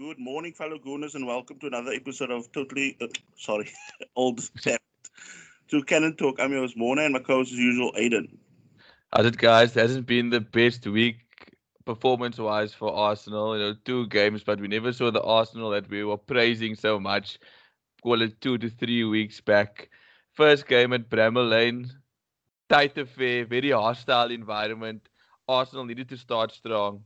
Good 0.00 0.18
morning, 0.18 0.54
fellow 0.54 0.78
Gooners, 0.78 1.14
and 1.14 1.26
welcome 1.26 1.58
to 1.58 1.66
another 1.66 1.92
episode 1.92 2.30
of 2.30 2.50
Totally, 2.52 2.96
uh, 3.02 3.08
sorry, 3.36 3.68
Old 4.16 4.40
Tap 4.62 4.80
to 5.68 5.82
Cannon 5.82 6.16
Talk. 6.16 6.40
I'm 6.40 6.52
your 6.52 6.62
host, 6.62 6.74
Mona, 6.74 7.02
and 7.02 7.12
my 7.12 7.18
co-host, 7.18 7.52
as 7.52 7.58
usual, 7.58 7.92
Aiden. 7.92 8.38
How's 9.12 9.26
it, 9.26 9.36
guys? 9.36 9.76
It 9.76 9.80
hasn't 9.80 10.06
been 10.06 10.30
the 10.30 10.40
best 10.40 10.86
week 10.86 11.18
performance-wise 11.84 12.72
for 12.72 12.94
Arsenal. 12.94 13.58
You 13.58 13.62
know, 13.62 13.76
two 13.84 14.06
games, 14.06 14.42
but 14.42 14.58
we 14.58 14.68
never 14.68 14.90
saw 14.94 15.10
the 15.10 15.22
Arsenal 15.22 15.68
that 15.72 15.90
we 15.90 16.02
were 16.02 16.16
praising 16.16 16.76
so 16.76 16.98
much. 16.98 17.38
Call 18.02 18.22
it 18.22 18.40
two 18.40 18.56
to 18.56 18.70
three 18.70 19.04
weeks 19.04 19.42
back. 19.42 19.90
First 20.32 20.66
game 20.66 20.94
at 20.94 21.10
Bramall 21.10 21.50
Lane, 21.50 21.90
tight 22.70 22.96
affair, 22.96 23.44
very 23.44 23.72
hostile 23.72 24.30
environment. 24.30 25.10
Arsenal 25.46 25.84
needed 25.84 26.08
to 26.08 26.16
start 26.16 26.52
strong. 26.52 27.04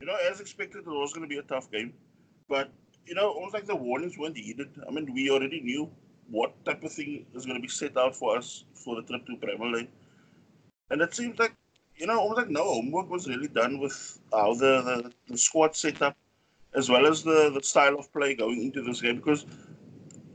You 0.00 0.06
know, 0.06 0.16
as 0.30 0.40
expected, 0.40 0.80
it 0.80 0.86
was 0.86 1.12
going 1.12 1.28
to 1.28 1.28
be 1.28 1.38
a 1.38 1.42
tough 1.42 1.70
game, 1.70 1.92
but 2.48 2.70
you 3.06 3.14
know, 3.14 3.30
almost 3.30 3.54
like 3.54 3.66
the 3.66 3.76
warnings 3.76 4.16
weren't 4.16 4.36
heeded. 4.36 4.70
I 4.86 4.90
mean, 4.90 5.12
we 5.12 5.30
already 5.30 5.60
knew 5.60 5.90
what 6.28 6.64
type 6.64 6.82
of 6.84 6.92
thing 6.92 7.26
is 7.34 7.44
going 7.44 7.56
to 7.56 7.62
be 7.62 7.68
set 7.68 7.96
out 7.96 8.14
for 8.14 8.36
us 8.36 8.64
for 8.74 8.96
the 8.96 9.02
trip 9.02 9.26
to 9.26 9.36
Bramall 9.36 9.74
Lane, 9.74 9.88
and 10.90 11.02
it 11.02 11.14
seems 11.14 11.38
like 11.38 11.54
you 12.00 12.06
know, 12.06 12.18
almost 12.18 12.38
like 12.38 12.48
no 12.48 12.64
homework 12.64 13.10
was 13.10 13.28
really 13.28 13.48
done 13.48 13.78
with 13.78 14.18
how 14.32 14.54
the, 14.54 14.80
the, 14.82 15.12
the 15.28 15.38
squad 15.38 15.76
set 15.76 16.00
up, 16.00 16.16
as 16.74 16.88
well 16.88 17.06
as 17.06 17.22
the, 17.22 17.50
the 17.52 17.62
style 17.62 17.98
of 17.98 18.10
play 18.12 18.34
going 18.34 18.62
into 18.62 18.82
this 18.82 19.02
game. 19.02 19.16
Because 19.16 19.44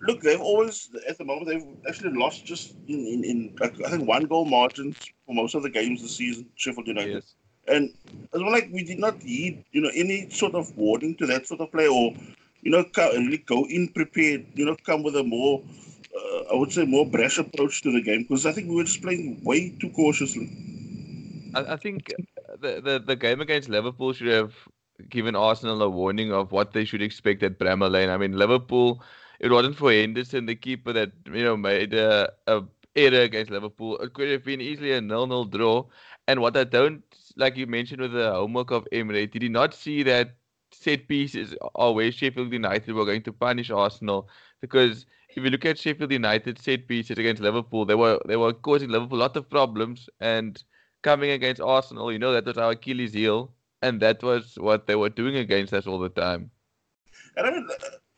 look, 0.01 0.21
they've 0.21 0.39
always 0.39 0.89
at 1.09 1.17
the 1.17 1.25
moment 1.25 1.47
they've 1.47 1.89
actually 1.89 2.11
lost 2.11 2.45
just 2.45 2.75
in 2.87 2.99
in, 2.99 3.23
in 3.23 3.55
like, 3.59 3.75
I 3.83 3.89
think 3.89 4.07
one 4.07 4.25
goal 4.25 4.45
margins 4.45 4.97
for 5.25 5.33
most 5.33 5.55
of 5.55 5.63
the 5.63 5.69
games 5.69 6.03
this 6.03 6.15
season. 6.15 6.47
Sheffield 6.55 6.87
United. 6.87 7.13
Yes. 7.15 7.33
And 7.67 7.93
it's 8.07 8.41
more 8.41 8.51
like 8.51 8.69
we 8.71 8.83
did 8.83 8.99
not 8.99 9.21
heed, 9.21 9.63
you 9.71 9.81
know, 9.81 9.91
any 9.95 10.29
sort 10.29 10.53
of 10.53 10.75
warning 10.77 11.15
to 11.15 11.25
that 11.27 11.47
sort 11.47 11.61
of 11.61 11.71
play, 11.71 11.87
or 11.87 12.13
you 12.61 12.71
know, 12.71 12.85
really 12.97 13.37
go 13.37 13.65
in 13.65 13.87
prepared. 13.89 14.45
You 14.53 14.65
know, 14.65 14.77
come 14.85 15.03
with 15.03 15.15
a 15.15 15.23
more, 15.23 15.63
uh, 16.15 16.53
I 16.53 16.55
would 16.55 16.71
say, 16.71 16.85
more 16.85 17.05
brash 17.05 17.37
approach 17.39 17.81
to 17.83 17.91
the 17.91 18.01
game 18.01 18.23
because 18.23 18.45
I 18.45 18.51
think 18.51 18.69
we 18.69 18.75
were 18.75 18.83
just 18.83 19.01
playing 19.01 19.41
way 19.43 19.69
too 19.79 19.89
cautiously. 19.91 20.49
I, 21.55 21.73
I 21.73 21.75
think 21.77 22.13
the, 22.61 22.81
the 22.81 23.03
the 23.05 23.15
game 23.15 23.41
against 23.41 23.69
Liverpool 23.69 24.13
should 24.13 24.27
have 24.27 24.53
given 25.09 25.35
Arsenal 25.35 25.81
a 25.81 25.89
warning 25.89 26.31
of 26.31 26.51
what 26.51 26.73
they 26.73 26.85
should 26.85 27.01
expect 27.01 27.43
at 27.43 27.59
Bramall 27.59 27.91
Lane. 27.91 28.09
I 28.09 28.17
mean, 28.17 28.37
Liverpool. 28.37 29.01
It 29.39 29.51
wasn't 29.51 29.75
for 29.75 29.91
Henderson, 29.91 30.45
the 30.45 30.55
keeper, 30.55 30.93
that 30.93 31.11
you 31.25 31.43
know 31.43 31.57
made 31.57 31.93
a, 31.93 32.31
a 32.47 32.63
error 32.95 33.21
against 33.21 33.51
Liverpool. 33.51 33.97
It 33.97 34.13
could 34.13 34.29
have 34.29 34.45
been 34.45 34.61
easily 34.61 34.93
a 34.93 35.01
nil-nil 35.01 35.45
draw. 35.45 35.85
And 36.27 36.39
what 36.39 36.55
I 36.57 36.63
don't 36.63 37.03
like 37.35 37.57
you 37.57 37.67
mentioned 37.67 38.01
with 38.01 38.13
the 38.13 38.31
homework 38.31 38.71
of 38.71 38.87
Emery, 38.91 39.27
did 39.27 39.41
he 39.41 39.49
not 39.49 39.73
see 39.73 40.03
that 40.03 40.35
set 40.71 41.07
pieces 41.07 41.55
are 41.75 41.93
where 41.93 42.11
Sheffield 42.11 42.51
United 42.51 42.93
were 42.93 43.05
going 43.05 43.23
to 43.23 43.33
punish 43.33 43.69
Arsenal? 43.69 44.29
Because 44.61 45.05
if 45.29 45.43
you 45.43 45.49
look 45.49 45.65
at 45.65 45.77
Sheffield 45.77 46.11
United 46.11 46.59
set 46.59 46.87
pieces 46.87 47.17
against 47.17 47.41
Liverpool, 47.41 47.85
they 47.85 47.95
were 47.95 48.19
they 48.25 48.37
were 48.37 48.53
causing 48.53 48.89
Liverpool 48.89 49.19
a 49.19 49.23
lot 49.23 49.37
of 49.37 49.49
problems. 49.49 50.09
And 50.19 50.61
coming 51.03 51.31
against 51.31 51.61
Arsenal, 51.61 52.11
you 52.11 52.19
know 52.19 52.33
that 52.33 52.45
was 52.45 52.57
our 52.57 52.71
Achilles 52.71 53.13
heel, 53.13 53.53
and 53.81 54.01
that 54.01 54.23
was 54.23 54.55
what 54.57 54.87
they 54.87 54.95
were 54.95 55.09
doing 55.09 55.35
against 55.35 55.73
us 55.73 55.87
all 55.87 55.99
the 55.99 56.09
time. 56.09 56.51
And 57.37 57.47
I 57.47 57.51
mean, 57.51 57.67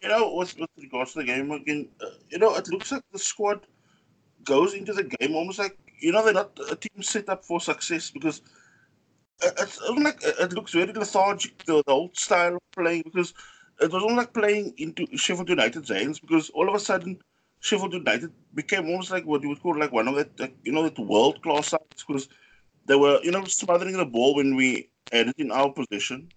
you 0.02 0.10
know, 0.10 0.36
with, 0.36 0.58
with 0.60 0.70
regards 0.78 1.14
to 1.14 1.20
the 1.20 1.26
game 1.26 1.52
again, 1.52 1.90
uh, 2.02 2.10
you 2.30 2.38
know, 2.38 2.56
it 2.56 2.68
looks 2.70 2.92
like 2.92 3.02
the 3.12 3.20
squad 3.20 3.66
goes 4.44 4.74
into 4.74 4.94
the 4.94 5.04
game 5.04 5.36
almost 5.36 5.60
like 5.60 5.78
you 6.00 6.12
know 6.12 6.24
they're 6.24 6.34
not 6.34 6.58
a 6.72 6.76
team 6.76 7.02
set 7.02 7.28
up 7.28 7.44
for 7.44 7.60
success 7.60 8.12
because 8.12 8.42
it's 9.42 9.80
like 9.82 10.20
it 10.24 10.54
looks 10.54 10.74
very 10.74 10.92
lethargic 10.94 11.64
the, 11.66 11.84
the 11.86 11.92
old 11.92 12.18
style 12.18 12.56
of 12.56 12.62
playing 12.72 13.04
because 13.04 13.34
it 13.80 13.92
was 13.92 14.02
almost 14.02 14.18
like 14.18 14.34
playing 14.34 14.74
into 14.78 15.06
Sheffield 15.16 15.50
United's 15.50 15.90
hands 15.90 16.20
because 16.20 16.50
all 16.52 16.68
of 16.68 16.76
a 16.76 16.80
sudden 16.80 17.20
Sheffield 17.60 17.94
United 17.94 18.32
became 18.54 18.88
almost 18.88 19.12
like 19.12 19.26
what 19.26 19.44
you 19.44 19.50
would 19.50 19.62
call 19.62 19.78
like 19.78 19.92
one 19.92 20.08
of 20.08 20.16
that 20.16 20.52
you 20.64 20.72
know 20.72 20.84
that 20.84 20.98
world 21.00 21.42
class 21.44 21.68
sides 21.68 22.04
because 22.08 22.30
they 22.86 22.96
were 22.96 23.20
you 23.24 23.32
know 23.32 23.44
smothering 23.46 23.98
the 23.98 24.06
ball 24.06 24.36
when 24.36 24.56
we 24.56 24.90
had 25.12 25.28
it 25.28 25.36
in 25.38 25.52
our 25.52 25.72
position 25.72 26.30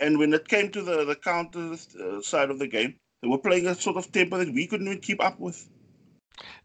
and 0.00 0.18
when 0.18 0.32
it 0.34 0.48
came 0.48 0.70
to 0.70 0.82
the 0.82 1.04
the 1.04 1.16
counter 1.16 1.72
uh, 1.72 2.20
side 2.20 2.50
of 2.50 2.58
the 2.58 2.68
game 2.68 2.94
they 3.22 3.28
were 3.28 3.38
playing 3.38 3.66
a 3.66 3.74
sort 3.74 3.96
of 3.96 4.12
tempo 4.12 4.38
that 4.38 4.52
we 4.52 4.66
couldn't 4.66 4.86
even 4.86 5.00
keep 5.00 5.22
up 5.24 5.40
with. 5.40 5.68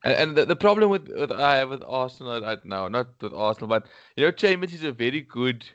And, 0.03 0.13
and 0.13 0.37
the, 0.37 0.45
the 0.45 0.55
problem 0.55 0.89
with, 0.89 1.09
with 1.09 1.31
I 1.31 1.57
have 1.57 1.69
with 1.69 1.83
Arsenal 1.87 2.41
right 2.41 2.63
now, 2.65 2.87
not 2.87 3.07
with 3.21 3.33
Arsenal, 3.33 3.67
but 3.67 3.87
you 4.15 4.25
know, 4.25 4.31
Chambers 4.31 4.73
is 4.73 4.83
a 4.83 4.91
very 4.91 5.21
good 5.21 5.65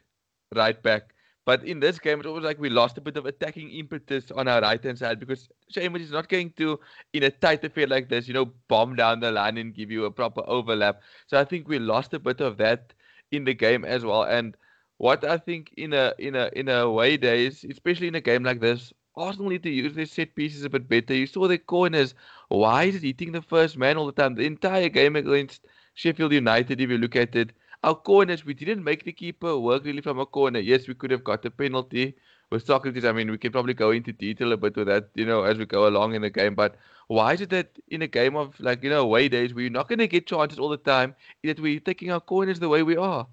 right 0.54 0.80
back. 0.82 1.12
But 1.44 1.64
in 1.64 1.78
this 1.78 2.00
game, 2.00 2.18
it's 2.18 2.26
almost 2.26 2.44
like 2.44 2.58
we 2.58 2.68
lost 2.68 2.98
a 2.98 3.00
bit 3.00 3.16
of 3.16 3.24
attacking 3.24 3.70
impetus 3.70 4.32
on 4.32 4.48
our 4.48 4.60
right 4.60 4.82
hand 4.82 4.98
side 4.98 5.20
because 5.20 5.48
Chambers 5.70 6.02
is 6.02 6.10
not 6.10 6.28
going 6.28 6.50
to, 6.56 6.80
in 7.12 7.22
a 7.22 7.30
tight 7.30 7.62
affair 7.62 7.86
like 7.86 8.08
this, 8.08 8.26
you 8.26 8.34
know, 8.34 8.52
bomb 8.68 8.96
down 8.96 9.20
the 9.20 9.30
line 9.30 9.56
and 9.56 9.72
give 9.72 9.88
you 9.90 10.06
a 10.06 10.10
proper 10.10 10.42
overlap. 10.46 11.02
So 11.28 11.38
I 11.38 11.44
think 11.44 11.68
we 11.68 11.78
lost 11.78 12.12
a 12.14 12.18
bit 12.18 12.40
of 12.40 12.56
that 12.56 12.92
in 13.30 13.44
the 13.44 13.54
game 13.54 13.84
as 13.84 14.04
well. 14.04 14.24
And 14.24 14.56
what 14.98 15.24
I 15.24 15.38
think 15.38 15.72
in 15.76 15.92
a 15.92 16.14
in 16.18 16.34
a 16.34 16.50
in 16.54 16.68
a 16.68 16.90
way 16.90 17.16
days, 17.16 17.64
especially 17.70 18.08
in 18.08 18.16
a 18.16 18.20
game 18.20 18.42
like 18.42 18.60
this, 18.60 18.92
Arsenal 19.16 19.50
need 19.50 19.62
to 19.62 19.71
use 19.71 19.94
their 19.94 20.06
set 20.06 20.34
pieces 20.34 20.65
a 20.65 20.71
bit 20.71 20.88
better. 20.88 21.15
You 21.15 21.27
saw 21.27 21.49
their 21.49 21.59
corners. 21.59 22.15
Why 22.49 22.84
is 22.84 22.97
it 22.97 23.03
hitting 23.03 23.32
the 23.32 23.43
first 23.43 23.77
man 23.77 23.97
all 23.97 24.06
the 24.06 24.12
time? 24.12 24.34
The 24.34 24.47
entire 24.47 24.88
game 24.88 25.16
against 25.16 25.66
Sheffield 25.94 26.32
United, 26.32 26.81
if 26.81 26.91
you 26.91 26.99
look 26.99 27.16
at 27.16 27.34
it, 27.34 27.53
our 27.82 27.94
corners, 27.94 28.44
we 28.44 28.55
didn't 28.55 28.84
make 28.84 29.05
the 29.05 29.12
keeper 29.12 29.59
work 29.59 29.84
really 29.84 30.00
from 30.00 30.19
a 30.19 30.26
corner. 30.26 30.59
Yes, 30.59 30.88
we 30.88 30.94
could 30.94 31.10
have 31.10 31.25
got 31.25 31.44
a 31.44 31.50
penalty 31.50 32.15
with 32.50 32.66
Sokratis. 32.66 33.09
I 33.09 33.12
mean, 33.12 33.31
we 33.31 33.38
can 33.38 33.53
probably 33.53 33.75
go 33.75 33.91
into 33.91 34.12
detail 34.12 34.53
a 34.53 34.56
bit 34.56 34.76
with 34.76 34.88
that, 34.88 35.09
you 35.15 35.25
know, 35.25 35.44
as 35.44 35.59
we 35.59 35.66
go 35.66 35.88
along 35.88 36.15
in 36.15 36.22
the 36.22 36.31
game. 36.31 36.55
But 36.55 36.76
why 37.09 37.34
is 37.34 37.41
it 37.41 37.50
that 37.50 37.71
in 37.88 38.03
a 38.03 38.06
game 38.06 38.37
of 38.37 38.59
like, 38.60 38.82
you 38.82 38.91
know, 38.91 39.03
away 39.03 39.28
days 39.28 39.55
where 39.55 39.62
you're 39.62 39.71
not 39.71 39.88
going 39.88 40.00
to 40.00 40.09
get 40.09 40.26
chances 40.26 40.59
all 40.59 40.69
the 40.69 40.76
time, 40.76 41.15
that 41.44 41.60
we're 41.60 41.81
taking 41.81 42.10
our 42.10 42.21
corners 42.21 42.59
the 42.59 42.69
way 42.69 42.82
we 42.82 42.97
are? 42.97 43.26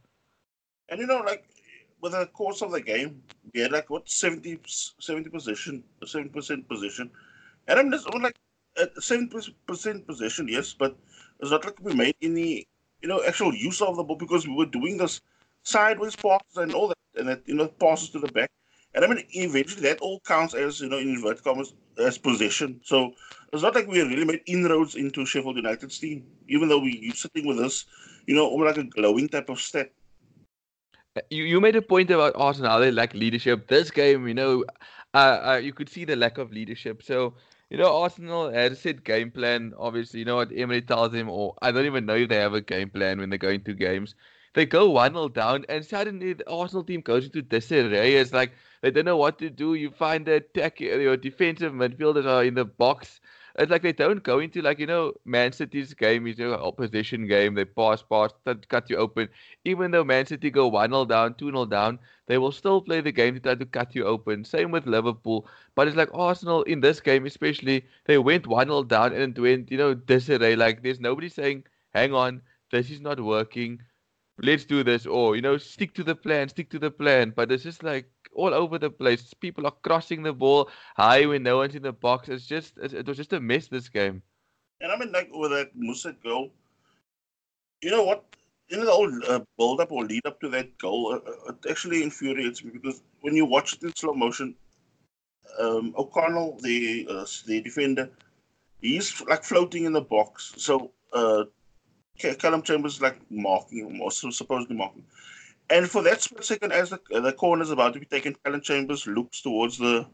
And 0.90 1.00
you 1.00 1.08
know, 1.08 1.20
like 1.20 1.46
with 2.03 2.12
the 2.12 2.25
course 2.28 2.62
of 2.62 2.72
the 2.72 2.81
game, 2.81 3.24
we 3.53 3.62
had 3.62 3.72
like 3.72 3.90
what 3.90 4.09
70 4.09 4.59
70 4.66 5.30
position, 5.30 5.84
seventy 6.06 6.30
percent 6.30 6.68
position, 6.68 7.09
and 7.68 7.80
I'm 7.80 7.91
just 7.91 8.14
like 8.14 8.36
uh, 8.78 8.84
at 8.84 9.02
seventy 9.02 9.56
percent 9.66 10.06
position, 10.06 10.50
yes, 10.50 10.74
but 10.74 10.97
it's 11.40 11.52
not 11.52 11.63
like 11.63 11.80
we 11.80 11.94
made 11.94 12.16
any 12.22 12.68
you 13.02 13.08
know 13.08 13.24
actual 13.24 13.56
use 13.56 13.81
of 13.81 13.96
the 13.96 14.03
ball 14.03 14.18
because 14.18 14.46
we 14.46 14.53
were 14.53 14.66
doing 14.66 14.97
this 14.97 15.22
sideways 15.63 16.18
passes 16.18 16.58
and 16.58 16.74
all 16.74 16.90
that, 16.90 16.97
and 17.16 17.30
that 17.30 17.42
you 17.46 17.56
know 17.56 17.69
passes 17.69 18.09
to 18.09 18.19
the 18.19 18.31
back, 18.34 18.52
and 18.94 19.06
I 19.06 19.08
mean 19.08 19.24
eventually 19.31 19.84
that 19.84 20.02
all 20.02 20.19
counts 20.28 20.53
as 20.53 20.81
you 20.81 20.90
know 20.90 20.97
in 20.97 21.08
inverted 21.08 21.46
commas 21.46 21.74
as 21.97 22.18
possession. 22.18 22.81
So 22.84 23.13
it's 23.53 23.63
not 23.63 23.75
like 23.75 23.88
we 23.88 24.02
really 24.02 24.25
made 24.25 24.42
inroads 24.46 24.96
into 24.96 25.25
Sheffield 25.25 25.56
United's 25.56 26.00
team, 26.00 26.25
even 26.50 26.68
though 26.68 26.80
we're 26.80 27.13
sitting 27.13 27.47
with 27.47 27.59
this, 27.59 27.86
you 28.28 28.36
know, 28.36 28.46
almost 28.46 28.75
like 28.75 28.86
a 28.86 28.90
glowing 28.90 29.30
type 29.30 29.47
of 29.47 29.62
stat 29.62 29.92
you, 31.29 31.44
you 31.44 31.62
made 31.62 31.75
a 31.75 31.81
point 31.81 32.09
about 32.12 32.34
Arsenal. 32.35 32.79
They 32.79 32.91
lack 32.91 33.13
leadership. 33.13 33.68
This 33.68 33.91
game, 33.91 34.28
you 34.28 34.34
know, 34.34 34.66
uh, 35.13 35.18
uh, 35.53 35.62
you 35.63 35.74
could 35.74 35.90
see 35.90 36.06
the 36.06 36.16
lack 36.16 36.38
of 36.38 36.51
leadership. 36.51 37.03
So, 37.03 37.35
you 37.69 37.78
know, 37.78 38.01
Arsenal 38.01 38.51
had 38.51 38.72
a 38.74 38.75
set 38.75 39.03
game 39.03 39.31
plan. 39.31 39.74
Obviously, 39.78 40.19
you 40.19 40.25
know 40.25 40.35
what 40.38 40.51
Emery 40.56 40.81
tells 40.81 41.12
them, 41.12 41.29
or 41.29 41.56
I 41.62 41.72
don't 41.72 41.85
even 41.85 42.06
know 42.06 42.16
if 42.16 42.29
they 42.29 42.38
have 42.38 42.53
a 42.53 42.62
game 42.62 42.90
plan 42.90 43.19
when 43.19 43.29
they 43.29 43.38
go 43.38 43.50
into 43.50 43.74
games. 43.74 44.16
They 44.53 44.66
go 44.68 44.90
1 44.90 45.13
0 45.13 45.29
down, 45.29 45.66
and 45.68 45.84
suddenly 45.84 46.34
the 46.34 46.50
Arsenal 46.50 46.84
team 46.84 47.01
goes 47.01 47.25
into 47.25 47.41
disarray. 47.41 48.16
It's 48.16 48.34
like 48.34 48.53
they 48.81 48.91
don't 48.91 49.06
know 49.06 49.18
what 49.18 49.40
to 49.40 49.50
do. 49.50 49.74
You 49.74 49.90
find 49.90 50.25
the 50.25 50.35
attack, 50.35 50.80
your 50.80 51.18
defensive 51.18 51.74
midfielders 51.74 52.25
are 52.25 52.44
in 52.44 52.53
the 52.53 52.66
box 52.66 53.19
it's 53.58 53.72
like 53.72 53.81
they 53.81 53.91
don't 53.94 54.24
go 54.24 54.40
into 54.40 54.62
like 54.62 54.80
you 54.80 54.86
know 54.88 55.14
Man 55.25 55.52
City's 55.52 55.94
game 55.94 56.28
is 56.28 56.40
a 56.40 56.58
opposition 56.59 57.28
game. 57.28 57.53
They 57.56 57.66
pass, 57.66 58.02
pass, 58.03 58.31
cut 58.69 58.90
you 58.90 58.97
open. 58.97 59.30
Even 59.66 59.91
though 59.91 60.03
Man 60.03 60.25
City 60.25 60.50
go 60.50 60.68
one 60.68 60.90
0 60.91 61.06
down, 61.06 61.36
two 61.36 61.52
0 61.52 61.66
down, 61.66 62.00
they 62.28 62.38
will 62.38 62.52
still 62.52 62.81
play 62.81 63.02
the 63.02 63.12
game 63.12 63.34
to 63.36 63.40
try 63.40 63.56
to 63.56 63.66
cut 63.66 63.96
you 63.96 64.06
open. 64.06 64.44
Same 64.45 64.72
with 64.72 64.86
Liverpool. 64.88 65.48
But 65.75 65.88
it's 65.88 65.98
like 65.98 66.10
Arsenal 66.13 66.63
in 66.63 66.81
this 66.81 67.00
game, 67.00 67.25
especially, 67.25 67.86
they 68.06 68.18
went 68.18 68.48
one 68.48 68.68
0 68.68 68.83
down 68.83 69.13
and 69.13 69.38
went 69.38 69.72
you 69.72 69.78
know 69.78 69.94
disarray. 69.94 70.56
Like 70.56 70.81
there's 70.83 71.00
nobody 71.00 71.30
saying, 71.30 71.63
"Hang 71.94 72.13
on, 72.13 72.42
this 72.72 72.89
is 72.89 73.01
not 73.01 73.19
working." 73.19 73.81
Let's 74.44 74.66
do 74.66 74.84
this, 74.84 75.06
or 75.06 75.36
you 75.38 75.42
know, 75.42 75.57
stick 75.57 75.94
to 75.95 76.04
the 76.04 76.16
plan, 76.16 76.50
stick 76.50 76.69
to 76.72 76.80
the 76.80 76.92
plan. 76.92 77.31
But 77.36 77.51
it's 77.51 77.63
just 77.63 77.81
like 77.81 78.10
all 78.36 78.54
over 78.54 78.78
the 78.78 78.90
place. 78.90 79.34
People 79.34 79.66
are 79.66 79.75
crossing 79.84 80.22
the 80.22 80.34
ball 80.34 80.69
high 80.98 81.25
when 81.25 81.44
no 81.44 81.57
one's 81.57 81.75
in 81.75 81.84
the 81.84 81.94
box. 81.94 82.28
It's 82.28 82.45
just 82.45 82.78
it 82.78 83.07
was 83.07 83.18
just 83.18 83.34
a 83.34 83.40
mess 83.40 83.68
this 83.68 83.88
game. 83.88 84.22
And 84.81 84.92
I 84.92 84.98
mean, 84.98 85.13
like 85.13 85.30
with 85.31 85.51
that 85.51 85.78
Mousset 85.78 86.22
goal, 86.22 86.51
you 87.81 87.92
know 87.92 88.04
what? 88.04 88.25
In 88.69 88.84
the 88.84 88.92
whole 88.92 89.12
uh, 89.30 89.40
build 89.57 89.80
up 89.80 89.92
or 89.92 90.04
lead 90.04 90.25
up 90.25 90.42
to 90.42 90.50
that 90.50 90.78
goal, 90.78 91.13
uh, 91.13 91.30
uh, 91.30 91.54
it 91.54 91.72
actually 91.72 92.04
infuriates 92.04 92.63
me 92.63 92.72
because 92.72 93.01
when 93.22 93.36
you 93.36 93.45
watch 93.45 93.74
it 93.74 93.84
in 93.84 93.95
slow 93.95 94.13
motion, 94.13 94.56
um, 95.60 95.94
O'Connell, 95.98 96.60
the 96.62 97.07
uh, 97.10 97.25
the 97.48 97.62
defender, 97.62 98.10
he's 98.81 99.22
like 99.22 99.44
floating 99.44 99.86
in 99.86 99.94
the 99.94 100.01
box. 100.01 100.54
So 100.57 100.92
uh, 101.13 101.45
Callum 102.18 102.62
Chambers 102.62 103.01
like 103.01 103.19
marking 103.30 103.89
him 103.89 104.01
or 104.01 104.12
supposedly 104.12 104.75
marking. 104.75 105.04
And 105.69 105.89
for 105.89 106.04
that 106.04 106.21
split 106.21 106.44
second, 106.44 106.71
as 106.71 106.89
the, 106.89 107.00
the 107.10 107.33
corner 107.33 107.63
is 107.63 107.71
about 107.71 107.94
to 107.94 108.00
be 108.00 108.06
taken, 108.06 108.36
Callum 108.44 108.62
Chambers 108.62 109.07
looks 109.07 109.42
towards 109.42 109.77
the 109.77 110.06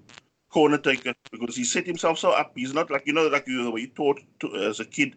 corner 0.50 0.78
taker 0.78 1.14
because 1.32 1.56
he 1.56 1.64
set 1.64 1.86
himself 1.86 2.20
so 2.20 2.32
up. 2.32 2.54
He's 2.56 2.74
not 2.74 2.90
like 2.90 3.06
you 3.06 3.14
know 3.14 3.28
like 3.28 3.48
you 3.48 3.72
were 3.72 3.80
taught 3.96 4.22
to, 4.40 4.56
as 4.56 4.80
a 4.80 4.86
kid, 4.86 5.16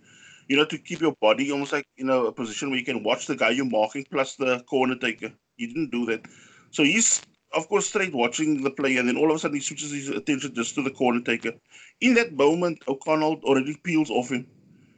you 0.49 0.57
know, 0.57 0.65
to 0.65 0.79
keep 0.79 1.01
your 1.01 1.15
body 1.21 1.51
almost 1.51 1.73
like 1.73 1.87
know 1.99 2.27
a 2.27 2.33
position 2.33 2.71
where 2.71 2.79
you 2.79 2.85
can 2.85 3.03
watch 3.03 3.27
the 3.27 3.37
guy 3.37 3.51
you're 3.51 3.65
marking 3.65 4.05
plus 4.11 4.37
the 4.37 4.61
corner 4.65 4.97
taker. 4.97 5.33
He 5.57 5.67
didn't 5.67 5.91
do 5.91 6.07
that, 6.07 6.27
so 6.71 6.83
he's 6.83 7.23
of 7.55 7.69
course 7.69 7.89
straight 7.89 8.15
watching 8.15 8.63
the 8.63 8.71
play, 8.71 8.97
and 8.97 9.09
then 9.09 9.17
all 9.17 9.31
of 9.31 9.37
a 9.37 9.39
sudden 9.39 9.57
he 9.57 9.63
switches 9.63 9.93
his 9.93 10.09
attention 10.09 10.55
just 10.55 10.75
to 10.75 10.83
the 10.83 10.91
corner 10.91 11.21
taker. 11.21 11.53
In 12.01 12.15
that 12.15 12.33
moment, 12.33 12.83
O'Connell 12.89 13.41
already 13.45 13.77
peels 13.85 14.11
off 14.11 14.31
him, 14.31 14.47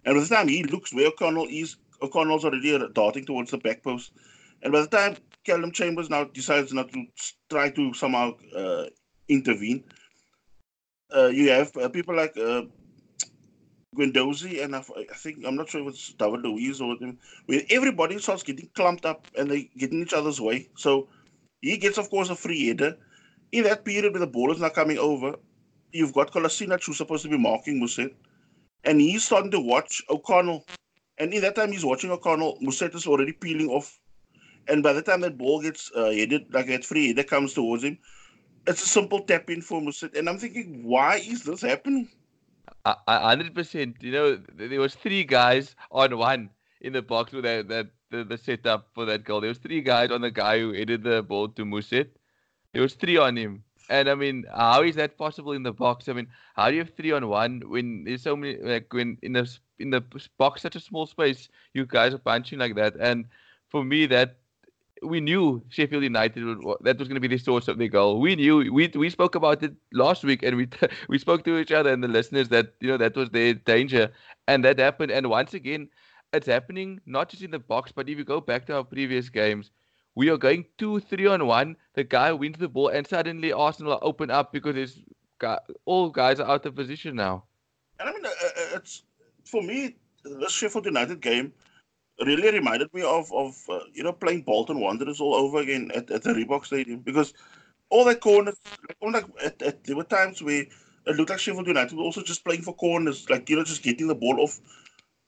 and 0.05 0.15
by 0.15 0.21
the 0.21 0.27
time 0.27 0.49
he 0.49 0.63
looks 0.65 0.93
where 0.93 1.09
O'Connell 1.09 1.47
is, 1.51 1.77
O'Connell's 2.03 2.45
already 2.45 2.79
darting 2.93 3.25
towards 3.25 3.51
the 3.51 3.59
back 3.59 3.83
post. 3.83 4.13
And 4.63 4.73
by 4.73 4.81
the 4.83 4.87
time 4.87 5.17
Callum 5.45 5.73
Chambers 5.73 6.11
now 6.11 6.25
decides 6.25 6.73
not 6.73 6.93
to 6.93 7.05
try 7.51 7.71
to 7.71 7.93
somehow 7.95 8.33
uh, 8.57 8.87
intervene, 9.29 9.85
uh, 11.15 11.27
you 11.27 11.51
have 11.51 11.77
uh, 11.77 11.89
people 11.89 12.17
like 12.17 12.37
uh, 12.37 12.63
and 13.97 14.75
I, 14.75 14.79
I, 14.79 15.15
think 15.15 15.45
I'm 15.47 15.55
not 15.55 15.69
sure 15.69 15.83
if 15.83 15.95
it's 15.95 16.13
David 16.15 16.41
Luiz 16.41 16.81
or 16.81 16.97
them, 16.99 17.19
where 17.47 17.63
everybody 17.71 18.19
starts 18.19 18.43
getting 18.43 18.69
clumped 18.75 19.07
up 19.07 19.29
and 19.39 19.49
they 19.49 19.71
get 19.79 19.93
in 19.93 20.03
each 20.03 20.13
other's 20.13 20.41
way. 20.41 20.69
So 20.77 21.09
he 21.61 21.77
gets, 21.77 21.99
of 21.99 22.11
course, 22.11 22.29
a 22.29 22.35
free 22.35 22.67
header. 22.67 22.97
In 23.53 23.65
that 23.65 23.85
period 23.85 24.13
where 24.13 24.21
the 24.21 24.27
ball 24.27 24.51
is 24.51 24.61
not 24.61 24.75
coming 24.75 24.99
over, 24.99 25.37
you've 25.93 26.13
got 26.13 26.33
Kolasinac 26.33 26.85
who's 26.85 26.97
supposed 26.97 27.23
to 27.23 27.29
be 27.29 27.39
marking 27.39 27.81
Mousset, 27.81 28.13
and 28.85 29.01
he's 29.01 29.25
starting 29.25 29.51
to 29.51 29.61
watch 29.61 30.03
O'Connell. 30.11 30.65
And 31.19 31.33
in 31.33 31.43
that 31.43 31.55
time, 31.55 31.73
he's 31.73 31.85
watching 31.85 32.11
O'Connell. 32.11 32.59
Mousset 32.61 32.95
is 32.95 33.07
already 33.07 33.33
peeling 33.33 33.69
off. 33.69 33.99
And 34.67 34.83
by 34.83 34.93
the 34.93 35.03
time 35.03 35.21
that 35.21 35.39
ball 35.39 35.63
gets 35.63 35.91
uh, 35.95 36.11
headed, 36.11 36.53
like 36.53 36.67
that 36.67 36.85
free 36.85 37.09
header 37.09 37.23
comes 37.23 37.55
towards 37.55 37.85
him, 37.85 37.99
it's 38.67 38.83
a 38.83 38.89
simple 38.89 39.21
tap 39.21 39.51
in 39.51 39.61
for 39.61 39.81
Mousset. 39.81 40.17
And 40.17 40.29
I'm 40.29 40.39
thinking, 40.39 40.83
why 40.85 41.17
is 41.17 41.45
this 41.45 41.63
happening? 41.63 42.09
hundred 42.87 43.55
percent. 43.55 43.97
You 44.01 44.13
know, 44.13 44.41
there 44.55 44.81
was 44.81 44.95
three 44.95 45.25
guys 45.25 45.75
on 45.91 46.17
one 46.17 46.51
in 46.81 46.93
the 46.93 47.03
box 47.03 47.33
with 47.33 47.45
that 47.45 47.69
that 47.69 47.89
the, 48.11 48.25
the 48.25 48.39
setup 48.39 48.89
for 48.95 49.05
that 49.07 49.25
goal. 49.25 49.41
There 49.41 49.49
was 49.49 49.59
three 49.59 49.81
guys 49.81 50.11
on 50.11 50.21
the 50.21 50.31
guy 50.31 50.59
who 50.61 50.73
headed 50.73 51.03
the 51.03 51.23
ball 51.23 51.49
to 51.49 51.65
Mousset. 51.65 52.09
There 52.73 52.83
was 52.83 52.95
three 52.95 53.17
on 53.17 53.37
him. 53.37 53.65
And 53.89 54.09
I 54.09 54.15
mean, 54.15 54.45
how 54.55 54.83
is 54.83 54.97
that 54.97 55.19
possible 55.19 55.53
in 55.53 55.63
the 55.63 55.73
box? 55.73 56.09
I 56.09 56.13
mean, 56.15 56.29
how 56.57 56.69
do 56.69 56.75
you 56.75 56.81
have 56.81 56.95
three 56.95 57.13
on 57.13 57.29
one 57.29 57.63
when 57.67 58.05
there's 58.05 58.23
so 58.23 58.37
many 58.37 58.57
like 58.59 58.93
when 58.93 59.19
in 59.23 59.33
the 59.33 59.59
in 59.79 59.91
the 59.91 60.03
box 60.39 60.63
such 60.63 60.77
a 60.77 60.81
small 60.81 61.07
space, 61.07 61.49
you 61.75 61.85
guys 61.87 62.15
are 62.15 62.19
punching 62.19 62.59
like 62.59 62.75
that. 62.77 62.95
And 62.99 63.27
for 63.69 63.85
me, 63.85 64.07
that 64.07 64.37
we 65.03 65.21
knew 65.21 65.63
Sheffield 65.69 66.03
United 66.03 66.43
that 66.81 66.99
was 66.99 67.09
going 67.09 67.17
to 67.17 67.21
be 67.21 67.29
the 67.29 67.39
source 67.39 67.69
of 67.69 67.79
the 67.79 67.89
goal. 67.89 68.21
We 68.21 68.37
knew 68.37 68.73
we 68.73 68.89
we 68.89 69.11
spoke 69.11 69.35
about 69.35 69.63
it 69.63 69.75
last 69.93 70.25
week, 70.25 70.43
and 70.43 70.57
we 70.57 70.69
we 71.09 71.19
spoke 71.19 71.45
to 71.45 71.59
each 71.59 71.73
other 71.73 71.93
and 71.93 72.03
the 72.03 72.09
listeners 72.09 72.49
that 72.49 72.75
you 72.81 72.89
know 72.89 72.97
that 72.97 73.17
was 73.17 73.31
their 73.31 73.55
danger, 73.55 74.13
and 74.49 74.65
that 74.65 74.79
happened. 74.79 75.13
And 75.13 75.29
once 75.29 75.53
again, 75.55 75.89
it's 76.33 76.47
happening 76.47 77.01
not 77.07 77.29
just 77.29 77.43
in 77.43 77.51
the 77.51 77.59
box, 77.59 77.93
but 77.93 78.09
if 78.09 78.19
you 78.19 78.25
go 78.25 78.41
back 78.41 78.67
to 78.67 78.77
our 78.77 78.85
previous 78.85 79.29
games, 79.29 79.71
we 80.15 80.29
are 80.31 80.37
going 80.37 80.65
two 80.79 81.01
three 81.01 81.27
on 81.27 81.47
one. 81.47 81.77
The 81.95 82.05
guy 82.05 82.33
wins 82.33 82.59
the 82.59 82.69
ball, 82.69 82.89
and 82.89 83.07
suddenly 83.07 83.53
Arsenal 83.53 83.99
open 84.03 84.31
up 84.31 84.53
because 84.53 84.77
it's 84.77 85.01
all 85.85 86.11
guys 86.11 86.41
are 86.41 86.51
out 86.51 86.67
of 86.67 86.75
position 86.75 87.17
now. 87.17 87.45
And 88.01 88.09
I 88.09 88.13
mean, 88.13 88.25
uh, 88.25 88.29
uh, 88.29 88.77
it's 88.77 89.03
for 89.45 89.63
me 89.63 89.97
the 90.25 90.49
Sheffield 90.49 90.87
United 90.87 91.21
game 91.21 91.53
really 92.25 92.51
reminded 92.53 92.93
me 92.95 93.03
of 93.03 93.33
of 93.33 93.57
uh, 93.69 93.81
you 93.93 94.03
know 94.03 94.13
playing 94.13 94.43
Bolton 94.43 94.81
Wanderers 94.81 95.21
all 95.21 95.35
over 95.35 95.59
again 95.59 95.91
at, 95.95 96.11
at 96.11 96.23
the 96.23 96.31
Reebok 96.31 96.65
Stadium 96.65 97.01
because 97.01 97.35
all 97.91 98.05
the 98.05 98.17
corners, 98.17 98.57
like, 99.03 99.27
at, 99.45 99.61
at, 99.63 99.85
there 99.85 99.97
were 99.97 100.05
times 100.05 100.43
where 100.43 100.65
it 101.07 101.17
looked 101.17 101.31
like 101.31 101.39
Sheffield 101.39 101.67
United 101.67 101.97
were 101.97 102.03
also 102.03 102.23
just 102.23 102.45
playing 102.45 102.63
for 102.63 102.75
corners, 102.75 103.29
like 103.29 103.49
you 103.51 103.57
know 103.57 103.65
just 103.65 103.83
getting 103.83 104.09
the 104.09 104.15
ball 104.15 104.41
off 104.41 104.61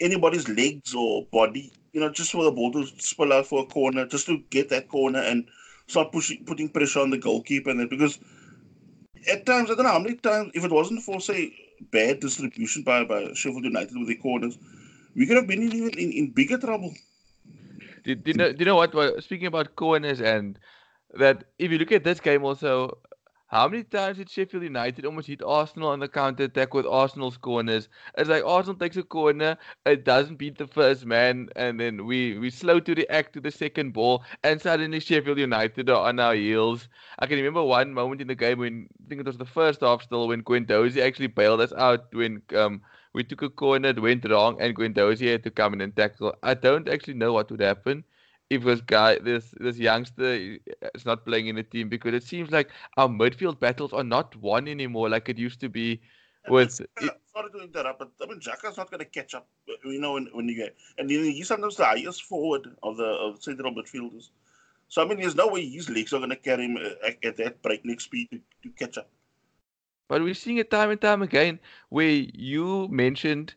anybody's 0.01 0.49
legs 0.49 0.95
or 0.95 1.27
body, 1.33 1.73
you 1.93 2.01
know, 2.01 2.11
just 2.11 2.33
for 2.33 2.45
the 2.45 2.51
ball 2.51 2.73
to 2.73 2.87
spill 2.99 3.33
out 3.33 3.47
for 3.47 3.63
a 3.63 3.67
corner, 3.67 4.07
just 4.07 4.27
to 4.27 4.39
get 4.51 4.69
that 4.69 4.89
corner 4.89 5.21
and 5.21 5.47
start 5.87 6.13
pushing, 6.13 6.45
putting 6.45 6.69
pressure 6.69 7.01
on 7.01 7.11
the 7.11 7.19
goalkeeper, 7.19 7.71
and 7.71 7.81
then 7.81 7.89
because 7.89 8.19
at 9.31 9.47
times 9.47 9.71
I 9.71 9.75
don't 9.75 9.85
know 9.85 9.93
how 9.93 9.99
many 9.99 10.17
times 10.17 10.53
if 10.55 10.65
it 10.65 10.73
wasn't 10.73 11.03
for 11.03 11.21
say 11.21 11.55
bad 11.93 12.21
distribution 12.21 12.83
by 12.83 13.05
by 13.05 13.33
Sheffield 13.35 13.65
United 13.65 13.97
with 13.99 14.09
the 14.09 14.17
corners 14.17 14.59
we 15.17 15.27
could 15.27 15.37
have 15.37 15.47
been 15.47 15.63
in, 15.63 15.73
in, 15.73 16.13
in 16.13 16.31
bigger 16.31 16.59
trouble. 16.59 16.95
Do, 18.05 18.15
do, 18.15 18.31
you 18.31 18.37
know, 18.37 18.53
do 18.53 18.59
you 18.59 18.65
know 18.67 18.77
what? 18.77 19.25
Speaking 19.25 19.47
about 19.47 19.75
corners 19.75 20.21
and 20.21 20.59
that, 21.19 21.45
if 21.59 21.73
you 21.73 21.79
look 21.79 21.91
at 21.91 22.05
this 22.05 22.21
game 22.21 22.45
also, 22.45 22.99
how 23.49 23.69
many 23.69 23.85
times 23.85 24.19
did 24.19 24.29
Sheffield 24.31 24.63
United 24.65 25.05
almost 25.07 25.29
hit 25.29 25.43
Arsenal 25.43 25.89
on 25.89 26.01
the 26.01 26.09
counter 26.09 26.45
attack 26.45 26.75
with 26.75 26.87
Arsenal's 26.87 27.37
corners? 27.37 27.89
It's 28.17 28.29
like 28.29 28.45
Arsenal 28.45 28.77
takes 28.77 28.97
a 28.97 29.03
corner, 29.03 29.57
it 29.85 30.05
doesn't 30.05 30.37
beat 30.37 30.59
the 30.59 30.67
first 30.67 31.05
man, 31.07 31.49
and 31.57 31.79
then 31.81 32.07
we 32.07 32.39
we 32.39 32.51
slow 32.51 32.81
to 32.81 32.95
react 32.95 33.33
to 33.35 33.41
the 33.41 33.51
second 33.51 33.93
ball, 33.93 34.25
and 34.43 34.61
suddenly 34.61 35.01
Sheffield 35.01 35.39
United 35.39 35.89
are 35.91 36.09
on 36.09 36.19
our 36.21 36.35
heels. 36.35 36.89
I 37.19 37.27
can 37.27 37.37
remember 37.39 37.63
one 37.63 37.93
moment 37.95 38.21
in 38.21 38.29
the 38.29 38.35
game 38.35 38.59
when 38.59 38.89
I 39.05 39.09
think 39.09 39.21
it 39.21 39.27
was 39.27 39.39
the 39.39 39.45
first 39.45 39.81
half 39.81 40.03
still 40.03 40.29
when 40.29 40.43
Guendouzi 40.43 41.01
actually 41.03 41.29
bailed 41.29 41.61
us 41.61 41.73
out 41.73 42.13
when 42.15 42.43
um 42.55 42.83
we 43.13 43.25
took 43.25 43.43
a 43.43 43.49
corner, 43.51 43.89
it 43.91 44.01
went 44.01 44.29
wrong, 44.29 44.61
and 44.61 44.75
Guendouzi 44.77 45.31
had 45.31 45.43
to 45.45 45.51
come 45.51 45.75
in 45.75 45.81
and 45.81 45.97
tackle. 45.97 46.35
I 46.43 46.55
don't 46.55 46.89
actually 46.89 47.15
know 47.15 47.33
what 47.33 47.51
would 47.51 47.61
happen 47.61 48.05
if 48.51 48.63
this 48.65 48.81
guy, 48.81 49.19
this 49.19 49.55
this 49.59 49.79
youngster, 49.79 50.59
is 50.95 51.05
not 51.05 51.25
playing 51.25 51.49
in 51.49 51.57
the 51.57 51.63
team 51.63 51.89
because 51.89 52.15
it 52.15 52.23
seems 52.23 52.51
like 52.51 52.71
our 52.97 53.09
midfield 53.09 53.59
battles 53.59 53.93
are 53.93 54.05
not 54.05 54.37
won 54.37 54.69
anymore 54.69 55.09
like 55.09 55.29
it 55.29 55.39
used 55.39 55.61
to 55.61 55.69
be. 55.69 56.01
With 56.49 56.81
uh, 57.03 57.09
sorry 57.33 57.51
to 57.51 57.65
interrupt, 57.65 57.99
but 57.99 58.13
I 58.23 58.27
mean 58.27 58.39
Xhaka's 58.39 58.77
not 58.77 58.89
going 58.89 59.01
to 59.01 59.05
catch 59.05 59.35
up. 59.35 59.49
You 59.85 60.01
know 60.01 60.13
when, 60.13 60.29
when 60.33 60.49
you 60.49 60.55
get 60.55 60.77
and 60.97 61.11
he's 61.11 61.49
sometimes 61.49 61.77
the 61.77 61.85
highest 61.85 62.23
forward 62.23 62.69
of 62.85 62.97
the 62.99 63.05
of 63.05 63.43
central 63.43 63.75
midfielders. 63.75 64.31
So 64.89 65.03
I 65.03 65.09
mean, 65.09 65.19
there's 65.19 65.35
no 65.35 65.49
way 65.49 65.69
his 65.69 65.91
legs 65.91 66.13
are 66.13 66.19
going 66.19 66.31
to 66.31 66.37
carry 66.37 66.67
him 66.67 66.77
uh, 66.77 67.07
at, 67.07 67.25
at 67.25 67.37
that 67.39 67.63
breakneck 67.63 68.01
speed 68.01 68.29
to, 68.31 68.41
to 68.63 68.69
catch 68.79 68.97
up. 68.99 69.09
But 70.09 70.23
we're 70.23 70.35
seeing 70.35 70.59
it 70.59 70.71
time 70.71 70.91
and 70.91 71.01
time 71.01 71.23
again 71.23 71.59
where 71.89 72.09
you 72.09 72.87
mentioned 72.89 73.55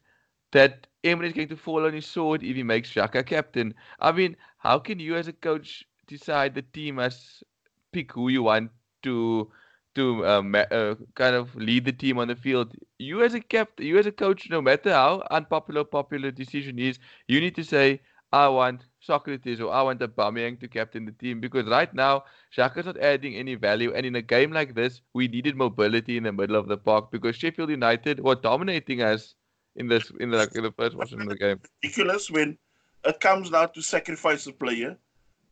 that 0.51 0.87
Emery 1.03 1.27
is 1.27 1.33
going 1.33 1.47
to 1.49 1.57
fall 1.57 1.85
on 1.85 1.93
his 1.93 2.05
sword 2.05 2.43
if 2.43 2.55
he 2.55 2.63
makes 2.63 2.91
Xhaka 2.93 3.25
captain. 3.25 3.73
I 3.99 4.11
mean, 4.11 4.35
how 4.57 4.79
can 4.79 4.99
you 4.99 5.15
as 5.15 5.27
a 5.27 5.33
coach 5.33 5.85
decide 6.07 6.55
the 6.55 6.61
team 6.61 6.95
must 6.95 7.43
pick 7.91 8.11
who 8.13 8.29
you 8.29 8.43
want 8.43 8.71
to 9.03 9.51
to 9.95 10.25
um, 10.27 10.55
uh, 10.55 10.95
kind 11.15 11.35
of 11.35 11.55
lead 11.55 11.85
the 11.85 11.91
team 11.93 12.17
on 12.19 12.27
the 12.27 12.35
field? 12.35 12.75
You 12.97 13.23
as 13.23 13.33
a 13.33 13.39
captain, 13.39 13.85
you 13.85 13.97
as 13.97 14.05
a 14.05 14.11
coach, 14.11 14.49
no 14.49 14.61
matter 14.61 14.91
how 14.91 15.25
unpopular 15.31 15.83
popular 15.83 16.31
decision 16.31 16.77
is, 16.79 16.99
you 17.27 17.39
need 17.39 17.55
to 17.55 17.63
say, 17.63 18.01
I 18.31 18.47
want 18.47 18.85
Sokratis 19.05 19.59
or 19.59 19.71
I 19.71 19.81
want 19.81 20.01
Aubameyang 20.01 20.59
to 20.59 20.67
captain 20.67 21.05
the 21.05 21.11
team 21.11 21.39
because 21.39 21.65
right 21.67 21.91
now 21.93 22.25
Xhaka's 22.55 22.85
not 22.85 22.97
adding 22.97 23.35
any 23.35 23.55
value. 23.55 23.91
And 23.93 24.05
in 24.05 24.15
a 24.15 24.21
game 24.21 24.51
like 24.51 24.75
this, 24.75 25.01
we 25.13 25.27
needed 25.27 25.55
mobility 25.55 26.17
in 26.17 26.23
the 26.23 26.31
middle 26.31 26.55
of 26.55 26.67
the 26.67 26.77
park 26.77 27.09
because 27.11 27.35
Sheffield 27.35 27.69
United 27.71 28.19
were 28.19 28.35
dominating 28.35 29.01
us 29.01 29.33
in 29.75 29.87
this 29.87 30.11
in 30.19 30.31
the 30.31 30.49
in 30.55 30.63
the 30.63 30.71
first 30.71 30.95
portion 30.95 31.21
of 31.21 31.29
the 31.29 31.35
game. 31.35 31.59
Ridiculous 31.83 32.29
when 32.29 32.57
it 33.05 33.19
comes 33.19 33.51
now 33.51 33.65
to 33.65 33.81
sacrifice 33.81 34.47
a 34.47 34.53
player. 34.53 34.97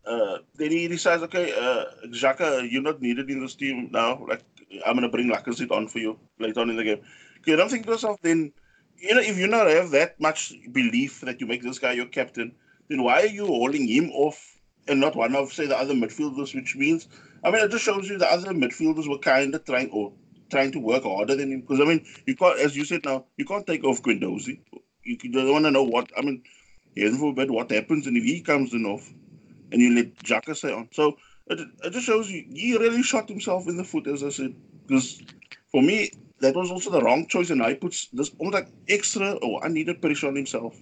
Uh, 0.05 0.37
then 0.55 0.71
he 0.71 0.87
decides, 0.87 1.21
okay, 1.23 1.51
uh, 1.51 2.07
Xhaka, 2.07 2.69
you're 2.71 2.81
not 2.81 3.01
needed 3.01 3.29
in 3.29 3.41
this 3.41 3.55
team 3.55 3.89
now. 3.91 4.25
Like 4.27 4.43
I'm 4.85 4.95
gonna 4.95 5.09
bring 5.09 5.29
Lacazette 5.29 5.71
on 5.71 5.87
for 5.87 5.99
you 5.99 6.17
later 6.39 6.61
on 6.61 6.69
in 6.69 6.77
the 6.77 6.83
game. 6.83 7.01
You 7.45 7.55
don't 7.55 7.69
think 7.69 7.85
to 7.85 7.91
yourself 7.91 8.19
then, 8.21 8.51
you 8.97 9.15
know, 9.15 9.21
if 9.21 9.37
you 9.37 9.47
not 9.47 9.67
have 9.67 9.91
that 9.91 10.19
much 10.19 10.53
belief 10.71 11.21
that 11.21 11.39
you 11.39 11.47
make 11.47 11.61
this 11.61 11.79
guy 11.79 11.93
your 11.93 12.07
captain 12.07 12.53
then 12.89 13.03
why 13.03 13.21
are 13.21 13.27
you 13.27 13.45
holding 13.45 13.87
him 13.87 14.09
off 14.11 14.59
and 14.87 14.99
not 14.99 15.15
one 15.15 15.35
of, 15.35 15.51
say, 15.51 15.67
the 15.67 15.77
other 15.77 15.93
midfielders? 15.93 16.55
Which 16.55 16.75
means, 16.75 17.07
I 17.43 17.51
mean, 17.51 17.63
it 17.63 17.71
just 17.71 17.83
shows 17.83 18.09
you 18.09 18.17
the 18.17 18.31
other 18.31 18.53
midfielders 18.53 19.09
were 19.09 19.17
kind 19.17 19.53
of 19.53 19.65
trying 19.65 19.89
or 19.91 20.13
trying 20.49 20.71
to 20.71 20.79
work 20.79 21.03
harder 21.03 21.35
than 21.35 21.51
him. 21.51 21.61
Because 21.61 21.79
I 21.79 21.85
mean, 21.85 22.05
you 22.25 22.35
can't, 22.35 22.59
as 22.59 22.75
you 22.75 22.85
said 22.85 23.05
now, 23.05 23.25
you 23.37 23.45
can't 23.45 23.65
take 23.65 23.83
off 23.83 24.01
Guendouzi. 24.01 24.59
You, 25.03 25.17
don't 25.31 25.51
want 25.51 25.65
to 25.65 25.71
know 25.71 25.83
what. 25.83 26.11
I 26.17 26.21
mean, 26.21 26.43
heaven 26.95 27.17
forbid 27.17 27.51
what 27.51 27.71
happens, 27.71 28.07
and 28.07 28.17
if 28.17 28.23
he 28.23 28.41
comes 28.41 28.73
in 28.73 28.85
off, 28.85 29.09
and 29.71 29.81
you 29.81 29.95
let 29.95 30.15
Xhaka 30.15 30.55
stay 30.55 30.71
on. 30.71 30.89
So 30.91 31.17
it, 31.47 31.59
it 31.83 31.91
just 31.91 32.05
shows 32.05 32.29
you 32.29 32.45
he 32.51 32.77
really 32.77 33.03
shot 33.03 33.29
himself 33.29 33.67
in 33.67 33.77
the 33.77 33.83
foot, 33.83 34.07
as 34.07 34.23
I 34.23 34.29
said. 34.29 34.55
Because 34.85 35.21
for 35.71 35.81
me, 35.81 36.11
that 36.39 36.55
was 36.55 36.71
also 36.71 36.91
the 36.91 37.01
wrong 37.01 37.27
choice, 37.27 37.49
and 37.49 37.63
I 37.63 37.73
put 37.73 37.95
this 38.13 38.31
almost 38.37 38.53
like 38.53 38.69
extra 38.89 39.33
or 39.33 39.65
unneeded 39.65 40.01
pressure 40.01 40.27
on 40.27 40.35
himself. 40.35 40.75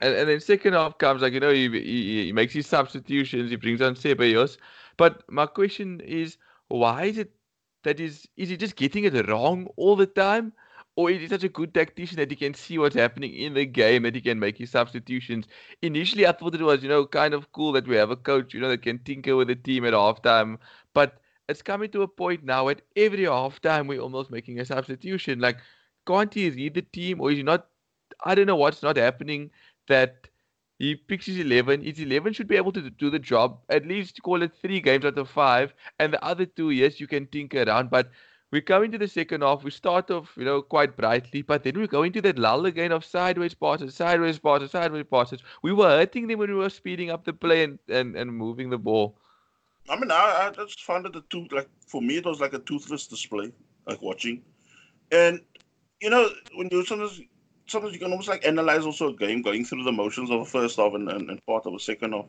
And, 0.00 0.14
and 0.14 0.28
then 0.28 0.40
second 0.40 0.72
half 0.72 0.98
comes 0.98 1.22
like 1.22 1.32
you 1.32 1.40
know 1.40 1.52
he, 1.52 1.68
he, 1.68 2.24
he 2.26 2.32
makes 2.32 2.54
his 2.54 2.66
substitutions, 2.66 3.50
he 3.50 3.56
brings 3.56 3.82
on 3.82 3.94
Ceballos. 3.94 4.56
But 4.96 5.22
my 5.30 5.46
question 5.46 6.00
is, 6.00 6.36
why 6.68 7.04
is 7.04 7.18
it 7.18 7.32
that 7.84 8.00
is 8.00 8.28
is 8.36 8.48
he 8.50 8.56
just 8.56 8.76
getting 8.76 9.04
it 9.04 9.28
wrong 9.28 9.68
all 9.76 9.96
the 9.96 10.06
time? 10.06 10.52
Or 10.96 11.10
is 11.10 11.20
he 11.20 11.28
such 11.28 11.44
a 11.44 11.48
good 11.48 11.72
tactician 11.72 12.16
that 12.16 12.30
he 12.30 12.36
can 12.36 12.52
see 12.52 12.76
what's 12.78 12.96
happening 12.96 13.32
in 13.32 13.54
the 13.54 13.64
game 13.64 14.02
that 14.02 14.14
he 14.14 14.20
can 14.20 14.38
make 14.38 14.58
his 14.58 14.70
substitutions? 14.70 15.46
Initially, 15.82 16.26
I 16.26 16.32
thought 16.32 16.54
it 16.54 16.62
was, 16.62 16.82
you 16.82 16.88
know, 16.88 17.06
kind 17.06 17.32
of 17.32 17.52
cool 17.52 17.72
that 17.72 17.86
we 17.88 17.96
have 17.96 18.10
a 18.10 18.16
coach, 18.16 18.52
you 18.52 18.60
know, 18.60 18.68
that 18.68 18.82
can 18.82 18.98
tinker 18.98 19.36
with 19.36 19.48
the 19.48 19.54
team 19.56 19.86
at 19.86 19.94
halftime. 19.94 20.58
But 20.92 21.20
it's 21.48 21.62
coming 21.62 21.90
to 21.92 22.02
a 22.02 22.08
point 22.08 22.44
now 22.44 22.68
at 22.68 22.82
every 22.96 23.24
halftime 23.24 23.86
we're 23.86 24.00
almost 24.00 24.30
making 24.30 24.60
a 24.60 24.64
substitution. 24.64 25.40
Like, 25.40 25.58
can't 26.06 26.32
he 26.34 26.50
read 26.50 26.74
the 26.74 26.82
team 26.82 27.20
or 27.20 27.30
is 27.30 27.38
he 27.38 27.42
not? 27.42 27.68
I 28.24 28.34
don't 28.34 28.46
know 28.46 28.56
what's 28.56 28.82
not 28.82 28.96
happening 28.96 29.50
that 29.88 30.28
he 30.80 30.96
picks 30.96 31.26
his 31.26 31.38
11. 31.38 31.82
His 31.82 32.00
11 32.00 32.32
should 32.32 32.48
be 32.48 32.56
able 32.56 32.72
to 32.72 32.88
do 32.88 33.10
the 33.10 33.18
job, 33.18 33.58
at 33.68 33.86
least 33.86 34.22
call 34.22 34.42
it 34.42 34.52
three 34.62 34.80
games 34.80 35.04
out 35.04 35.18
of 35.18 35.28
five. 35.28 35.74
And 35.98 36.14
the 36.14 36.24
other 36.24 36.46
two, 36.46 36.70
yes, 36.70 36.98
you 36.98 37.06
can 37.06 37.26
tinker 37.26 37.64
around. 37.64 37.90
But 37.90 38.10
we 38.50 38.62
come 38.62 38.84
into 38.84 38.96
the 38.96 39.06
second 39.06 39.42
half, 39.42 39.62
we 39.62 39.72
start 39.72 40.10
off, 40.10 40.32
you 40.38 40.44
know, 40.46 40.62
quite 40.62 40.96
brightly, 40.96 41.42
but 41.42 41.64
then 41.64 41.78
we 41.78 41.86
go 41.86 42.02
into 42.02 42.22
that 42.22 42.38
lull 42.38 42.64
again 42.64 42.92
of 42.92 43.04
sideways 43.04 43.52
passes, 43.52 43.94
sideways 43.94 44.38
passes, 44.38 44.70
sideways 44.70 45.04
passes. 45.04 45.42
We 45.62 45.74
were 45.74 45.90
hurting 45.90 46.28
them 46.28 46.38
when 46.38 46.48
we 46.48 46.56
were 46.56 46.70
speeding 46.70 47.10
up 47.10 47.26
the 47.26 47.34
play 47.34 47.62
and, 47.62 47.78
and, 47.90 48.16
and 48.16 48.32
moving 48.32 48.70
the 48.70 48.78
ball. 48.78 49.18
I 49.90 49.96
mean, 49.96 50.10
I, 50.10 50.48
I 50.48 50.64
just 50.64 50.82
found 50.82 51.04
it 51.04 51.14
a 51.14 51.22
tooth 51.28 51.52
like 51.52 51.68
for 51.86 52.00
me 52.00 52.16
it 52.16 52.24
was 52.24 52.40
like 52.40 52.54
a 52.54 52.58
toothless 52.58 53.06
display, 53.06 53.52
like 53.86 54.00
watching. 54.00 54.42
And 55.12 55.40
you 56.00 56.08
know, 56.08 56.30
when 56.54 56.68
you 56.72 56.86
sometimes 56.86 57.20
sometimes 57.70 57.94
you 57.94 58.00
can 58.00 58.10
almost 58.10 58.28
like 58.28 58.46
analyze 58.46 58.84
also 58.84 59.08
a 59.08 59.16
game 59.16 59.42
going 59.42 59.64
through 59.64 59.84
the 59.84 59.92
motions 59.92 60.30
of 60.30 60.40
a 60.40 60.44
first 60.44 60.76
half 60.76 60.92
and, 60.94 61.08
and, 61.08 61.30
and 61.30 61.46
part 61.46 61.66
of 61.66 61.74
a 61.74 61.78
second 61.78 62.12
half. 62.12 62.26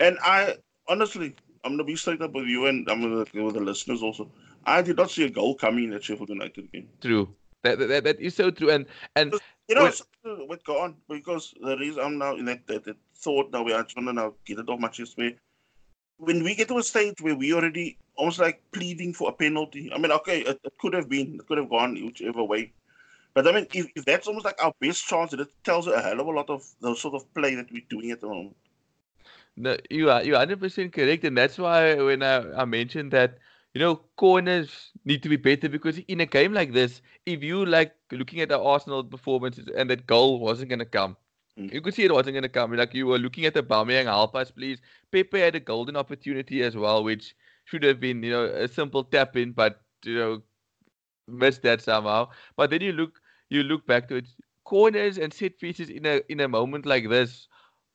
And 0.00 0.18
I 0.22 0.56
honestly, 0.88 1.34
I'm 1.64 1.72
gonna 1.72 1.84
be 1.84 1.96
straight 1.96 2.22
up 2.22 2.32
with 2.32 2.46
you 2.46 2.66
and 2.66 2.88
I'm 2.90 3.02
gonna 3.02 3.18
with 3.18 3.54
the 3.54 3.60
listeners 3.60 4.02
also. 4.02 4.30
I 4.64 4.82
did 4.82 4.96
not 4.96 5.10
see 5.10 5.24
a 5.24 5.30
goal 5.30 5.54
coming 5.54 5.84
in 5.84 5.90
that 5.90 6.04
Sheffield 6.04 6.30
United 6.30 6.72
game. 6.72 6.88
True. 7.00 7.28
That, 7.62 7.78
that, 7.78 8.04
that 8.04 8.20
is 8.20 8.34
so 8.34 8.50
true. 8.50 8.70
And 8.70 8.86
and 9.14 9.34
you 9.68 9.74
know, 9.74 9.90
when, 10.22 10.48
what 10.48 10.64
go 10.64 10.80
on 10.80 10.96
because 11.08 11.54
the 11.60 11.76
reason 11.76 12.02
I'm 12.02 12.18
now 12.18 12.34
in 12.36 12.46
that, 12.46 12.66
that, 12.66 12.84
that 12.84 12.96
thought 13.16 13.52
now 13.52 13.62
we 13.62 13.72
are 13.72 13.84
trying 13.84 14.06
to 14.06 14.12
now 14.12 14.34
get 14.44 14.58
it 14.58 14.68
off 14.68 14.80
my 14.80 14.88
chest 14.88 15.16
where 15.16 15.32
when 16.16 16.42
we 16.42 16.54
get 16.54 16.68
to 16.68 16.78
a 16.78 16.82
stage 16.82 17.20
where 17.20 17.36
we 17.36 17.52
already 17.52 17.98
almost 18.16 18.38
like 18.38 18.62
pleading 18.72 19.12
for 19.12 19.28
a 19.28 19.32
penalty. 19.32 19.90
I 19.92 19.98
mean, 19.98 20.12
okay, 20.12 20.40
it, 20.40 20.60
it 20.64 20.72
could 20.78 20.94
have 20.94 21.08
been, 21.08 21.36
it 21.36 21.46
could 21.46 21.58
have 21.58 21.68
gone 21.68 21.94
whichever 21.94 22.44
way. 22.44 22.72
But 23.34 23.48
I 23.48 23.52
mean, 23.52 23.66
if, 23.72 23.86
if 23.96 24.04
that's 24.04 24.26
almost 24.26 24.44
like 24.44 24.62
our 24.62 24.74
best 24.80 25.06
chance, 25.06 25.32
it 25.32 25.40
tells 25.64 25.86
a 25.86 26.00
hell 26.00 26.20
of 26.20 26.26
a 26.26 26.30
lot 26.30 26.50
of 26.50 26.64
the 26.80 26.94
sort 26.94 27.14
of 27.14 27.32
play 27.34 27.54
that 27.54 27.70
we're 27.72 27.82
doing 27.88 28.10
at 28.10 28.20
the 28.20 28.28
moment. 28.28 28.56
No, 29.56 29.76
you 29.90 30.10
are 30.10 30.22
you 30.22 30.34
100% 30.34 30.92
correct, 30.92 31.24
and 31.24 31.36
that's 31.36 31.58
why 31.58 31.94
when 31.94 32.22
I, 32.22 32.62
I 32.62 32.64
mentioned 32.64 33.10
that 33.12 33.38
you 33.74 33.80
know 33.80 33.96
corners 34.16 34.92
need 35.04 35.22
to 35.22 35.28
be 35.28 35.36
better 35.36 35.68
because 35.68 35.98
in 35.98 36.20
a 36.20 36.26
game 36.26 36.52
like 36.52 36.72
this, 36.72 37.02
if 37.26 37.42
you 37.42 37.64
like 37.66 37.94
looking 38.10 38.40
at 38.40 38.48
the 38.48 38.60
Arsenal 38.60 39.04
performances 39.04 39.68
and 39.76 39.90
that 39.90 40.06
goal 40.06 40.40
wasn't 40.40 40.70
going 40.70 40.78
to 40.78 40.86
come, 40.86 41.16
Mm. 41.58 41.72
You 41.72 41.80
could 41.80 41.94
see 41.94 42.04
it 42.04 42.12
wasn't 42.12 42.34
going 42.34 42.42
to 42.42 42.48
come. 42.48 42.72
Like 42.72 42.94
you 42.94 43.06
were 43.06 43.18
looking 43.18 43.46
at 43.46 43.54
the 43.54 43.62
Aubameyang, 43.62 44.04
help 44.04 44.34
us, 44.34 44.50
please. 44.50 44.80
Pepe 45.10 45.40
had 45.40 45.54
a 45.54 45.60
golden 45.60 45.96
opportunity 45.96 46.62
as 46.62 46.76
well, 46.76 47.04
which 47.04 47.34
should 47.64 47.82
have 47.82 48.00
been, 48.00 48.22
you 48.22 48.30
know, 48.30 48.44
a 48.44 48.68
simple 48.68 49.04
tap 49.04 49.36
in, 49.36 49.52
but 49.52 49.80
you 50.04 50.16
know, 50.16 50.42
missed 51.28 51.62
that 51.62 51.82
somehow. 51.82 52.30
But 52.56 52.70
then 52.70 52.80
you 52.80 52.92
look, 52.92 53.20
you 53.52 53.62
look 53.62 53.86
back 53.86 54.08
to 54.08 54.16
it. 54.16 54.26
Corners 54.64 55.18
and 55.18 55.32
set 55.32 55.58
pieces 55.58 55.90
in 55.90 56.06
a 56.06 56.22
in 56.28 56.40
a 56.40 56.48
moment 56.48 56.86
like 56.86 57.08
this 57.08 57.48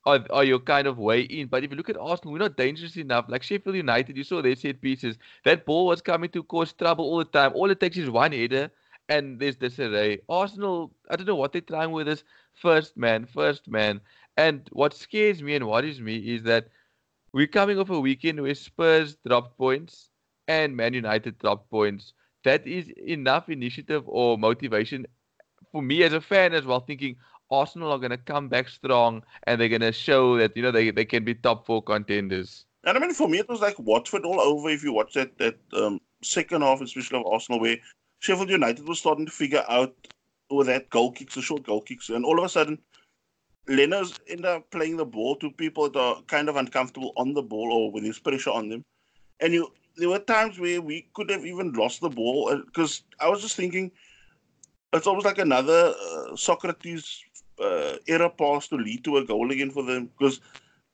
are, 0.06 0.24
are 0.30 0.44
your 0.44 0.60
kind 0.60 0.86
of 0.86 0.98
way 0.98 1.22
in. 1.22 1.48
But 1.48 1.64
if 1.64 1.70
you 1.70 1.76
look 1.76 1.90
at 1.90 1.96
Arsenal, 1.96 2.32
we're 2.32 2.38
not 2.38 2.56
dangerous 2.56 2.96
enough. 2.96 3.26
Like 3.28 3.42
Sheffield 3.42 3.76
United, 3.76 4.16
you 4.16 4.24
saw 4.24 4.40
their 4.40 4.54
set 4.54 4.80
pieces. 4.80 5.18
That 5.44 5.64
ball 5.66 5.86
was 5.86 6.00
coming 6.00 6.30
to 6.30 6.42
cause 6.42 6.72
trouble 6.72 7.04
all 7.04 7.18
the 7.18 7.24
time. 7.24 7.52
All 7.54 7.70
it 7.70 7.80
takes 7.80 7.96
is 7.96 8.10
one 8.10 8.32
header, 8.32 8.70
and 9.08 9.38
there's 9.40 9.56
disarray. 9.56 10.20
Arsenal, 10.28 10.92
I 11.10 11.16
don't 11.16 11.26
know 11.26 11.34
what 11.34 11.52
they're 11.52 11.60
trying 11.60 11.90
with 11.90 12.06
this 12.06 12.24
first 12.54 12.96
man, 12.96 13.26
first 13.26 13.68
man. 13.68 14.00
And 14.36 14.68
what 14.72 14.94
scares 14.94 15.42
me 15.42 15.56
and 15.56 15.66
worries 15.66 16.00
me 16.00 16.16
is 16.16 16.44
that 16.44 16.68
we're 17.32 17.48
coming 17.48 17.78
off 17.78 17.90
a 17.90 18.00
weekend 18.00 18.40
where 18.40 18.54
Spurs 18.54 19.16
dropped 19.26 19.58
points 19.58 20.10
and 20.46 20.76
Man 20.76 20.94
United 20.94 21.38
dropped 21.38 21.68
points. 21.70 22.12
That 22.44 22.66
is 22.66 22.88
enough 22.90 23.48
initiative 23.48 24.04
or 24.06 24.38
motivation 24.38 25.06
for 25.78 25.82
me 25.82 26.02
as 26.02 26.12
a 26.12 26.20
fan 26.20 26.54
as 26.54 26.64
well, 26.64 26.80
thinking 26.80 27.14
Arsenal 27.52 27.92
are 27.92 27.98
going 27.98 28.10
to 28.10 28.16
come 28.16 28.48
back 28.48 28.68
strong 28.68 29.22
and 29.44 29.60
they're 29.60 29.68
going 29.68 29.80
to 29.80 29.92
show 29.92 30.36
that 30.36 30.56
you 30.56 30.62
know 30.62 30.72
they, 30.72 30.90
they 30.90 31.04
can 31.04 31.24
be 31.24 31.34
top 31.36 31.66
four 31.66 31.80
contenders. 31.80 32.64
And 32.84 32.98
I 32.98 33.00
mean, 33.00 33.14
for 33.14 33.28
me, 33.28 33.38
it 33.38 33.48
was 33.48 33.60
like 33.60 33.78
Watford 33.78 34.24
all 34.24 34.40
over. 34.40 34.68
If 34.70 34.82
you 34.82 34.92
watch 34.92 35.14
that 35.14 35.38
that 35.38 35.56
um, 35.72 36.00
second 36.20 36.62
half, 36.62 36.80
especially 36.80 37.20
of 37.20 37.26
Arsenal, 37.26 37.60
where 37.60 37.76
Sheffield 38.18 38.50
United 38.50 38.88
was 38.88 38.98
starting 38.98 39.26
to 39.26 39.30
figure 39.30 39.64
out 39.68 39.94
with 40.50 40.66
that 40.66 40.90
goal 40.90 41.12
kicks, 41.12 41.36
the 41.36 41.42
short 41.42 41.62
goal 41.62 41.80
kicks, 41.80 42.08
and 42.08 42.24
all 42.24 42.38
of 42.40 42.44
a 42.44 42.48
sudden, 42.48 42.76
Leno's 43.68 44.18
end 44.28 44.46
up 44.46 44.68
playing 44.72 44.96
the 44.96 45.06
ball 45.06 45.36
to 45.36 45.52
people 45.52 45.88
that 45.88 45.98
are 45.98 46.22
kind 46.22 46.48
of 46.48 46.56
uncomfortable 46.56 47.12
on 47.16 47.34
the 47.34 47.42
ball 47.42 47.72
or 47.72 47.92
when 47.92 48.02
there's 48.02 48.18
pressure 48.18 48.50
on 48.50 48.68
them. 48.68 48.82
And 49.38 49.52
you, 49.52 49.72
there 49.96 50.08
were 50.08 50.18
times 50.18 50.58
where 50.58 50.80
we 50.80 51.08
could 51.14 51.30
have 51.30 51.46
even 51.46 51.72
lost 51.72 52.00
the 52.00 52.10
ball 52.10 52.60
because 52.66 53.04
uh, 53.20 53.26
I 53.26 53.28
was 53.28 53.42
just 53.42 53.54
thinking, 53.54 53.92
it's 54.92 55.06
almost 55.06 55.26
like 55.26 55.38
another 55.38 55.94
uh, 55.94 56.32
Sokratis 56.32 57.18
uh, 57.60 57.96
era 58.06 58.30
pass 58.30 58.68
to 58.68 58.76
lead 58.76 59.04
to 59.04 59.18
a 59.18 59.24
goal 59.24 59.50
again 59.50 59.70
for 59.70 59.82
them. 59.82 60.10
Because 60.18 60.40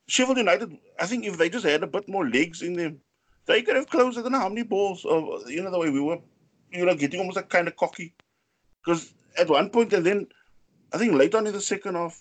Sheffield 0.06 0.38
United, 0.38 0.76
I 0.98 1.06
think 1.06 1.24
if 1.24 1.38
they 1.38 1.48
just 1.48 1.64
had 1.64 1.82
a 1.82 1.86
bit 1.86 2.08
more 2.08 2.28
legs 2.28 2.62
in 2.62 2.74
them, 2.74 3.00
they 3.46 3.62
could 3.62 3.76
have 3.76 3.88
closed. 3.88 4.18
I 4.18 4.22
don't 4.22 4.32
know 4.32 4.40
how 4.40 4.48
many 4.48 4.62
balls. 4.62 5.04
Of, 5.04 5.48
you 5.50 5.62
know 5.62 5.70
the 5.70 5.78
way 5.78 5.90
we 5.90 6.00
were, 6.00 6.18
you 6.72 6.84
know, 6.84 6.94
getting 6.94 7.20
almost 7.20 7.36
like 7.36 7.48
kind 7.48 7.68
of 7.68 7.76
cocky. 7.76 8.14
Because 8.84 9.14
at 9.38 9.48
one 9.48 9.70
point, 9.70 9.92
and 9.92 10.04
then 10.04 10.26
I 10.92 10.98
think 10.98 11.14
later 11.14 11.38
on 11.38 11.46
in 11.46 11.52
the 11.52 11.60
second 11.60 11.94
half, 11.94 12.18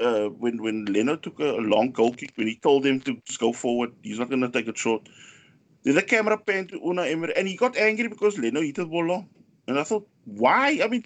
uh, 0.00 0.26
when 0.28 0.62
when 0.62 0.84
Leno 0.86 1.16
took 1.16 1.40
a, 1.40 1.50
a, 1.50 1.62
long 1.74 1.90
goal 1.90 2.12
kick, 2.12 2.32
when 2.36 2.46
he 2.46 2.56
told 2.56 2.86
him 2.86 3.00
to 3.00 3.20
just 3.26 3.40
go 3.40 3.52
forward, 3.52 3.92
he's 4.02 4.18
not 4.18 4.28
going 4.28 4.42
to 4.42 4.48
take 4.48 4.68
it 4.68 4.78
short. 4.78 5.08
Then 5.82 5.94
the 5.94 6.02
camera 6.02 6.38
panned 6.38 6.70
to 6.70 6.80
Unai 6.80 7.12
Emery, 7.12 7.34
and 7.36 7.48
he 7.48 7.56
got 7.56 7.76
angry 7.76 8.08
because 8.08 8.38
Leno 8.38 8.60
hit 8.60 8.76
the 8.76 8.86
ball 8.86 9.04
long. 9.04 9.28
And 9.68 9.78
I 9.78 9.84
thought, 9.84 10.08
why? 10.24 10.80
I 10.82 10.88
mean, 10.88 11.04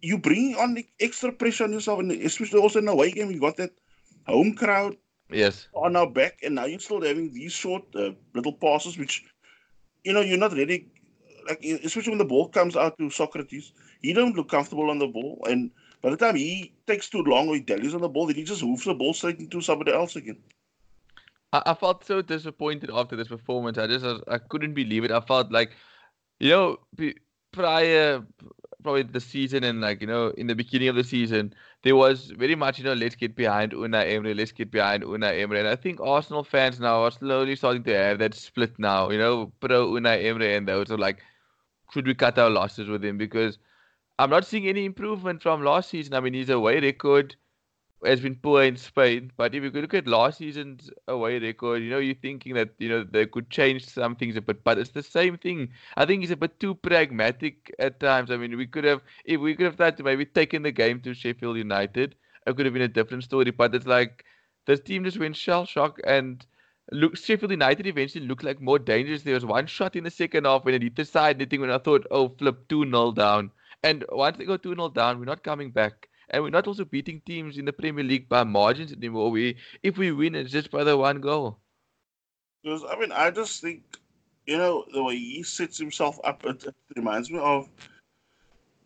you 0.00 0.18
bring 0.18 0.54
on 0.54 0.74
the 0.74 0.86
extra 1.00 1.32
pressure 1.32 1.64
on 1.64 1.72
yourself, 1.72 1.98
and 1.98 2.12
especially 2.12 2.60
also 2.60 2.78
in 2.78 2.86
the 2.86 2.92
away 2.92 3.10
game, 3.10 3.30
you 3.30 3.40
got 3.40 3.56
that 3.56 3.72
home 4.26 4.54
crowd 4.54 4.96
yes 5.30 5.68
on 5.74 5.96
our 5.96 6.08
back, 6.08 6.38
and 6.42 6.54
now 6.54 6.64
you're 6.64 6.78
still 6.78 7.02
having 7.02 7.32
these 7.32 7.52
short 7.52 7.82
uh, 7.94 8.12
little 8.34 8.52
passes, 8.52 8.96
which 8.96 9.24
you 10.04 10.12
know 10.12 10.20
you're 10.20 10.38
not 10.38 10.56
ready. 10.56 10.88
Like 11.48 11.64
especially 11.64 12.10
when 12.10 12.18
the 12.18 12.24
ball 12.24 12.48
comes 12.48 12.76
out 12.76 12.96
to 12.98 13.04
Sokratis, 13.04 13.72
he 14.00 14.12
don't 14.12 14.36
look 14.36 14.48
comfortable 14.48 14.90
on 14.90 14.98
the 14.98 15.08
ball, 15.08 15.44
and 15.48 15.70
by 16.00 16.10
the 16.10 16.16
time 16.16 16.36
he 16.36 16.72
takes 16.86 17.08
too 17.08 17.22
long 17.22 17.48
or 17.48 17.56
he 17.56 17.60
dallies 17.60 17.94
on 17.94 18.00
the 18.00 18.08
ball, 18.08 18.26
then 18.26 18.36
he 18.36 18.44
just 18.44 18.60
hoofs 18.60 18.84
the 18.84 18.94
ball 18.94 19.14
straight 19.14 19.40
into 19.40 19.60
somebody 19.60 19.92
else 19.92 20.14
again. 20.14 20.38
I, 21.52 21.62
I 21.66 21.74
felt 21.74 22.04
so 22.04 22.22
disappointed 22.22 22.90
after 22.92 23.16
this 23.16 23.28
performance. 23.28 23.78
I 23.78 23.86
just 23.86 24.04
I 24.28 24.38
couldn't 24.38 24.74
believe 24.74 25.04
it. 25.04 25.10
I 25.10 25.20
felt 25.20 25.50
like, 25.50 25.72
you 26.38 26.50
know, 26.50 26.76
prior 27.52 28.22
probably 28.82 29.02
the 29.02 29.20
season 29.20 29.64
and 29.64 29.80
like 29.80 30.00
you 30.00 30.06
know 30.06 30.28
in 30.36 30.46
the 30.46 30.54
beginning 30.54 30.88
of 30.88 30.94
the 30.94 31.02
season 31.02 31.52
there 31.82 31.96
was 31.96 32.30
very 32.38 32.54
much 32.54 32.78
you 32.78 32.84
know 32.84 32.92
let's 32.92 33.16
get 33.16 33.34
behind 33.34 33.72
Unai 33.72 34.12
Emery 34.12 34.34
let's 34.34 34.52
get 34.52 34.70
behind 34.70 35.02
Unai 35.02 35.40
Emery. 35.42 35.60
And 35.60 35.68
I 35.68 35.76
think 35.76 36.00
Arsenal 36.00 36.44
fans 36.44 36.78
now 36.78 37.02
are 37.02 37.10
slowly 37.10 37.56
starting 37.56 37.82
to 37.84 37.94
have 37.94 38.18
that 38.20 38.34
split 38.34 38.78
now 38.78 39.10
you 39.10 39.18
know 39.18 39.52
pro 39.60 39.88
Unai 39.88 40.24
Emery 40.24 40.54
and 40.54 40.68
those 40.68 40.90
are 40.90 40.98
like 40.98 41.18
should 41.92 42.06
we 42.06 42.14
cut 42.14 42.38
our 42.38 42.50
losses 42.50 42.88
with 42.88 43.04
him? 43.04 43.18
Because 43.18 43.58
I'm 44.18 44.30
not 44.30 44.46
seeing 44.46 44.66
any 44.68 44.84
improvement 44.84 45.42
from 45.42 45.64
last 45.64 45.90
season. 45.90 46.14
I 46.14 46.20
mean, 46.20 46.34
his 46.34 46.50
away 46.50 46.80
record 46.80 47.36
has 48.04 48.20
been 48.20 48.36
poor 48.36 48.62
in 48.62 48.76
Spain, 48.76 49.32
but 49.36 49.54
if 49.54 49.62
you 49.62 49.70
look 49.70 49.94
at 49.94 50.06
last 50.06 50.38
season's 50.38 50.90
away 51.08 51.38
record, 51.38 51.82
you 51.82 51.90
know, 51.90 51.98
you're 51.98 52.14
thinking 52.14 52.54
that 52.54 52.70
you 52.78 52.88
know 52.88 53.04
they 53.04 53.26
could 53.26 53.50
change 53.50 53.86
some 53.86 54.14
things 54.14 54.36
a 54.36 54.40
bit, 54.40 54.62
but 54.62 54.78
it's 54.78 54.90
the 54.90 55.02
same 55.02 55.36
thing. 55.36 55.70
I 55.96 56.06
think 56.06 56.20
he's 56.22 56.30
a 56.30 56.36
bit 56.36 56.60
too 56.60 56.74
pragmatic 56.74 57.74
at 57.78 57.98
times. 58.00 58.30
I 58.30 58.36
mean, 58.36 58.56
we 58.56 58.66
could 58.66 58.84
have 58.84 59.02
if 59.24 59.40
we 59.40 59.54
could 59.54 59.66
have 59.66 59.76
tried 59.76 59.96
to 59.96 60.02
maybe 60.04 60.24
taken 60.26 60.62
the 60.62 60.70
game 60.72 61.00
to 61.02 61.14
Sheffield 61.14 61.56
United, 61.56 62.14
it 62.46 62.56
could 62.56 62.66
have 62.66 62.72
been 62.74 62.82
a 62.82 62.88
different 62.88 63.24
story. 63.24 63.50
But 63.50 63.74
it's 63.74 63.86
like 63.86 64.24
this 64.66 64.80
team 64.80 65.04
just 65.04 65.18
went 65.18 65.36
shell 65.36 65.66
shock 65.66 65.98
and. 66.04 66.44
Look, 66.90 67.18
Sheffield 67.18 67.50
United 67.50 67.86
eventually 67.86 68.26
looked 68.26 68.44
like 68.44 68.62
more 68.62 68.78
dangerous. 68.78 69.22
There 69.22 69.34
was 69.34 69.44
one 69.44 69.66
shot 69.66 69.94
in 69.94 70.04
the 70.04 70.10
second 70.10 70.46
half 70.46 70.64
when 70.64 70.72
it 70.72 70.82
hit 70.82 70.96
the 70.96 71.04
side 71.04 71.38
netting 71.38 71.60
when 71.60 71.70
I 71.70 71.76
thought, 71.76 72.06
oh, 72.10 72.30
flip 72.30 72.66
2 72.70 72.86
0 72.86 73.12
down. 73.12 73.50
And 73.82 74.06
once 74.10 74.38
they 74.38 74.46
go 74.46 74.56
2 74.56 74.74
0 74.74 74.88
down, 74.88 75.18
we're 75.18 75.26
not 75.26 75.42
coming 75.44 75.70
back. 75.70 76.07
And 76.30 76.42
we're 76.42 76.50
not 76.50 76.66
also 76.66 76.84
beating 76.84 77.22
teams 77.24 77.56
in 77.56 77.64
the 77.64 77.72
Premier 77.72 78.04
League 78.04 78.28
by 78.28 78.44
margins 78.44 78.92
anymore. 78.92 79.30
We, 79.30 79.56
if 79.82 79.96
we 79.96 80.12
win, 80.12 80.34
it's 80.34 80.52
just 80.52 80.70
by 80.70 80.84
the 80.84 80.96
one 80.96 81.20
goal. 81.20 81.58
Because, 82.62 82.84
I 82.88 82.98
mean, 82.98 83.12
I 83.12 83.30
just 83.30 83.62
think, 83.62 83.82
you 84.46 84.58
know, 84.58 84.84
the 84.92 85.02
way 85.02 85.16
he 85.16 85.42
sets 85.42 85.78
himself 85.78 86.18
up, 86.24 86.44
it, 86.44 86.64
it 86.64 86.74
reminds 86.96 87.30
me 87.30 87.38
of 87.38 87.68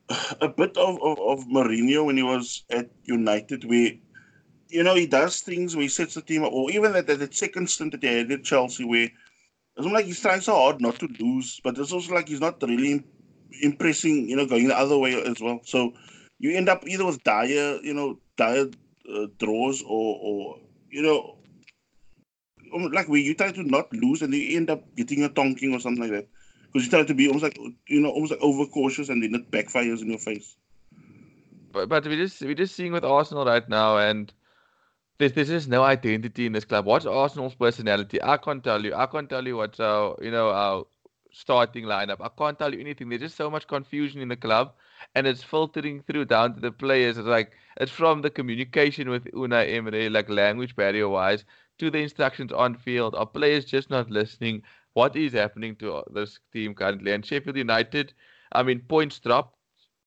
a 0.40 0.48
bit 0.48 0.76
of, 0.76 1.02
of, 1.02 1.18
of 1.18 1.46
Mourinho 1.46 2.04
when 2.04 2.16
he 2.16 2.22
was 2.22 2.64
at 2.70 2.90
United, 3.04 3.64
where, 3.64 3.92
you 4.68 4.82
know, 4.82 4.94
he 4.94 5.06
does 5.06 5.40
things 5.40 5.74
where 5.74 5.82
he 5.82 5.88
sets 5.88 6.14
the 6.14 6.22
team 6.22 6.44
up, 6.44 6.52
or 6.52 6.70
even 6.70 6.92
that, 6.92 7.06
that, 7.06 7.34
second 7.34 7.68
stint 7.68 7.92
that 7.92 8.02
he 8.02 8.18
had 8.18 8.30
at 8.30 8.44
Chelsea, 8.44 8.84
where 8.84 9.10
it's 9.76 9.86
like 9.86 10.04
he's 10.04 10.20
trying 10.20 10.40
so 10.40 10.54
hard 10.54 10.80
not 10.80 10.96
to 11.00 11.08
lose, 11.18 11.60
but 11.64 11.76
it's 11.78 11.92
also 11.92 12.14
like 12.14 12.28
he's 12.28 12.40
not 12.40 12.62
really 12.62 13.02
impressing, 13.62 14.28
you 14.28 14.36
know, 14.36 14.46
going 14.46 14.68
the 14.68 14.78
other 14.78 14.98
way 14.98 15.20
as 15.22 15.40
well. 15.40 15.60
So 15.64 15.92
you 16.42 16.56
end 16.56 16.68
up 16.68 16.86
either 16.86 17.06
with 17.06 17.22
dire, 17.22 17.78
you 17.82 17.94
know, 17.94 18.18
dire 18.36 18.66
uh, 19.08 19.26
draws 19.38 19.80
or, 19.82 20.18
or, 20.20 20.58
you 20.90 21.00
know, 21.00 21.38
like 22.90 23.08
where 23.08 23.20
you 23.20 23.34
try 23.34 23.52
to 23.52 23.62
not 23.62 23.92
lose 23.92 24.22
and 24.22 24.34
you 24.34 24.56
end 24.56 24.68
up 24.68 24.82
getting 24.96 25.22
a 25.24 25.28
tonking 25.28 25.72
or 25.72 25.78
something 25.78 26.02
like 26.02 26.10
that 26.10 26.28
because 26.66 26.84
you 26.84 26.90
try 26.90 27.04
to 27.04 27.14
be 27.14 27.26
almost 27.26 27.44
like 27.44 27.58
you 27.86 28.00
know 28.00 28.08
almost 28.08 28.32
like 28.32 28.40
overcautious 28.40 29.10
and 29.10 29.22
then 29.22 29.34
it 29.34 29.50
backfires 29.50 30.00
in 30.00 30.08
your 30.08 30.18
face. 30.18 30.56
But 31.70 31.88
but 31.88 32.06
we 32.06 32.16
just 32.16 32.40
we're 32.40 32.54
just 32.54 32.74
seeing 32.74 32.92
with 32.92 33.04
Arsenal 33.04 33.44
right 33.46 33.68
now 33.68 33.98
and. 33.98 34.32
There's, 35.18 35.34
there's 35.34 35.48
just 35.48 35.68
no 35.68 35.84
identity 35.84 36.46
in 36.46 36.52
this 36.52 36.64
club. 36.64 36.86
What's 36.86 37.06
Arsenal's 37.06 37.54
personality? 37.54 38.20
I 38.20 38.38
can't 38.38 38.64
tell 38.64 38.84
you. 38.84 38.92
I 38.92 39.06
can't 39.06 39.28
tell 39.28 39.46
you 39.46 39.56
what's 39.56 39.78
our, 39.78 40.16
you 40.20 40.32
know, 40.32 40.48
our 40.48 40.84
starting 41.30 41.84
lineup. 41.84 42.16
I 42.20 42.28
can't 42.36 42.58
tell 42.58 42.74
you 42.74 42.80
anything. 42.80 43.08
There's 43.08 43.20
just 43.20 43.36
so 43.36 43.48
much 43.48 43.68
confusion 43.68 44.20
in 44.20 44.28
the 44.28 44.36
club, 44.36 44.72
and 45.14 45.26
it's 45.26 45.42
filtering 45.42 46.02
through 46.02 46.26
down 46.26 46.54
to 46.54 46.60
the 46.60 46.72
players. 46.72 47.18
It's 47.18 47.26
like 47.26 47.52
it's 47.78 47.92
from 47.92 48.22
the 48.22 48.30
communication 48.30 49.08
with 49.10 49.24
Unai 49.32 49.74
Emery, 49.74 50.08
like 50.08 50.28
language 50.28 50.74
barrier 50.76 51.08
wise, 51.08 51.44
to 51.78 51.90
the 51.90 51.98
instructions 51.98 52.52
on 52.52 52.74
field. 52.76 53.14
Are 53.14 53.26
players 53.26 53.64
just 53.64 53.90
not 53.90 54.10
listening? 54.10 54.62
What 54.94 55.16
is 55.16 55.32
happening 55.32 55.76
to 55.76 56.02
this 56.12 56.38
team 56.52 56.74
currently? 56.74 57.12
And 57.12 57.24
Sheffield 57.24 57.56
United, 57.56 58.12
I 58.52 58.62
mean, 58.62 58.80
points 58.80 59.18
dropped. 59.20 59.56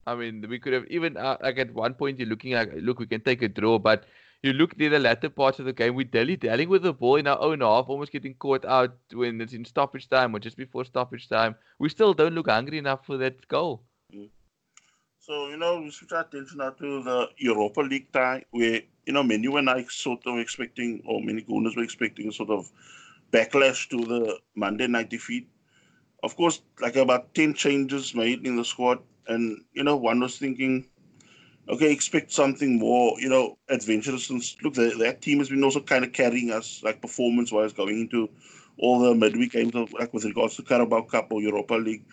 I 0.08 0.16
mean, 0.16 0.46
we 0.50 0.60
could 0.60 0.74
have 0.74 0.86
even 0.88 1.18
uh, 1.18 1.38
like 1.42 1.58
at 1.60 1.74
one 1.74 1.94
point 1.96 2.20
you're 2.20 2.28
looking 2.30 2.54
at 2.54 2.76
look, 2.84 3.00
we 3.00 3.08
can 3.08 3.22
take 3.22 3.42
a 3.42 3.48
draw, 3.50 3.80
but 3.80 4.06
you 4.44 4.54
look 4.54 4.78
near 4.78 4.90
the 4.90 5.00
latter 5.00 5.30
parts 5.30 5.60
of 5.60 5.66
the 5.66 5.74
game, 5.74 5.96
we're 5.96 6.06
dilly 6.06 6.36
dallying 6.36 6.70
with 6.70 6.84
the 6.84 6.94
ball 6.94 7.16
in 7.16 7.28
our 7.28 7.40
own 7.42 7.62
half, 7.62 7.90
almost 7.90 8.12
getting 8.12 8.36
caught 8.36 8.64
out 8.66 8.96
when 9.14 9.42
it's 9.42 9.54
in 9.54 9.66
stoppage 9.66 10.08
time 10.08 10.36
or 10.36 10.40
just 10.40 10.58
before 10.58 10.86
stoppage 10.86 11.28
time. 11.28 11.56
We 11.80 11.90
still 11.90 12.14
don't 12.14 12.36
look 12.36 12.48
hungry 12.50 12.78
enough 12.78 13.06
for 13.06 13.18
that 13.18 13.48
goal. 13.48 13.84
So, 15.26 15.48
you 15.48 15.58
know, 15.58 15.82
we 15.82 15.90
switch 15.90 16.12
our 16.12 16.22
attention 16.22 16.60
now 16.60 16.70
to 16.70 17.02
the 17.02 17.30
Europa 17.38 17.82
League 17.82 18.12
tie, 18.12 18.46
where, 18.52 18.82
you 19.08 19.14
know, 19.14 19.24
many 19.24 19.48
were 19.48 19.64
not 19.64 19.90
sort 19.90 20.20
of 20.28 20.38
expecting, 20.38 21.02
or 21.04 21.20
many 21.20 21.42
Gunners 21.42 21.76
were 21.76 21.82
expecting 21.82 22.32
sort 22.32 22.52
of 22.52 22.72
backlash 23.32 23.90
to 23.90 24.06
the 24.06 24.40
Monday 24.54 24.86
night 24.86 25.10
defeat. 25.10 25.50
Of 26.22 26.36
course, 26.36 26.62
like 26.80 26.96
about 26.96 27.34
10 27.34 27.56
changes 27.56 28.14
made 28.14 28.46
in 28.46 28.56
the 28.56 28.64
squad. 28.64 29.00
And, 29.28 29.64
you 29.74 29.84
know, 29.84 29.96
one 29.96 30.20
was 30.20 30.38
thinking, 30.38 30.86
okay, 31.70 31.92
expect 31.92 32.32
something 32.32 32.78
more, 32.78 33.20
you 33.20 33.30
know, 33.30 33.58
adventurous. 33.68 34.30
And 34.30 34.44
look, 34.62 34.76
that, 34.76 35.00
that 35.00 35.24
team 35.24 35.40
has 35.40 35.50
been 35.50 35.64
also 35.64 35.80
kind 35.80 36.06
of 36.06 36.14
carrying 36.14 36.52
us, 36.52 36.84
like 36.84 37.02
performance 37.02 37.52
wise, 37.52 37.74
going 37.74 38.02
into 38.02 38.30
all 38.78 39.00
the 39.00 39.16
midweek 39.16 39.54
games, 39.54 39.74
like 39.74 40.14
with 40.14 40.26
regards 40.26 40.56
to 40.58 40.62
Carabao 40.62 41.02
Cup 41.02 41.32
or 41.32 41.42
Europa 41.42 41.74
League. 41.74 42.06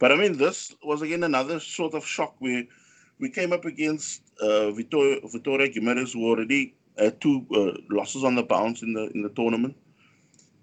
But 0.00 0.12
I 0.12 0.16
mean, 0.16 0.38
this 0.38 0.74
was 0.82 1.02
again 1.02 1.22
another 1.22 1.60
sort 1.60 1.94
of 1.94 2.04
shock 2.04 2.34
where 2.38 2.64
we 3.20 3.30
came 3.30 3.52
up 3.52 3.66
against 3.66 4.22
uh, 4.40 4.72
Vitória, 4.78 5.20
Vitória 5.32 5.72
Guimarães, 5.72 6.14
who 6.14 6.26
already 6.26 6.74
had 6.98 7.20
two 7.20 7.46
uh, 7.54 7.78
losses 7.90 8.24
on 8.24 8.34
the 8.34 8.42
bounce 8.42 8.82
in 8.82 8.94
the 8.94 9.10
in 9.14 9.22
the 9.22 9.28
tournament. 9.28 9.76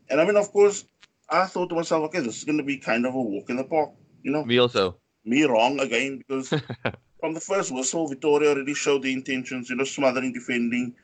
And 0.09 0.19
I 0.19 0.25
mean, 0.25 0.37
of 0.37 0.51
course, 0.51 0.85
I 1.29 1.45
thought 1.45 1.69
to 1.69 1.75
myself, 1.75 2.05
okay, 2.05 2.19
this 2.19 2.37
is 2.37 2.43
going 2.45 2.57
to 2.57 2.63
be 2.63 2.77
kind 2.77 3.05
of 3.05 3.13
a 3.13 3.21
walk 3.21 3.49
in 3.49 3.57
the 3.57 3.63
park, 3.63 3.91
you 4.23 4.31
know. 4.31 4.43
Me 4.43 4.57
also. 4.57 4.97
Me 5.23 5.43
wrong 5.43 5.79
again 5.81 6.17
because 6.17 6.49
from 7.19 7.33
the 7.35 7.39
first 7.39 7.71
whistle, 7.71 8.09
Vitória 8.09 8.47
already 8.47 8.73
showed 8.73 9.03
the 9.03 9.13
intentions, 9.13 9.69
you 9.69 9.75
know, 9.75 9.83
smothering, 9.83 10.33
defending, 10.33 10.95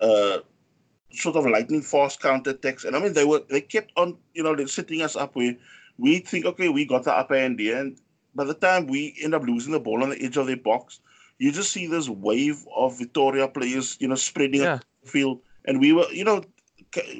uh, 0.00 0.38
sort 1.12 1.36
of 1.36 1.46
lightning 1.46 1.80
fast 1.80 2.20
counter 2.20 2.50
attacks. 2.50 2.84
And 2.84 2.94
I 2.94 3.00
mean, 3.00 3.14
they 3.14 3.24
were 3.24 3.42
they 3.48 3.62
kept 3.62 3.92
on, 3.96 4.18
you 4.34 4.42
know, 4.42 4.54
setting 4.66 5.00
us 5.00 5.16
up 5.16 5.36
where 5.36 5.56
we 6.02 6.18
think, 6.18 6.44
okay, 6.44 6.68
we 6.68 6.84
got 6.84 7.04
the 7.04 7.12
upper 7.12 7.38
hand 7.38 7.60
here. 7.60 7.78
And 7.78 7.96
by 8.34 8.44
the 8.44 8.54
time 8.54 8.88
we 8.88 9.14
end 9.22 9.34
up 9.34 9.44
losing 9.44 9.72
the 9.72 9.78
ball 9.78 10.02
on 10.02 10.10
the 10.10 10.20
edge 10.20 10.36
of 10.36 10.48
their 10.48 10.56
box, 10.56 10.98
you 11.38 11.52
just 11.52 11.70
see 11.70 11.86
this 11.86 12.08
wave 12.08 12.66
of 12.76 12.98
Victoria 12.98 13.46
players, 13.46 13.96
you 14.00 14.08
know, 14.08 14.16
spreading 14.16 14.62
yeah. 14.62 14.80
the 15.04 15.08
field. 15.08 15.40
And 15.64 15.80
we 15.80 15.92
were, 15.92 16.06
you 16.10 16.24
know, 16.24 16.42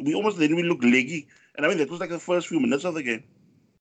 we 0.02 0.14
almost 0.14 0.38
didn't 0.38 0.58
even 0.58 0.68
look 0.68 0.82
leggy. 0.82 1.28
And 1.54 1.64
I 1.64 1.68
mean, 1.68 1.78
that 1.78 1.90
was 1.90 2.00
like 2.00 2.10
the 2.10 2.18
first 2.18 2.48
few 2.48 2.58
minutes 2.58 2.84
of 2.84 2.94
the 2.94 3.04
game. 3.04 3.22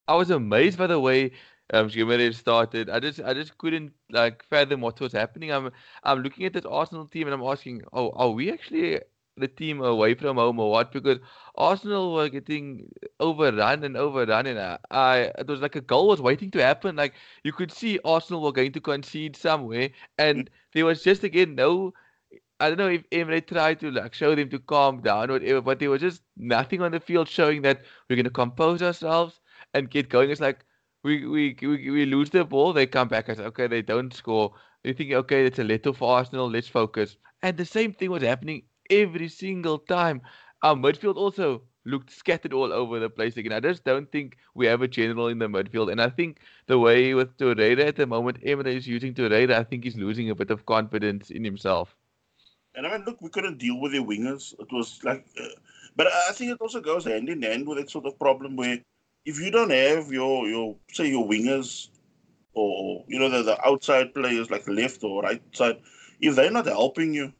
I 0.06 0.14
was 0.14 0.30
amazed 0.30 0.78
by 0.78 0.86
the 0.86 1.00
way 1.00 1.32
um, 1.72 1.88
Jimenez 1.88 2.36
started. 2.36 2.88
I 2.88 3.00
just 3.00 3.20
I 3.20 3.34
just 3.34 3.58
couldn't 3.58 3.92
like 4.10 4.44
fathom 4.50 4.82
what 4.82 5.00
was 5.00 5.12
happening. 5.12 5.50
I'm 5.50 5.70
I'm 6.04 6.22
looking 6.22 6.46
at 6.46 6.52
this 6.52 6.64
Arsenal 6.64 7.06
team 7.06 7.26
and 7.26 7.34
I'm 7.34 7.42
asking, 7.42 7.82
oh, 7.92 8.10
are 8.10 8.30
we 8.30 8.52
actually 8.52 9.00
the 9.36 9.48
team 9.48 9.80
away 9.80 10.14
from 10.14 10.36
home 10.36 10.58
or 10.60 10.70
what? 10.70 10.92
Because 10.92 11.18
Arsenal 11.56 12.14
were 12.14 12.28
getting 12.28 12.88
overrun 13.20 13.84
and 13.84 13.96
overrun, 13.96 14.46
and 14.46 14.58
I, 14.58 14.78
I 14.90 15.16
it 15.38 15.46
was 15.48 15.60
like 15.60 15.76
a 15.76 15.80
goal 15.80 16.08
was 16.08 16.20
waiting 16.20 16.50
to 16.52 16.62
happen. 16.62 16.96
Like 16.96 17.14
you 17.44 17.52
could 17.52 17.72
see 17.72 17.98
Arsenal 18.04 18.42
were 18.42 18.52
going 18.52 18.72
to 18.72 18.80
concede 18.80 19.36
somewhere, 19.36 19.90
and 20.18 20.46
mm. 20.46 20.48
there 20.74 20.84
was 20.86 21.02
just 21.02 21.24
again 21.24 21.54
no. 21.54 21.92
I 22.60 22.68
don't 22.68 22.78
know 22.78 22.88
if 22.88 23.02
Emery 23.10 23.40
tried 23.40 23.80
to 23.80 23.90
like 23.90 24.14
show 24.14 24.36
them 24.36 24.48
to 24.50 24.58
calm 24.60 25.00
down 25.00 25.30
or 25.30 25.34
whatever, 25.34 25.60
but 25.60 25.80
there 25.80 25.90
was 25.90 26.00
just 26.00 26.22
nothing 26.36 26.80
on 26.80 26.92
the 26.92 27.00
field 27.00 27.28
showing 27.28 27.62
that 27.62 27.82
we're 28.08 28.14
going 28.16 28.24
to 28.24 28.30
compose 28.30 28.82
ourselves 28.82 29.40
and 29.74 29.90
get 29.90 30.08
going. 30.08 30.30
It's 30.30 30.40
like 30.40 30.64
we, 31.02 31.26
we 31.26 31.56
we 31.60 31.90
we 31.90 32.06
lose 32.06 32.30
the 32.30 32.44
ball, 32.44 32.72
they 32.72 32.86
come 32.86 33.08
back 33.08 33.28
and 33.28 33.38
say, 33.38 33.44
okay, 33.44 33.66
they 33.66 33.82
don't 33.82 34.14
score. 34.14 34.54
you 34.84 34.94
think, 34.94 35.12
okay, 35.12 35.44
it's 35.46 35.58
a 35.58 35.64
little 35.64 35.92
for 35.92 36.16
Arsenal, 36.16 36.48
let's 36.50 36.68
focus. 36.68 37.16
And 37.42 37.56
the 37.56 37.64
same 37.64 37.92
thing 37.92 38.10
was 38.10 38.22
happening 38.22 38.62
every 38.90 39.28
single 39.28 39.78
time. 39.78 40.22
Our 40.62 40.74
midfield 40.74 41.16
also 41.16 41.62
looked 41.84 42.10
scattered 42.10 42.52
all 42.52 42.72
over 42.72 43.00
the 43.00 43.10
place 43.10 43.36
again. 43.36 43.52
I 43.52 43.60
just 43.60 43.84
don't 43.84 44.10
think 44.10 44.36
we 44.54 44.66
have 44.66 44.82
a 44.82 44.88
general 44.88 45.28
in 45.28 45.38
the 45.38 45.48
midfield. 45.48 45.90
And 45.90 46.00
I 46.00 46.08
think 46.08 46.38
the 46.66 46.78
way 46.78 47.14
with 47.14 47.36
Torreira 47.36 47.86
at 47.86 47.96
the 47.96 48.06
moment, 48.06 48.38
Emery 48.44 48.76
is 48.76 48.86
using 48.86 49.14
Torreira, 49.14 49.54
I 49.54 49.64
think 49.64 49.84
he's 49.84 49.96
losing 49.96 50.30
a 50.30 50.34
bit 50.34 50.50
of 50.50 50.66
confidence 50.66 51.30
in 51.30 51.44
himself. 51.44 51.96
And 52.74 52.86
I 52.86 52.92
mean, 52.92 53.04
look, 53.04 53.20
we 53.20 53.28
couldn't 53.28 53.58
deal 53.58 53.78
with 53.80 53.92
the 53.92 53.98
wingers. 53.98 54.54
It 54.58 54.72
was 54.72 55.00
like, 55.04 55.26
uh, 55.38 55.48
but 55.94 56.06
I 56.06 56.32
think 56.32 56.52
it 56.52 56.58
also 56.60 56.80
goes 56.80 57.04
hand 57.04 57.28
in 57.28 57.42
hand 57.42 57.66
with 57.66 57.78
that 57.78 57.90
sort 57.90 58.06
of 58.06 58.18
problem 58.18 58.56
where 58.56 58.78
if 59.24 59.38
you 59.38 59.50
don't 59.50 59.70
have 59.70 60.10
your 60.10 60.48
your 60.48 60.76
say 60.90 61.08
your 61.08 61.28
wingers 61.28 61.88
or 62.54 63.04
you 63.08 63.18
know 63.18 63.28
the, 63.28 63.42
the 63.42 63.66
outside 63.66 64.14
players 64.14 64.50
like 64.50 64.66
left 64.68 65.04
or 65.04 65.22
right 65.22 65.42
side, 65.52 65.80
if 66.20 66.34
they're 66.34 66.50
not 66.50 66.66
helping 66.66 67.12
you, 67.12 67.32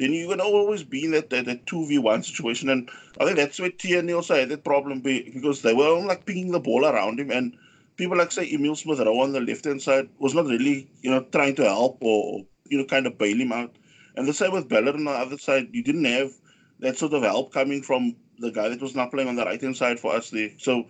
then 0.00 0.14
you're 0.14 0.28
gonna 0.28 0.42
always 0.42 0.82
be 0.82 1.04
in 1.04 1.10
that 1.12 1.30
that, 1.30 1.44
that 1.44 1.66
two 1.66 1.86
v 1.86 1.98
one 1.98 2.22
situation. 2.22 2.70
And 2.70 2.90
I 3.20 3.24
think 3.24 3.36
that's 3.36 3.60
where 3.60 3.70
Tierney 3.70 4.14
also 4.14 4.34
had 4.34 4.48
that 4.48 4.64
problem 4.64 5.00
because 5.00 5.62
they 5.62 5.74
were 5.74 6.00
like 6.00 6.24
picking 6.24 6.50
the 6.50 6.58
ball 6.58 6.86
around 6.86 7.20
him 7.20 7.30
and 7.30 7.54
people 7.96 8.16
like 8.16 8.32
say 8.32 8.50
Emil 8.50 8.74
Smith 8.74 8.98
Rowe 8.98 9.20
on 9.20 9.32
the 9.32 9.40
left 9.40 9.66
hand 9.66 9.82
side 9.82 10.08
was 10.18 10.34
not 10.34 10.46
really, 10.46 10.88
you 11.02 11.10
know, 11.10 11.22
trying 11.32 11.54
to 11.56 11.64
help 11.64 11.98
or 12.00 12.40
you 12.70 12.78
know, 12.78 12.84
kind 12.84 13.06
of 13.06 13.18
bail 13.18 13.36
him 13.36 13.52
out. 13.52 13.76
And 14.16 14.26
the 14.26 14.32
same 14.32 14.52
with 14.52 14.68
Bellerin 14.68 15.00
on 15.00 15.04
the 15.04 15.10
other 15.10 15.38
side, 15.38 15.68
you 15.72 15.82
didn't 15.82 16.04
have 16.04 16.32
that 16.78 16.96
sort 16.96 17.12
of 17.12 17.22
help 17.22 17.52
coming 17.52 17.82
from 17.82 18.16
the 18.38 18.50
guy 18.50 18.68
that 18.70 18.80
was 18.80 18.96
not 18.96 19.10
playing 19.10 19.28
on 19.28 19.36
the 19.36 19.44
right 19.44 19.60
hand 19.60 19.76
side 19.76 20.00
for 20.00 20.14
us 20.14 20.30
there. 20.30 20.50
So 20.56 20.86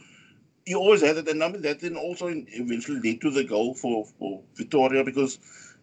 you 0.66 0.78
always 0.78 1.02
had 1.02 1.16
it, 1.16 1.28
and 1.28 1.42
I 1.42 1.48
mean 1.48 1.62
that 1.62 1.80
then 1.80 1.96
also 1.96 2.28
eventually 2.28 3.00
led 3.02 3.20
to 3.22 3.30
the 3.30 3.44
goal 3.44 3.74
for, 3.74 4.06
for 4.18 4.42
Vitória 4.56 5.04
because 5.04 5.38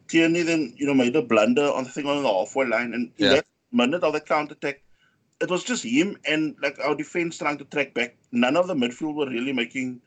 Tierney 0.08 0.42
then 0.42 0.74
you 0.78 0.86
know 0.86 0.94
made 0.94 1.16
a 1.16 1.22
blunder 1.22 1.72
on 1.72 1.84
the 1.84 1.90
thing 1.90 2.06
on 2.08 2.24
the 2.24 2.30
halfway 2.30 2.66
line, 2.66 2.94
and 2.94 3.12
in 3.18 3.26
yeah. 3.26 3.30
that 3.36 3.46
minute 3.72 4.04
of 4.04 4.14
the 4.14 4.22
counter 4.22 4.54
attack, 4.54 4.82
it 5.42 5.50
was 5.50 5.64
just 5.64 5.84
him 5.84 6.18
and 6.26 6.56
like 6.62 6.80
our 6.80 6.96
defense 6.96 7.38
trying 7.38 7.58
to 7.58 7.66
track 7.66 7.94
back. 7.94 8.16
None 8.32 8.58
of 8.58 8.68
the 8.68 8.74
midfield 8.74 9.16
were 9.16 9.30
really 9.30 9.54
making 9.54 10.02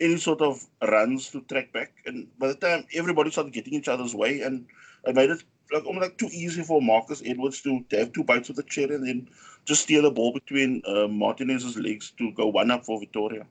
any 0.00 0.16
sort 0.18 0.42
of 0.42 0.64
runs 0.82 1.30
to 1.30 1.40
track 1.42 1.72
back, 1.72 1.92
and 2.06 2.28
by 2.38 2.48
the 2.48 2.54
time 2.54 2.86
everybody 2.94 3.30
started 3.30 3.52
getting 3.52 3.74
each 3.74 3.88
other's 3.88 4.14
way, 4.14 4.42
and 4.42 4.66
it 5.04 5.14
made 5.14 5.30
it 5.30 5.42
like 5.72 5.84
almost 5.84 6.02
like 6.02 6.18
too 6.18 6.28
easy 6.32 6.62
for 6.62 6.80
Marcus 6.80 7.22
Edwards 7.24 7.60
to, 7.62 7.84
to 7.90 7.98
have 7.98 8.12
two 8.12 8.24
bites 8.24 8.48
of 8.50 8.56
the 8.56 8.62
cherry 8.62 8.94
and 8.94 9.06
then 9.06 9.28
just 9.64 9.82
steal 9.82 10.02
the 10.02 10.10
ball 10.10 10.32
between 10.32 10.82
uh, 10.86 11.08
Martinez's 11.08 11.76
legs 11.76 12.12
to 12.18 12.30
go 12.32 12.46
one 12.46 12.70
up 12.70 12.84
for 12.84 13.00
Vitória. 13.00 13.44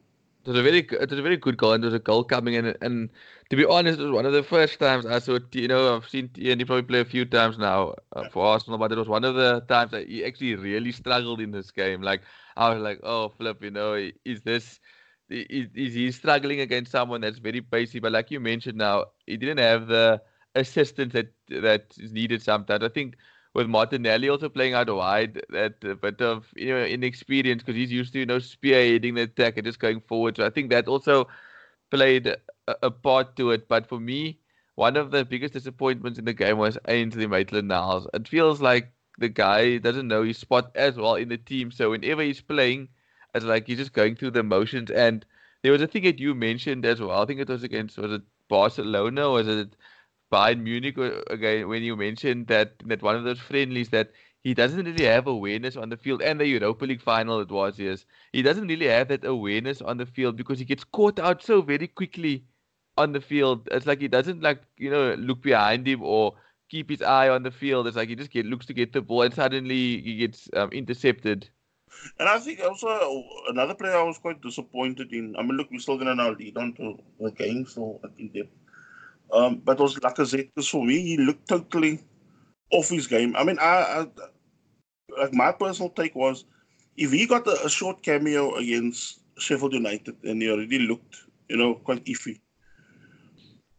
It 0.46 0.50
was 0.50 0.60
a 0.60 0.64
very 0.64 0.80
it 0.80 1.10
was 1.10 1.20
a 1.20 1.24
very 1.24 1.38
good 1.38 1.58
goal 1.58 1.74
and 1.74 1.84
there 1.84 1.90
was 1.90 1.96
a 1.96 2.00
goal 2.00 2.24
coming 2.24 2.54
in 2.56 2.76
and 2.82 3.10
to 3.50 3.56
be 3.58 3.66
honest 3.66 4.00
it 4.00 4.04
was 4.04 4.12
one 4.12 4.26
of 4.26 4.34
the 4.34 4.44
first 4.44 4.80
times 4.80 5.06
I 5.06 5.20
saw 5.20 5.40
you 5.54 5.68
know 5.68 5.96
I've 5.96 6.08
seen 6.08 6.30
Tierney 6.30 6.66
probably 6.66 6.84
play 6.84 7.00
a 7.02 7.06
few 7.06 7.26
times 7.26 7.58
now 7.58 7.96
uh, 8.16 8.26
for 8.26 8.46
Arsenal 8.46 8.78
but 8.78 8.92
it 8.92 8.98
was 8.98 9.08
one 9.10 9.24
of 9.26 9.36
the 9.36 9.62
times 9.68 9.92
that 9.92 10.08
he 10.08 10.24
actually 10.26 10.56
really 10.56 10.92
struggled 10.92 11.42
in 11.42 11.52
this 11.52 11.72
game. 11.72 12.02
Like 12.02 12.22
I 12.56 12.70
was 12.74 12.82
like 12.82 13.00
oh 13.04 13.30
flip 13.30 13.64
you 13.64 13.72
know 13.72 13.94
is 14.26 14.42
this 14.42 14.80
is, 15.30 15.68
is 15.74 15.94
he 15.96 16.12
struggling 16.12 16.60
against 16.60 16.92
someone 16.92 17.22
that's 17.22 17.40
very 17.40 17.62
pacey 17.62 18.00
but 18.00 18.12
like 18.12 18.32
you 18.32 18.40
mentioned 18.40 18.78
now 18.78 19.06
he 19.26 19.38
didn't 19.38 19.60
have 19.60 19.88
the 19.88 20.22
assistance 20.56 21.14
that 21.14 21.28
that 21.50 21.94
is 21.98 22.12
needed 22.14 22.42
sometimes. 22.42 22.84
I 22.84 22.90
think 22.90 23.16
with 23.56 23.68
Martinelli 23.68 24.30
also 24.30 24.50
playing 24.50 24.74
out 24.74 24.94
wide, 24.94 25.42
that 25.50 25.76
a 25.84 25.96
bit 25.96 26.22
of 26.22 26.46
you 26.56 26.70
know 26.70 26.84
inexperience 26.84 27.64
because 27.64 27.76
he's 27.76 27.92
used 27.92 28.14
to 28.14 28.20
you 28.20 28.26
know 28.26 28.38
spearheading 28.38 29.16
the 29.16 29.22
attack 29.22 29.58
and 29.58 29.66
just 29.66 29.80
going 29.80 30.02
forward. 30.02 30.36
So 30.38 30.46
I 30.46 30.50
think 30.50 30.70
that 30.70 30.88
also 30.88 31.28
played 31.90 32.28
a, 32.28 32.38
a, 32.84 32.92
part 32.92 33.36
to 33.38 33.52
it. 33.52 33.68
But 33.70 33.88
for 33.88 34.00
me, 34.00 34.40
one 34.76 34.98
of 34.98 35.12
the 35.12 35.24
biggest 35.24 35.54
disappointments 35.54 36.20
in 36.20 36.26
the 36.26 36.34
game 36.34 36.58
was 36.58 36.78
Ainsley 36.90 37.28
Maitland-Niles. 37.28 38.08
It 38.14 38.28
feels 38.28 38.62
like 38.62 38.92
the 39.20 39.30
guy 39.30 39.78
doesn't 39.78 40.10
know 40.10 40.24
his 40.24 40.38
spot 40.38 40.72
as 40.76 40.98
well 40.98 41.16
in 41.16 41.30
the 41.30 41.38
team. 41.38 41.72
So 41.72 41.92
whenever 41.92 42.24
he's 42.24 42.42
playing, 42.42 42.90
it's 43.34 43.46
like 43.46 43.68
he's 43.68 43.78
just 43.78 43.94
going 43.94 44.18
through 44.18 44.32
the 44.32 44.44
motions. 44.44 44.92
And 44.92 45.26
there 45.62 45.72
was 45.72 45.82
a 45.82 45.88
thing 45.88 46.04
that 46.04 46.20
you 46.20 46.36
mentioned 46.36 46.86
as 46.86 47.00
well. 47.00 47.22
I 47.22 47.26
think 47.26 47.40
it 47.40 47.48
was 47.48 47.64
against 47.64 47.98
was 47.98 48.12
it 48.12 48.22
Barcelona 48.50 49.30
or 49.30 49.34
was 49.34 49.48
it 49.48 49.76
Bayern 50.36 50.62
Munich 50.62 50.98
again 51.30 51.68
when 51.68 51.84
you 51.84 51.96
mentioned 51.96 52.48
that 52.48 52.74
that 52.94 53.02
one 53.02 53.16
of 53.16 53.24
those 53.24 53.40
friendlies 53.40 53.90
that 53.90 54.12
he 54.46 54.54
doesn't 54.54 54.86
really 54.86 55.06
have 55.06 55.26
awareness 55.26 55.76
on 55.76 55.90
the 55.90 55.98
field. 55.98 56.22
And 56.22 56.40
the 56.40 56.46
Europa 56.46 56.86
League 56.86 57.02
final 57.02 57.40
it 57.40 57.50
was, 57.50 57.80
yes. 57.80 58.06
He 58.32 58.44
doesn't 58.44 58.68
really 58.68 58.86
have 58.86 59.08
that 59.08 59.26
awareness 59.26 59.82
on 59.82 59.98
the 59.98 60.06
field 60.06 60.36
because 60.36 60.60
he 60.60 60.66
gets 60.66 60.84
caught 60.84 61.18
out 61.20 61.42
so 61.42 61.64
very 61.64 61.88
quickly 61.88 62.44
on 62.96 63.12
the 63.12 63.22
field. 63.22 63.68
It's 63.72 63.88
like 63.88 64.02
he 64.02 64.08
doesn't 64.08 64.44
like, 64.44 64.62
you 64.78 64.92
know, 64.92 65.16
look 65.16 65.42
behind 65.42 65.88
him 65.88 66.04
or 66.04 66.36
keep 66.70 66.92
his 66.92 67.02
eye 67.02 67.30
on 67.30 67.42
the 67.42 67.50
field. 67.50 67.88
It's 67.88 67.98
like 67.98 68.10
he 68.10 68.16
just 68.16 68.30
get 68.30 68.46
looks 68.46 68.68
to 68.68 68.74
get 68.74 68.94
the 68.94 69.02
ball 69.02 69.24
and 69.24 69.34
suddenly 69.34 70.00
he 70.02 70.18
gets 70.18 70.48
um, 70.56 70.70
intercepted. 70.70 71.50
And 72.20 72.30
I 72.30 72.38
think 72.38 72.60
also 72.62 73.24
another 73.50 73.74
player 73.74 73.98
I 73.98 74.04
was 74.04 74.20
quite 74.20 74.42
disappointed 74.44 75.12
in. 75.12 75.36
I 75.40 75.42
mean, 75.42 75.58
look, 75.58 75.72
we're 75.72 75.80
still 75.80 75.98
going 75.98 76.08
to 76.08 76.16
now 76.16 76.32
lead 76.32 76.56
on 76.58 76.74
to 76.74 77.00
the 77.20 77.32
game, 77.32 77.66
so 77.66 78.00
I 78.04 78.10
think 78.10 78.34
that. 78.34 78.48
Um, 79.32 79.62
but 79.64 79.80
was 79.80 79.96
Lacazette, 79.96 80.50
because 80.54 80.68
for 80.68 80.86
me, 80.86 81.02
he 81.02 81.18
looked 81.18 81.48
totally 81.48 82.00
off 82.72 82.90
his 82.90 83.08
game. 83.08 83.36
I 83.36 83.44
mean, 83.44 83.58
I, 83.60 83.66
I 83.66 84.08
like 85.20 85.34
my 85.34 85.52
personal 85.52 85.90
take 85.90 86.16
was 86.16 86.46
if 86.98 87.12
he 87.12 87.26
got 87.26 87.48
a, 87.48 87.66
a, 87.66 87.70
short 87.70 88.02
cameo 88.02 88.56
against 88.56 89.20
Sheffield 89.38 89.74
United 89.74 90.16
and 90.24 90.42
he 90.42 90.50
already 90.50 90.80
looked, 90.80 91.18
you 91.50 91.58
know, 91.58 91.76
quite 91.76 92.04
iffy, 92.06 92.40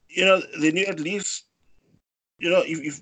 you 0.09 0.25
know, 0.25 0.43
then 0.61 0.77
you 0.77 0.87
at 0.87 1.01
least, 1.01 1.45
you 2.39 2.51
know, 2.51 2.63
if, 2.67 2.81
if 2.81 3.01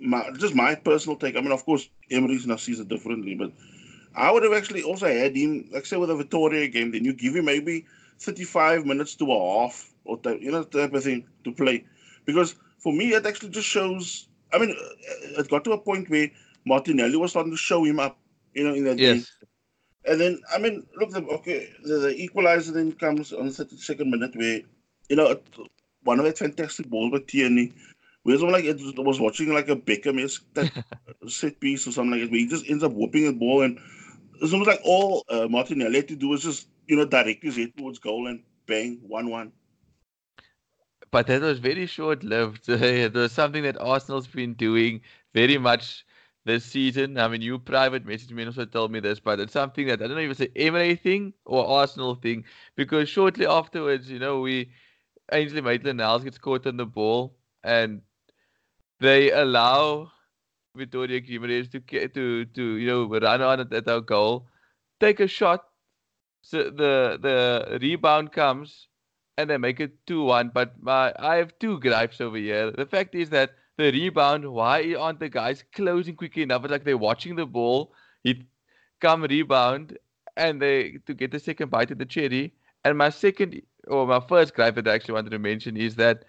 my 0.00 0.30
just 0.38 0.54
my 0.54 0.74
personal 0.74 1.16
take. 1.16 1.36
I 1.36 1.40
mean, 1.40 1.52
of 1.52 1.64
course, 1.64 1.88
Emery's 2.10 2.46
now 2.46 2.56
sees 2.56 2.80
it 2.80 2.88
differently, 2.88 3.34
but 3.34 3.52
I 4.14 4.30
would 4.30 4.42
have 4.42 4.52
actually 4.52 4.82
also 4.82 5.06
had 5.06 5.36
him, 5.36 5.68
like 5.72 5.86
say 5.86 5.96
with 5.96 6.10
a 6.10 6.16
Victoria 6.16 6.66
game, 6.68 6.90
then 6.90 7.04
you 7.04 7.12
give 7.12 7.36
him 7.36 7.44
maybe 7.44 7.86
35 8.18 8.86
minutes 8.86 9.14
to 9.16 9.32
a 9.32 9.62
half 9.62 9.89
or 10.04 10.18
type, 10.18 10.38
you 10.40 10.50
know, 10.50 10.62
type 10.64 10.92
of 10.92 11.04
thing 11.04 11.26
to 11.44 11.52
play, 11.52 11.84
because 12.24 12.54
for 12.78 12.92
me 12.92 13.12
it 13.12 13.26
actually 13.26 13.50
just 13.50 13.68
shows. 13.68 14.28
I 14.52 14.58
mean, 14.58 14.74
it 15.38 15.48
got 15.48 15.64
to 15.64 15.72
a 15.72 15.78
point 15.78 16.10
where 16.10 16.28
Martinelli 16.64 17.16
was 17.16 17.30
starting 17.30 17.52
to 17.52 17.56
show 17.56 17.84
him 17.84 18.00
up, 18.00 18.18
you 18.54 18.64
know, 18.64 18.74
in 18.74 18.84
that 18.84 18.98
yes. 18.98 19.14
game. 19.14 19.48
And 20.06 20.20
then, 20.20 20.40
I 20.52 20.58
mean, 20.58 20.86
look, 20.96 21.10
the, 21.10 21.24
okay, 21.26 21.68
the, 21.84 21.98
the 21.98 22.16
equalizer 22.16 22.72
then 22.72 22.92
comes 22.92 23.32
on 23.32 23.46
the 23.46 23.52
32nd 23.52 24.06
minute 24.06 24.34
where, 24.34 24.60
you 25.08 25.16
know, 25.16 25.38
one 26.04 26.18
of 26.18 26.24
that 26.24 26.38
fantastic 26.38 26.88
balls 26.88 27.12
by 27.12 27.18
Tierney, 27.26 27.72
where 28.22 28.34
it's 28.34 28.42
like 28.42 28.64
it 28.64 28.78
was 28.98 29.20
watching 29.20 29.52
like 29.52 29.68
a 29.68 29.76
Beckham 29.76 30.18
set 31.28 31.60
piece 31.60 31.86
or 31.86 31.92
something 31.92 32.12
like 32.12 32.22
that, 32.22 32.30
where 32.30 32.40
he 32.40 32.46
just 32.46 32.68
ends 32.68 32.82
up 32.82 32.92
whooping 32.92 33.24
the 33.24 33.32
ball. 33.32 33.62
And 33.62 33.78
it's 34.40 34.52
almost 34.52 34.70
like 34.70 34.80
all 34.84 35.24
uh, 35.28 35.48
Martinelli 35.48 35.96
had 35.96 36.08
to 36.08 36.16
do 36.16 36.28
was 36.28 36.42
just, 36.42 36.68
you 36.86 36.96
know, 36.96 37.04
direct 37.04 37.44
his 37.44 37.56
head 37.56 37.72
towards 37.76 37.98
goal 37.98 38.26
and 38.26 38.42
bang, 38.66 39.00
1 39.06 39.30
1 39.30 39.52
but 41.12 41.26
that 41.26 41.42
was 41.42 41.58
very 41.58 41.86
short 41.86 42.22
lived. 42.22 42.68
it 42.68 43.14
was 43.14 43.32
something 43.32 43.62
that 43.64 43.80
Arsenal's 43.80 44.26
been 44.26 44.54
doing 44.54 45.00
very 45.34 45.58
much 45.58 46.04
this 46.44 46.64
season. 46.64 47.18
I 47.18 47.28
mean, 47.28 47.42
you 47.42 47.58
private 47.58 48.06
message 48.06 48.32
me 48.32 48.42
and 48.42 48.48
also 48.48 48.64
told 48.64 48.92
me 48.92 49.00
this, 49.00 49.20
but 49.20 49.40
it's 49.40 49.52
something 49.52 49.86
that 49.88 50.02
I 50.02 50.06
don't 50.06 50.16
know 50.16 50.22
if 50.22 50.30
it's 50.30 50.40
an 50.40 50.52
Emery 50.56 50.96
thing 50.96 51.34
or 51.44 51.66
Arsenal 51.66 52.14
thing 52.14 52.44
because 52.76 53.08
shortly 53.08 53.46
afterwards, 53.46 54.10
you 54.10 54.18
know, 54.18 54.40
we 54.40 54.70
Ainsley 55.32 55.60
Maitland-Niles 55.60 56.24
gets 56.24 56.38
caught 56.38 56.66
on 56.66 56.76
the 56.76 56.86
ball 56.86 57.36
and 57.62 58.02
they 59.00 59.30
allow 59.32 60.12
Vitória 60.76 61.20
Guimarães 61.26 61.70
to 61.72 62.08
to 62.08 62.44
to 62.46 62.62
you 62.76 62.86
know 62.86 63.06
run 63.08 63.42
on 63.42 63.60
at, 63.60 63.72
at 63.72 63.88
our 63.88 64.00
goal, 64.00 64.48
take 65.00 65.20
a 65.20 65.26
shot. 65.26 65.66
So 66.42 66.64
the 66.70 67.18
the 67.20 67.78
rebound 67.80 68.32
comes 68.32 68.88
and 69.40 69.50
they 69.50 69.58
make 69.58 69.80
it 69.80 70.06
two 70.06 70.22
one. 70.24 70.50
But 70.54 70.74
my 70.82 71.12
I 71.18 71.36
have 71.36 71.58
two 71.58 71.78
gripes 71.80 72.20
over 72.20 72.36
here. 72.36 72.70
The 72.70 72.86
fact 72.86 73.14
is 73.14 73.30
that 73.30 73.54
the 73.76 73.90
rebound. 73.92 74.52
Why 74.52 74.94
aren't 74.94 75.20
the 75.20 75.28
guys 75.28 75.64
closing 75.74 76.16
quickly 76.16 76.42
enough? 76.42 76.64
It's 76.64 76.72
like 76.72 76.84
they're 76.84 76.98
watching 76.98 77.36
the 77.36 77.46
ball. 77.46 77.92
He 78.22 78.44
come 79.00 79.22
rebound 79.22 79.98
and 80.36 80.60
they 80.60 80.98
to 81.06 81.14
get 81.14 81.30
the 81.30 81.38
second 81.40 81.70
bite 81.70 81.90
of 81.90 81.98
the 81.98 82.06
cherry. 82.06 82.54
And 82.84 82.96
my 82.98 83.10
second 83.10 83.60
or 83.88 84.06
my 84.06 84.20
first 84.20 84.54
gripe 84.54 84.74
that 84.76 84.88
I 84.88 84.94
actually 84.94 85.14
wanted 85.14 85.30
to 85.30 85.38
mention 85.38 85.76
is 85.76 85.96
that 85.96 86.24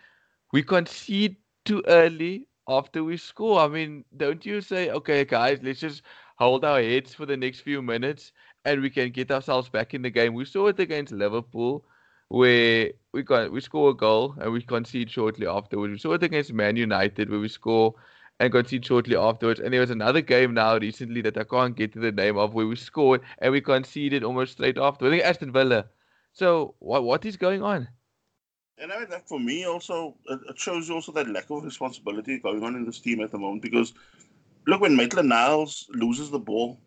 we 0.54 0.64
concede 0.64 1.38
too 1.66 1.84
early 1.88 2.48
after 2.68 3.04
we 3.04 3.18
score. 3.18 3.60
I 3.60 3.68
mean, 3.68 4.06
don't 4.18 4.46
you 4.46 4.62
say, 4.62 4.90
okay, 4.90 5.26
guys, 5.26 5.60
let's 5.64 5.80
just 5.80 6.04
hold 6.38 6.66
our 6.66 6.82
heads 6.82 7.14
for 7.14 7.26
the 7.26 7.38
next 7.38 7.62
few 7.62 7.82
minutes 7.82 8.32
and 8.66 8.82
we 8.82 8.90
can 8.90 9.12
get 9.12 9.32
ourselves 9.32 9.70
back 9.70 9.94
in 9.94 10.02
the 10.02 10.10
game. 10.10 10.34
We 10.34 10.46
saw 10.46 10.68
it 10.68 10.80
against 10.80 11.14
Liverpool 11.14 11.86
where 12.32 12.92
we 13.12 13.24
got 13.24 13.52
we 13.52 13.60
score 13.60 13.90
a 13.90 13.94
goal 13.94 14.36
and 14.40 14.54
we 14.54 14.62
concede 14.62 15.12
shortly 15.12 15.46
afterwards. 15.46 15.92
We 15.92 16.00
saw 16.00 16.14
it 16.14 16.24
against 16.24 16.54
Man 16.54 16.78
United 16.78 17.30
where 17.30 17.40
we 17.40 17.50
score 17.50 17.94
and 18.40 18.54
concede 18.54 18.86
shortly 18.86 19.18
afterwards. 19.18 19.60
And 19.60 19.74
there 19.74 19.82
was 19.82 19.90
another 19.90 20.22
game 20.22 20.54
now 20.54 20.78
recently 20.78 21.22
that 21.24 21.38
I 21.38 21.44
can't 21.44 21.76
get 21.76 21.92
to 21.94 22.00
the 22.00 22.14
name 22.14 22.38
of 22.38 22.54
where 22.54 22.66
we 22.66 22.78
scored 22.78 23.22
and 23.40 23.52
we 23.52 23.60
conceded 23.60 24.24
almost 24.24 24.54
straight 24.54 24.78
after. 24.78 25.08
I 25.08 25.10
think 25.10 25.24
Aston 25.24 25.52
Villa. 25.52 25.86
So 26.32 26.76
what 26.80 27.04
what 27.04 27.26
is 27.26 27.36
going 27.36 27.64
on? 27.64 27.90
And 28.78 28.94
I 28.94 29.00
mean 29.00 29.10
that 29.10 29.28
for 29.28 29.40
me 29.40 29.66
also 29.66 30.16
it 30.30 30.58
shows 30.58 30.90
also 30.90 31.12
that 31.12 31.28
lack 31.28 31.50
of 31.50 31.66
responsibility 31.66 32.40
going 32.40 32.64
on 32.64 32.76
in 32.76 32.86
this 32.86 33.02
team 33.02 33.20
at 33.20 33.32
the 33.32 33.40
moment 33.40 33.62
because 33.62 33.94
look 34.68 34.80
when 34.80 34.96
Maitland 34.96 35.28
Niles 35.28 35.86
loses 35.90 36.32
the 36.32 36.40
ball 36.40 36.80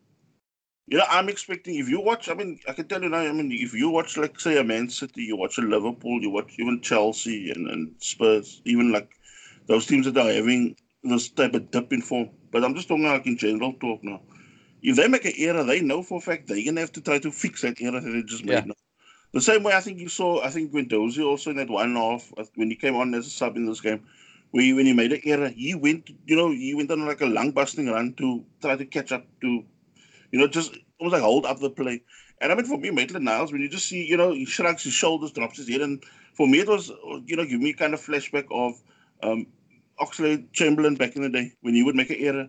you 0.86 0.98
know, 0.98 1.04
I'm 1.08 1.28
expecting 1.28 1.76
if 1.76 1.88
you 1.88 2.00
watch. 2.00 2.28
I 2.28 2.34
mean, 2.34 2.60
I 2.68 2.72
can 2.72 2.86
tell 2.86 3.02
you 3.02 3.08
now. 3.08 3.18
I 3.18 3.32
mean, 3.32 3.50
if 3.52 3.72
you 3.72 3.88
watch, 3.90 4.16
like, 4.16 4.38
say, 4.38 4.58
a 4.58 4.64
Man 4.64 4.90
City, 4.90 5.22
you 5.22 5.36
watch 5.36 5.58
a 5.58 5.62
Liverpool, 5.62 6.20
you 6.20 6.30
watch 6.30 6.54
even 6.58 6.80
Chelsea 6.82 7.50
and, 7.50 7.68
and 7.68 7.92
Spurs, 7.98 8.60
even 8.64 8.92
like 8.92 9.10
those 9.66 9.86
teams 9.86 10.06
that 10.06 10.18
are 10.18 10.32
having 10.32 10.76
this 11.02 11.28
type 11.30 11.54
of 11.54 11.70
dip 11.70 11.92
in 11.92 12.02
form. 12.02 12.30
But 12.50 12.64
I'm 12.64 12.74
just 12.74 12.88
talking 12.88 13.04
like 13.04 13.26
in 13.26 13.38
general 13.38 13.72
talk 13.74 14.04
now. 14.04 14.20
If 14.82 14.96
they 14.96 15.08
make 15.08 15.24
an 15.24 15.32
error, 15.38 15.64
they 15.64 15.80
know 15.80 16.02
for 16.02 16.18
a 16.18 16.20
fact 16.20 16.46
they're 16.46 16.62
gonna 16.64 16.82
have 16.82 16.92
to 16.92 17.00
try 17.00 17.18
to 17.18 17.32
fix 17.32 17.62
that 17.62 17.80
error 17.80 18.00
that 18.00 18.10
they 18.10 18.22
just 18.22 18.44
made. 18.44 18.52
Yeah. 18.52 18.64
Now. 18.66 18.74
The 19.32 19.40
same 19.40 19.62
way 19.62 19.72
I 19.72 19.80
think 19.80 19.98
you 19.98 20.08
saw, 20.08 20.42
I 20.42 20.50
think 20.50 20.70
Guendouzi 20.72 21.24
also 21.24 21.50
in 21.50 21.56
that 21.56 21.70
one 21.70 21.96
half 21.96 22.32
uh, 22.36 22.44
when 22.54 22.68
he 22.70 22.76
came 22.76 22.94
on 22.94 23.14
as 23.14 23.26
a 23.26 23.30
sub 23.30 23.56
in 23.56 23.66
this 23.66 23.80
game, 23.80 24.06
where 24.50 24.62
he, 24.62 24.74
when 24.74 24.86
he 24.86 24.92
made 24.92 25.12
an 25.12 25.22
error, 25.24 25.48
he 25.48 25.74
went, 25.74 26.10
you 26.26 26.36
know, 26.36 26.50
he 26.50 26.74
went 26.74 26.90
on 26.90 27.06
like 27.06 27.22
a 27.22 27.26
lung 27.26 27.50
busting 27.50 27.88
run 27.88 28.12
to 28.14 28.44
try 28.60 28.76
to 28.76 28.84
catch 28.84 29.10
up 29.10 29.26
to 29.40 29.64
you 30.34 30.40
know, 30.40 30.48
just 30.48 30.76
almost 30.98 31.12
like 31.12 31.22
hold 31.22 31.46
up 31.46 31.60
the 31.60 31.70
play. 31.70 32.02
And 32.40 32.50
I 32.50 32.56
mean, 32.56 32.64
for 32.64 32.76
me, 32.76 32.90
Maitland 32.90 33.24
Niles, 33.24 33.52
when 33.52 33.60
you 33.62 33.68
just 33.68 33.86
see, 33.86 34.04
you 34.04 34.16
know, 34.16 34.32
he 34.32 34.44
shrugs 34.44 34.82
his 34.82 34.92
shoulders, 34.92 35.30
drops 35.30 35.58
his 35.58 35.68
head, 35.68 35.80
and 35.80 36.02
for 36.32 36.48
me, 36.48 36.58
it 36.58 36.68
was, 36.68 36.90
you 37.24 37.36
know, 37.36 37.44
give 37.44 37.60
me 37.60 37.72
kind 37.72 37.94
of 37.94 38.00
flashback 38.00 38.46
of 38.50 38.82
um, 39.22 39.46
Oxlade 40.00 40.50
Chamberlain 40.50 40.96
back 40.96 41.14
in 41.14 41.22
the 41.22 41.28
day 41.28 41.52
when 41.60 41.74
he 41.74 41.84
would 41.84 41.94
make 41.94 42.10
an 42.10 42.16
error. 42.18 42.48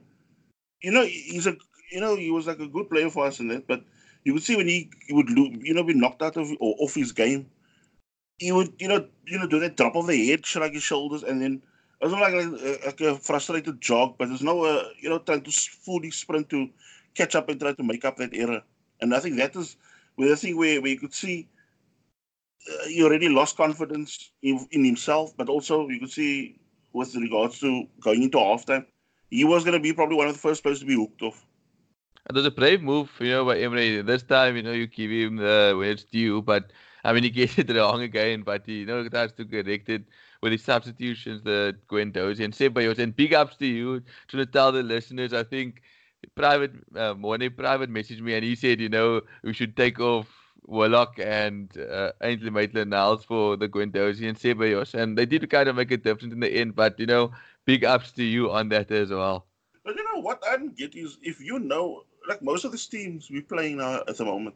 You 0.82 0.94
know, 0.94 1.04
he's 1.04 1.46
a, 1.46 1.56
you 1.92 2.02
know, 2.02 2.16
he 2.16 2.32
was 2.32 2.48
like 2.48 2.60
a 2.60 2.68
good 2.68 2.90
player 2.90 3.12
for 3.12 3.28
us 3.28 3.40
in 3.40 3.50
that, 3.50 3.68
but 3.68 3.84
you 4.24 4.34
would 4.34 4.42
see 4.42 4.56
when 4.56 4.68
he, 4.68 4.90
he 5.06 5.14
would, 5.14 5.30
you 5.30 5.76
know, 5.76 5.84
be 5.84 5.94
knocked 5.94 6.24
out 6.24 6.38
of 6.38 6.50
or 6.60 6.76
off 6.80 6.96
his 6.96 7.12
game, 7.12 7.46
he 8.40 8.52
would, 8.52 8.74
you 8.80 8.88
know, 8.88 9.06
you 9.28 9.38
know, 9.38 9.46
do 9.46 9.60
that 9.60 9.78
drop 9.78 9.96
of 9.96 10.08
the 10.08 10.28
head, 10.28 10.44
shrug 10.44 10.74
his 10.74 10.82
shoulders, 10.82 11.22
and 11.22 11.40
then 11.40 11.62
it 12.02 12.06
was 12.06 12.14
like 12.14 12.34
a, 12.34 12.80
like 12.84 13.02
a 13.02 13.16
frustrated 13.20 13.80
jog, 13.80 14.16
but 14.18 14.28
there's 14.28 14.42
no, 14.42 14.64
uh, 14.64 14.86
you 15.00 15.08
know, 15.08 15.20
trying 15.20 15.44
to 15.44 15.52
fully 15.52 16.10
sprint 16.10 16.50
to 16.50 16.68
catch 17.16 17.36
up 17.36 17.50
and 17.50 17.60
try 17.60 17.74
to 17.74 17.84
make 17.84 18.06
up 18.06 18.18
that 18.18 18.34
error. 18.34 18.62
And 19.02 19.14
I 19.14 19.20
think 19.20 19.38
that 19.38 19.56
is 19.56 19.78
where 20.16 20.30
the 20.30 20.36
thing 20.36 20.58
where, 20.58 20.82
where 20.82 20.92
you 20.92 21.00
could 21.00 21.14
see 21.14 21.48
uh, 22.70 22.88
he 22.88 23.04
already 23.04 23.30
lost 23.30 23.58
confidence 23.58 24.32
in, 24.42 24.66
in 24.72 24.84
himself, 24.84 25.36
but 25.38 25.50
also 25.50 25.88
you 25.90 26.00
could 26.00 26.12
see 26.12 26.60
with 26.94 27.16
regards 27.16 27.60
to 27.60 27.86
going 28.00 28.24
into 28.24 28.38
halftime, 28.38 28.86
he 29.30 29.44
was 29.44 29.64
going 29.64 29.74
to 29.74 29.80
be 29.80 29.94
probably 29.94 30.16
one 30.16 30.28
of 30.28 30.34
the 30.34 30.40
first 30.40 30.64
players 30.64 30.80
to 30.80 30.86
be 30.86 30.96
hooked 30.96 31.22
off. 31.22 31.46
It 32.28 32.36
was 32.36 32.46
a 32.46 32.52
brave 32.52 32.82
move, 32.82 33.12
you 33.20 33.30
know, 33.30 33.46
by 33.46 33.60
Emery. 33.60 34.02
This 34.02 34.24
time, 34.24 34.56
you 34.56 34.64
know, 34.64 34.72
you 34.72 34.88
give 34.88 35.12
him 35.12 35.36
the 35.36 35.76
where 35.78 35.92
it's 35.92 36.06
due, 36.06 36.42
but 36.42 36.72
I 37.04 37.14
mean, 37.14 37.24
he 37.24 37.30
gets 37.40 37.60
it 37.60 37.70
wrong 37.76 38.02
again, 38.02 38.42
but 38.42 38.64
he, 38.66 38.80
you 38.80 38.86
know, 38.86 39.08
tries 39.08 39.32
to 39.34 39.46
correct 39.46 39.90
it 39.90 40.04
with 40.42 40.52
his 40.52 40.64
substitutions, 40.64 41.44
the 41.44 41.76
Guendouzi 41.88 42.44
and 42.44 42.54
Ceballos. 42.54 42.98
And 42.98 43.16
big 43.16 43.34
ups 43.34 43.58
to 43.58 43.66
you 43.68 44.02
to 44.30 44.46
tell 44.46 44.72
the 44.72 44.82
listeners. 44.82 45.34
I 45.34 45.44
think 45.44 45.84
private 46.36 46.74
uh, 46.96 47.14
Mona 47.14 47.50
private 47.50 47.92
messaged 47.92 48.22
me 48.22 48.36
and 48.36 48.44
he 48.44 48.56
said, 48.56 48.80
you 48.80 48.90
know, 48.90 49.22
we 49.44 49.54
should 49.54 49.76
take 49.76 50.00
off 50.00 50.28
Willock 50.68 51.20
and 51.20 51.78
uh, 51.78 52.12
Ainsley 52.22 52.50
Maitland 52.50 52.90
Niles 52.92 53.24
for 53.24 53.56
the 53.56 53.68
Guendouzi 53.68 54.28
and 54.28 54.38
Ceballos. 54.38 54.94
And 54.94 55.18
they 55.18 55.26
did 55.26 55.50
kind 55.50 55.70
of 55.70 55.76
make 55.76 55.92
a 55.92 55.98
difference 55.98 56.34
in 56.34 56.40
the 56.40 56.50
end, 56.50 56.76
but 56.76 57.00
you 57.00 57.06
know, 57.06 57.32
big 57.66 57.84
ups 57.84 58.12
to 58.14 58.24
you 58.24 58.52
on 58.52 58.70
that 58.70 58.92
as 58.92 59.10
well. 59.10 59.46
But 59.84 59.96
you 59.96 60.04
know 60.04 60.22
what 60.22 60.44
I 60.48 60.58
get 60.76 60.96
is 60.96 61.18
if 61.22 61.40
you 61.40 61.60
know, 61.60 62.04
like 62.28 62.42
most 62.42 62.66
of 62.66 62.72
the 62.72 62.78
teams 62.78 63.30
we're 63.30 63.44
playing 63.44 63.78
now 63.78 64.02
at 64.08 64.18
the 64.18 64.26
moment, 64.26 64.56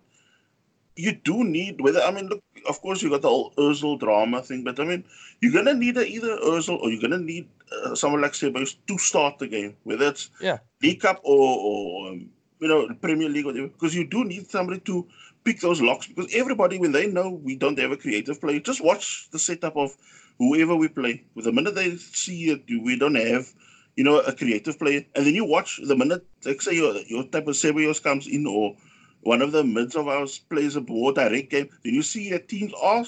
you 1.05 1.13
do 1.29 1.43
need 1.43 1.81
whether 1.81 2.01
I 2.01 2.11
mean 2.11 2.27
look 2.27 2.43
of 2.67 2.81
course 2.81 3.01
you 3.01 3.09
got 3.09 3.21
the 3.21 3.29
whole 3.29 3.53
Özil 3.57 3.99
drama 3.99 4.41
thing, 4.41 4.63
but 4.63 4.79
I 4.79 4.85
mean 4.85 5.03
you're 5.41 5.53
gonna 5.53 5.73
need 5.73 5.97
a, 5.97 6.05
either 6.05 6.37
Özil 6.37 6.79
or 6.79 6.89
you're 6.89 7.01
gonna 7.01 7.23
need 7.31 7.47
uh, 7.71 7.95
someone 7.95 8.21
like 8.21 8.33
Ceballos 8.33 8.75
to 8.87 8.97
start 8.97 9.39
the 9.39 9.47
game, 9.47 9.75
whether 9.83 10.07
it's 10.07 10.29
yeah 10.41 10.59
League 10.81 11.01
Cup 11.01 11.21
or, 11.23 11.57
or 11.69 12.09
um, 12.09 12.29
you 12.59 12.67
know 12.67 12.93
Premier 13.01 13.29
League 13.29 13.45
or 13.45 13.51
whatever, 13.53 13.67
because 13.67 13.95
you 13.95 14.05
do 14.07 14.25
need 14.25 14.49
somebody 14.49 14.79
to 14.81 15.07
pick 15.45 15.61
those 15.61 15.81
locks 15.81 16.07
because 16.07 16.33
everybody 16.33 16.77
when 16.77 16.91
they 16.91 17.07
know 17.07 17.29
we 17.29 17.55
don't 17.55 17.79
have 17.79 17.91
a 17.91 17.97
creative 17.97 18.41
play, 18.41 18.59
just 18.59 18.83
watch 18.83 19.29
the 19.31 19.39
setup 19.39 19.77
of 19.77 19.95
whoever 20.37 20.75
we 20.75 20.89
play. 20.89 21.23
With 21.35 21.45
the 21.45 21.53
minute 21.53 21.75
they 21.75 21.95
see 21.95 22.49
that 22.51 22.63
we 22.67 22.97
don't 22.97 23.15
have 23.15 23.53
you 23.95 24.05
know, 24.05 24.19
a 24.21 24.33
creative 24.33 24.79
player. 24.79 25.03
And 25.13 25.25
then 25.25 25.35
you 25.35 25.43
watch 25.43 25.81
the 25.83 25.93
minute, 25.93 26.25
like 26.45 26.61
say 26.61 26.73
your 26.73 26.95
your 27.07 27.23
type 27.25 27.47
of 27.47 27.55
Ceballos 27.55 28.01
comes 28.01 28.27
in 28.27 28.47
or 28.47 28.77
one 29.21 29.41
of 29.41 29.51
the 29.51 29.63
mids 29.63 29.95
of 29.95 30.07
ours 30.07 30.39
plays 30.39 30.75
a 30.75 30.81
more 30.81 31.13
direct 31.13 31.49
game, 31.51 31.69
then 31.83 31.93
you 31.93 32.01
see 32.01 32.29
that 32.31 32.47
teams 32.47 32.73
are 32.81 33.05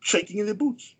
shaking 0.00 0.38
in 0.38 0.46
their 0.46 0.54
boots. 0.54 0.94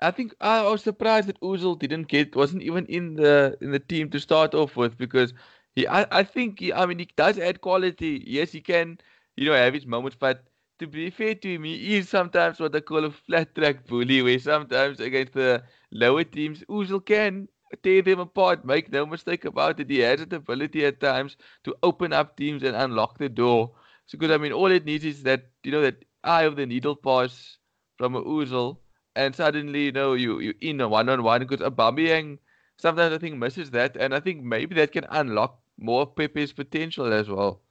I 0.00 0.10
think 0.10 0.34
I 0.40 0.62
was 0.62 0.82
surprised 0.82 1.28
that 1.28 1.40
Ozil 1.40 1.78
didn't 1.78 2.08
get 2.08 2.34
wasn't 2.34 2.62
even 2.62 2.86
in 2.86 3.14
the 3.14 3.56
in 3.60 3.70
the 3.70 3.78
team 3.78 4.10
to 4.10 4.20
start 4.20 4.54
off 4.54 4.76
with 4.76 4.96
because 4.96 5.34
he 5.74 5.86
I, 5.86 6.06
I 6.20 6.22
think 6.24 6.60
he, 6.60 6.72
I 6.72 6.86
mean 6.86 6.98
he 6.98 7.08
does 7.16 7.38
add 7.38 7.60
quality. 7.60 8.22
Yes, 8.26 8.52
he 8.52 8.60
can 8.60 8.98
you 9.36 9.46
know 9.46 9.54
have 9.54 9.74
his 9.74 9.86
moments, 9.86 10.16
but 10.18 10.44
to 10.78 10.86
be 10.86 11.10
fair 11.10 11.34
to 11.34 11.54
him, 11.54 11.64
he 11.64 11.96
is 11.96 12.08
sometimes 12.08 12.58
what 12.58 12.72
they 12.72 12.80
call 12.80 13.04
a 13.04 13.10
flat 13.10 13.54
track 13.54 13.86
bully, 13.86 14.22
where 14.22 14.38
sometimes 14.38 15.00
against 15.00 15.34
the 15.34 15.62
lower 15.92 16.24
teams, 16.24 16.64
Ozil 16.68 17.04
can 17.04 17.48
tear 17.76 18.02
them 18.02 18.20
apart. 18.20 18.64
Make 18.64 18.90
no 18.92 19.06
mistake 19.06 19.44
about 19.44 19.80
it. 19.80 19.90
He 19.90 19.98
has 20.00 20.24
the 20.26 20.36
ability 20.36 20.84
at 20.84 21.00
times 21.00 21.36
to 21.64 21.74
open 21.82 22.12
up 22.12 22.36
teams 22.36 22.62
and 22.62 22.76
unlock 22.76 23.18
the 23.18 23.28
door. 23.28 23.72
So, 24.06 24.18
because 24.18 24.34
I 24.34 24.38
mean, 24.38 24.52
all 24.52 24.70
it 24.70 24.84
needs 24.84 25.04
is 25.04 25.22
that 25.24 25.46
you 25.62 25.72
know 25.72 25.82
that 25.82 26.04
eye 26.24 26.42
of 26.42 26.56
the 26.56 26.66
needle 26.66 26.96
pass 26.96 27.58
from 27.96 28.14
a 28.14 28.22
Ozil, 28.22 28.78
and 29.14 29.34
suddenly 29.34 29.84
you 29.86 29.92
know 29.92 30.14
you 30.14 30.40
you 30.40 30.54
in 30.60 30.80
a 30.80 30.88
one 30.88 31.08
on 31.08 31.22
one. 31.22 31.40
Because 31.40 31.60
Aubameyang 31.60 32.38
sometimes 32.76 33.14
I 33.14 33.18
think 33.18 33.36
misses 33.36 33.70
that, 33.70 33.96
and 33.96 34.14
I 34.14 34.20
think 34.20 34.42
maybe 34.42 34.74
that 34.76 34.92
can 34.92 35.06
unlock 35.10 35.60
more 35.78 36.06
Pepe's 36.06 36.52
potential 36.52 37.12
as 37.12 37.28
well. 37.28 37.62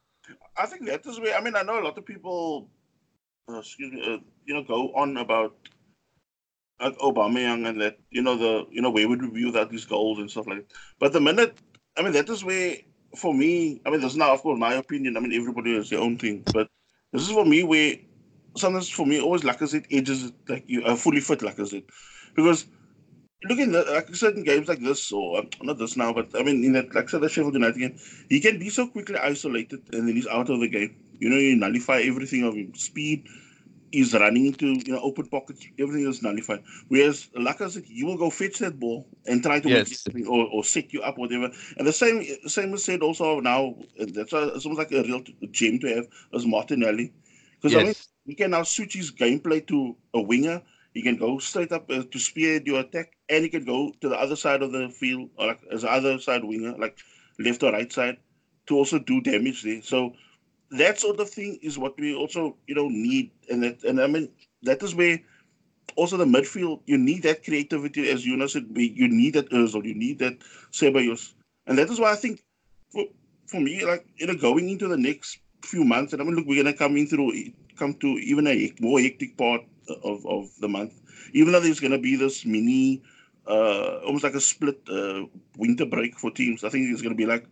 I 0.56 0.66
think 0.66 0.86
that 0.86 1.06
is 1.06 1.18
where 1.20 1.36
I 1.36 1.40
mean 1.40 1.56
I 1.56 1.62
know 1.62 1.80
a 1.80 1.84
lot 1.84 1.98
of 1.98 2.06
people, 2.06 2.68
uh, 3.48 3.58
excuse 3.58 3.92
me, 3.92 4.02
uh, 4.02 4.18
you 4.44 4.54
know, 4.54 4.62
go 4.62 4.92
on 4.94 5.16
about 5.16 5.56
like 6.80 6.98
Aubameyang 6.98 7.68
and 7.68 7.80
that 7.80 7.98
you 8.10 8.22
know 8.22 8.36
the 8.36 8.66
you 8.70 8.82
know 8.82 8.90
would 8.90 9.22
review 9.22 9.52
that 9.52 9.70
these 9.70 9.84
goals 9.84 10.18
and 10.18 10.30
stuff 10.30 10.46
like 10.46 10.58
that. 10.58 10.76
But 10.98 11.12
the 11.12 11.20
minute 11.20 11.58
I 11.96 12.02
mean 12.02 12.12
that 12.12 12.28
is 12.28 12.44
where 12.44 12.76
for 13.16 13.34
me 13.34 13.80
I 13.84 13.90
mean 13.90 14.00
this 14.00 14.12
is 14.12 14.18
now 14.18 14.32
of 14.32 14.42
course 14.42 14.58
my 14.58 14.74
opinion. 14.74 15.16
I 15.16 15.20
mean 15.20 15.32
everybody 15.32 15.74
has 15.76 15.90
their 15.90 16.00
own 16.00 16.18
thing, 16.18 16.46
but 16.52 16.68
this 17.12 17.22
is 17.22 17.30
for 17.32 17.44
me 17.44 17.62
where 17.64 17.96
sometimes 18.56 18.88
for 18.88 19.06
me 19.06 19.20
always 19.20 19.42
Lacazette 19.42 19.86
edges 19.90 20.24
it 20.24 20.26
edges 20.26 20.32
like 20.48 20.64
you 20.66 20.84
are 20.84 20.96
fully 20.96 21.20
fit 21.20 21.40
Lacazette 21.40 21.84
because 22.34 22.66
looking 23.44 23.74
at 23.74 23.88
like 23.88 24.14
certain 24.14 24.42
games 24.42 24.68
like 24.68 24.80
this 24.80 25.12
or 25.12 25.38
um, 25.38 25.48
not 25.62 25.78
this 25.78 25.96
now, 25.96 26.12
but 26.12 26.28
I 26.38 26.42
mean 26.42 26.62
in 26.64 26.72
that 26.74 26.94
like 26.94 27.08
said 27.08 27.22
the 27.22 27.28
Sheffield 27.28 27.54
United 27.54 27.78
game, 27.78 27.98
he 28.28 28.40
can 28.40 28.58
be 28.58 28.68
so 28.68 28.86
quickly 28.86 29.16
isolated 29.16 29.80
and 29.92 30.08
then 30.08 30.14
he's 30.14 30.26
out 30.26 30.50
of 30.50 30.60
the 30.60 30.68
game. 30.68 30.96
You 31.18 31.30
know, 31.30 31.36
you 31.36 31.56
nullify 31.56 32.00
everything 32.00 32.44
of 32.44 32.54
him 32.54 32.74
speed 32.74 33.26
is 33.92 34.14
running 34.14 34.46
into 34.46 34.66
you 34.86 34.92
know 34.92 35.00
open 35.00 35.26
pockets, 35.26 35.66
everything 35.78 36.08
is 36.08 36.22
nullified. 36.22 36.62
Whereas 36.88 37.28
like 37.34 37.60
I 37.60 37.68
said, 37.68 37.84
you 37.86 38.06
will 38.06 38.16
go 38.16 38.30
fetch 38.30 38.58
that 38.58 38.78
ball 38.78 39.06
and 39.26 39.42
try 39.42 39.60
to 39.60 39.68
yes. 39.68 40.06
or, 40.28 40.46
or 40.46 40.64
set 40.64 40.92
you 40.92 41.02
up, 41.02 41.18
whatever. 41.18 41.50
And 41.76 41.86
the 41.86 41.92
same 41.92 42.24
same 42.46 42.74
is 42.74 42.84
said 42.84 43.02
also 43.02 43.40
now. 43.40 43.74
That's 43.98 44.32
a, 44.32 44.54
it's 44.54 44.66
almost 44.66 44.78
like 44.78 44.92
a 44.92 45.02
real 45.02 45.22
gem 45.50 45.78
to 45.80 45.94
have 45.94 46.06
as 46.34 46.46
Martinelli, 46.46 47.12
because 47.56 47.72
yes. 47.72 47.80
I 47.80 47.84
mean 47.84 47.94
he 48.26 48.34
can 48.34 48.50
now 48.52 48.62
switch 48.62 48.94
his 48.94 49.10
gameplay 49.10 49.66
to 49.66 49.96
a 50.14 50.20
winger. 50.20 50.62
He 50.94 51.02
can 51.02 51.16
go 51.16 51.38
straight 51.38 51.72
up 51.72 51.90
uh, 51.90 52.02
to 52.10 52.18
spear 52.18 52.60
your 52.64 52.80
attack, 52.80 53.12
and 53.28 53.44
he 53.44 53.48
can 53.48 53.64
go 53.64 53.92
to 54.00 54.08
the 54.08 54.16
other 54.16 54.36
side 54.36 54.62
of 54.62 54.72
the 54.72 54.88
field, 54.88 55.30
or 55.36 55.48
like 55.48 55.60
as 55.72 55.82
the 55.82 55.90
other 55.90 56.18
side 56.18 56.44
winger, 56.44 56.76
like 56.78 56.98
left 57.38 57.62
or 57.62 57.72
right 57.72 57.92
side, 57.92 58.18
to 58.66 58.76
also 58.76 58.98
do 58.98 59.20
damage 59.20 59.62
there. 59.62 59.82
So 59.82 60.14
that 60.70 61.00
sort 61.00 61.20
of 61.20 61.28
thing 61.30 61.58
is 61.62 61.78
what 61.78 61.98
we 61.98 62.14
also 62.14 62.56
you 62.66 62.74
know 62.74 62.88
need, 62.88 63.30
and 63.50 63.62
that 63.62 63.82
and 63.84 64.00
I 64.00 64.06
mean 64.06 64.30
that 64.62 64.82
is 64.82 64.94
where 64.94 65.20
also 65.96 66.16
the 66.16 66.24
midfield 66.24 66.80
you 66.86 66.98
need 66.98 67.22
that 67.24 67.44
creativity, 67.44 68.10
as 68.10 68.24
you 68.26 68.36
know 68.36 68.46
said, 68.46 68.66
you 68.74 69.08
need 69.08 69.34
that 69.34 69.50
Özil, 69.50 69.84
you 69.84 69.94
need 69.94 70.18
that 70.20 70.38
Ceballos, 70.72 71.34
and 71.66 71.78
that 71.78 71.90
is 71.90 71.98
why 72.00 72.12
I 72.12 72.16
think 72.16 72.42
for 72.90 73.04
for 73.46 73.60
me, 73.60 73.84
like 73.84 74.06
you 74.16 74.26
know, 74.26 74.34
going 74.36 74.70
into 74.70 74.88
the 74.88 74.96
next 74.96 75.38
few 75.64 75.84
months, 75.84 76.12
and 76.12 76.22
I 76.22 76.24
mean, 76.24 76.36
look, 76.36 76.46
we're 76.46 76.62
gonna 76.62 76.76
come 76.76 76.96
in 76.96 77.06
through 77.06 77.32
come 77.76 77.94
to 77.94 78.06
even 78.06 78.46
a 78.46 78.72
more 78.80 79.00
hectic 79.00 79.36
part 79.36 79.62
of 80.04 80.26
of 80.26 80.50
the 80.60 80.68
month, 80.68 80.94
even 81.32 81.52
though 81.52 81.60
there's 81.60 81.80
gonna 81.80 81.98
be 81.98 82.16
this 82.16 82.44
mini. 82.44 83.02
Uh, 83.46 84.00
almost 84.04 84.22
like 84.22 84.34
a 84.34 84.40
split 84.40 84.78
uh, 84.88 85.24
winter 85.56 85.84
break 85.86 86.16
for 86.16 86.30
teams. 86.30 86.62
I 86.62 86.68
think 86.68 86.88
it's 86.92 87.02
going 87.02 87.16
to 87.16 87.18
be 87.18 87.26
like, 87.26 87.46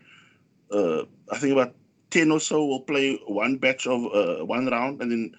uh, 0.70 1.02
I 1.32 1.38
think 1.38 1.52
about 1.54 1.74
10 2.10 2.30
or 2.30 2.40
so 2.40 2.64
will 2.64 2.80
play 2.80 3.20
one 3.26 3.56
batch 3.56 3.86
of 3.86 4.04
uh, 4.14 4.44
one 4.44 4.66
round, 4.66 5.00
and 5.02 5.10
then 5.10 5.34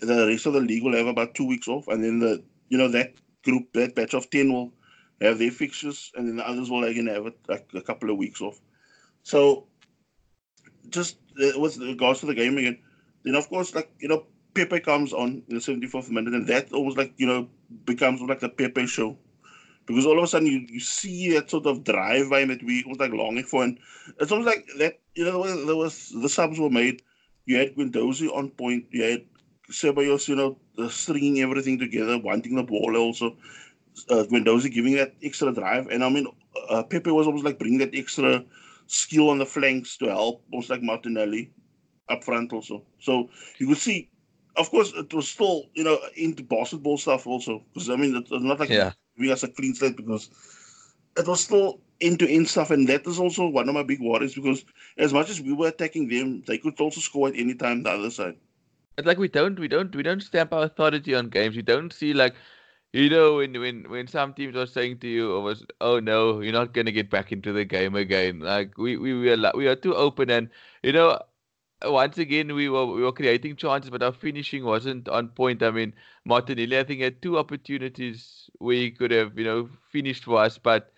the 0.00 0.26
rest 0.26 0.46
of 0.46 0.52
the 0.52 0.60
league 0.60 0.82
will 0.82 0.96
have 0.96 1.06
about 1.06 1.34
two 1.34 1.46
weeks 1.46 1.68
off. 1.68 1.88
And 1.88 2.04
then 2.04 2.18
the 2.18 2.42
you 2.68 2.78
know 2.78 2.88
that 2.88 3.14
group, 3.42 3.72
that 3.72 3.94
batch 3.94 4.14
of 4.14 4.28
10 4.30 4.52
will 4.52 4.72
have 5.20 5.38
their 5.38 5.50
fixtures, 5.50 6.12
and 6.16 6.28
then 6.28 6.36
the 6.36 6.48
others 6.48 6.70
will 6.70 6.84
again 6.84 7.06
have 7.06 7.26
it, 7.26 7.38
like 7.48 7.66
a 7.74 7.82
couple 7.82 8.10
of 8.10 8.18
weeks 8.18 8.40
off. 8.40 8.60
So, 9.22 9.66
just 10.88 11.16
uh, 11.42 11.58
with 11.58 11.78
regards 11.78 12.20
to 12.20 12.26
the 12.26 12.34
game 12.34 12.58
again, 12.58 12.78
then 13.24 13.34
of 13.34 13.48
course, 13.48 13.74
like 13.74 13.90
you 13.98 14.08
know, 14.08 14.26
Pepe 14.54 14.80
comes 14.80 15.12
on 15.12 15.42
in 15.48 15.54
the 15.54 15.60
74th 15.60 16.10
minute, 16.10 16.34
and 16.34 16.46
that 16.48 16.72
almost 16.72 16.96
like 16.96 17.12
you 17.16 17.26
know 17.26 17.48
becomes 17.84 18.20
like 18.20 18.40
the 18.40 18.48
Pepe 18.48 18.86
show 18.86 19.16
because 19.90 20.06
all 20.06 20.18
of 20.18 20.24
a 20.24 20.26
sudden 20.26 20.46
you, 20.46 20.66
you 20.70 20.80
see 20.80 21.32
that 21.34 21.50
sort 21.50 21.66
of 21.66 21.84
drive 21.84 22.30
by 22.30 22.44
that 22.44 22.62
we 22.62 22.84
was 22.86 22.98
like 22.98 23.12
longing 23.12 23.44
for, 23.44 23.64
and 23.64 23.78
it's 24.18 24.32
almost 24.32 24.46
like 24.46 24.66
that. 24.78 24.98
You 25.14 25.24
know, 25.24 25.66
there 25.66 25.76
was 25.76 26.10
the 26.10 26.28
subs 26.28 26.58
were 26.58 26.70
made. 26.70 27.02
You 27.46 27.58
had 27.58 27.74
Guendouzi 27.74 28.34
on 28.34 28.50
point. 28.50 28.86
You 28.90 29.02
had 29.02 29.24
Ceballos, 29.70 30.28
you 30.28 30.36
know, 30.36 30.58
uh, 30.78 30.88
stringing 30.88 31.40
everything 31.40 31.78
together, 31.78 32.18
wanting 32.18 32.56
the 32.56 32.62
ball 32.62 32.96
also. 32.96 33.36
Uh, 34.08 34.24
Guendouzi 34.24 34.72
giving 34.72 34.94
that 34.94 35.14
extra 35.22 35.52
drive, 35.52 35.88
and 35.88 36.04
I 36.04 36.08
mean, 36.08 36.26
uh, 36.68 36.82
Pepe 36.84 37.10
was 37.10 37.26
almost 37.26 37.44
like 37.44 37.58
bringing 37.58 37.80
that 37.80 37.94
extra 37.94 38.44
skill 38.86 39.30
on 39.30 39.38
the 39.38 39.46
flanks 39.46 39.96
to 39.98 40.06
help, 40.06 40.42
almost 40.52 40.70
like 40.70 40.82
Martinelli 40.82 41.50
up 42.08 42.24
front 42.24 42.52
also. 42.52 42.84
So 42.98 43.28
you 43.58 43.66
could 43.66 43.78
see 43.78 44.10
of 44.56 44.70
course, 44.70 44.92
it 44.94 45.12
was 45.14 45.28
still, 45.28 45.66
you 45.74 45.84
know, 45.84 45.98
into 46.16 46.42
basketball 46.42 46.98
stuff 46.98 47.26
also. 47.26 47.64
Because, 47.72 47.88
I 47.88 47.96
mean, 47.96 48.16
it's 48.16 48.30
not 48.30 48.60
like 48.60 48.68
yeah 48.68 48.92
giving 49.20 49.32
us 49.32 49.42
a 49.42 49.48
clean 49.48 49.74
slate 49.74 49.96
because 49.96 50.30
it 51.16 51.26
was 51.26 51.44
still 51.44 51.80
into 52.00 52.26
end 52.26 52.48
stuff, 52.48 52.70
and 52.70 52.88
that 52.88 53.06
is 53.06 53.18
also 53.18 53.46
one 53.48 53.68
of 53.68 53.74
my 53.74 53.82
big 53.82 54.00
worries 54.00 54.34
because 54.34 54.64
as 54.96 55.12
much 55.12 55.28
as 55.30 55.40
we 55.40 55.52
were 55.52 55.68
attacking 55.68 56.08
them, 56.08 56.42
they 56.46 56.58
could 56.58 56.80
also 56.80 57.00
score 57.00 57.28
at 57.28 57.36
any 57.36 57.54
time 57.54 57.82
the 57.82 57.90
other 57.90 58.10
side. 58.10 58.36
It's 58.96 59.06
like 59.06 59.18
we 59.18 59.28
don't, 59.28 59.58
we 59.58 59.68
don't, 59.68 59.94
we 59.94 60.02
don't 60.02 60.22
stamp 60.22 60.52
our 60.52 60.64
authority 60.64 61.14
on 61.14 61.28
games. 61.28 61.56
We 61.56 61.62
don't 61.62 61.92
see 61.92 62.12
like, 62.12 62.34
you 62.92 63.10
know, 63.10 63.36
when 63.36 63.58
when 63.60 63.88
when 63.88 64.06
some 64.08 64.34
teams 64.34 64.56
are 64.56 64.66
saying 64.66 64.98
to 65.00 65.08
you, 65.08 65.34
"Oh, 65.34 65.40
was, 65.40 65.64
oh 65.80 66.00
no, 66.00 66.40
you're 66.40 66.52
not 66.52 66.74
gonna 66.74 66.92
get 66.92 67.10
back 67.10 67.32
into 67.32 67.52
the 67.52 67.64
game 67.64 67.94
again." 67.94 68.40
Like 68.40 68.76
we 68.78 68.96
we 68.96 69.14
we 69.14 69.30
are 69.30 69.52
we 69.54 69.68
are 69.68 69.76
too 69.76 69.94
open, 69.94 70.30
and 70.30 70.50
you 70.82 70.92
know, 70.92 71.18
once 71.84 72.18
again 72.18 72.54
we 72.54 72.68
were 72.68 72.86
we 72.86 73.02
were 73.02 73.12
creating 73.12 73.56
chances, 73.56 73.90
but 73.90 74.02
our 74.02 74.12
finishing 74.12 74.64
wasn't 74.64 75.08
on 75.08 75.28
point. 75.28 75.62
I 75.62 75.70
mean, 75.70 75.94
Martinelli 76.24 76.78
I 76.78 76.84
think 76.84 77.00
had 77.00 77.22
two 77.22 77.38
opportunities 77.38 78.50
where 78.58 78.76
he 78.76 78.90
could 78.90 79.10
have 79.10 79.38
you 79.38 79.44
know 79.44 79.68
finished 79.90 80.24
for 80.24 80.38
us, 80.38 80.58
but 80.58 80.92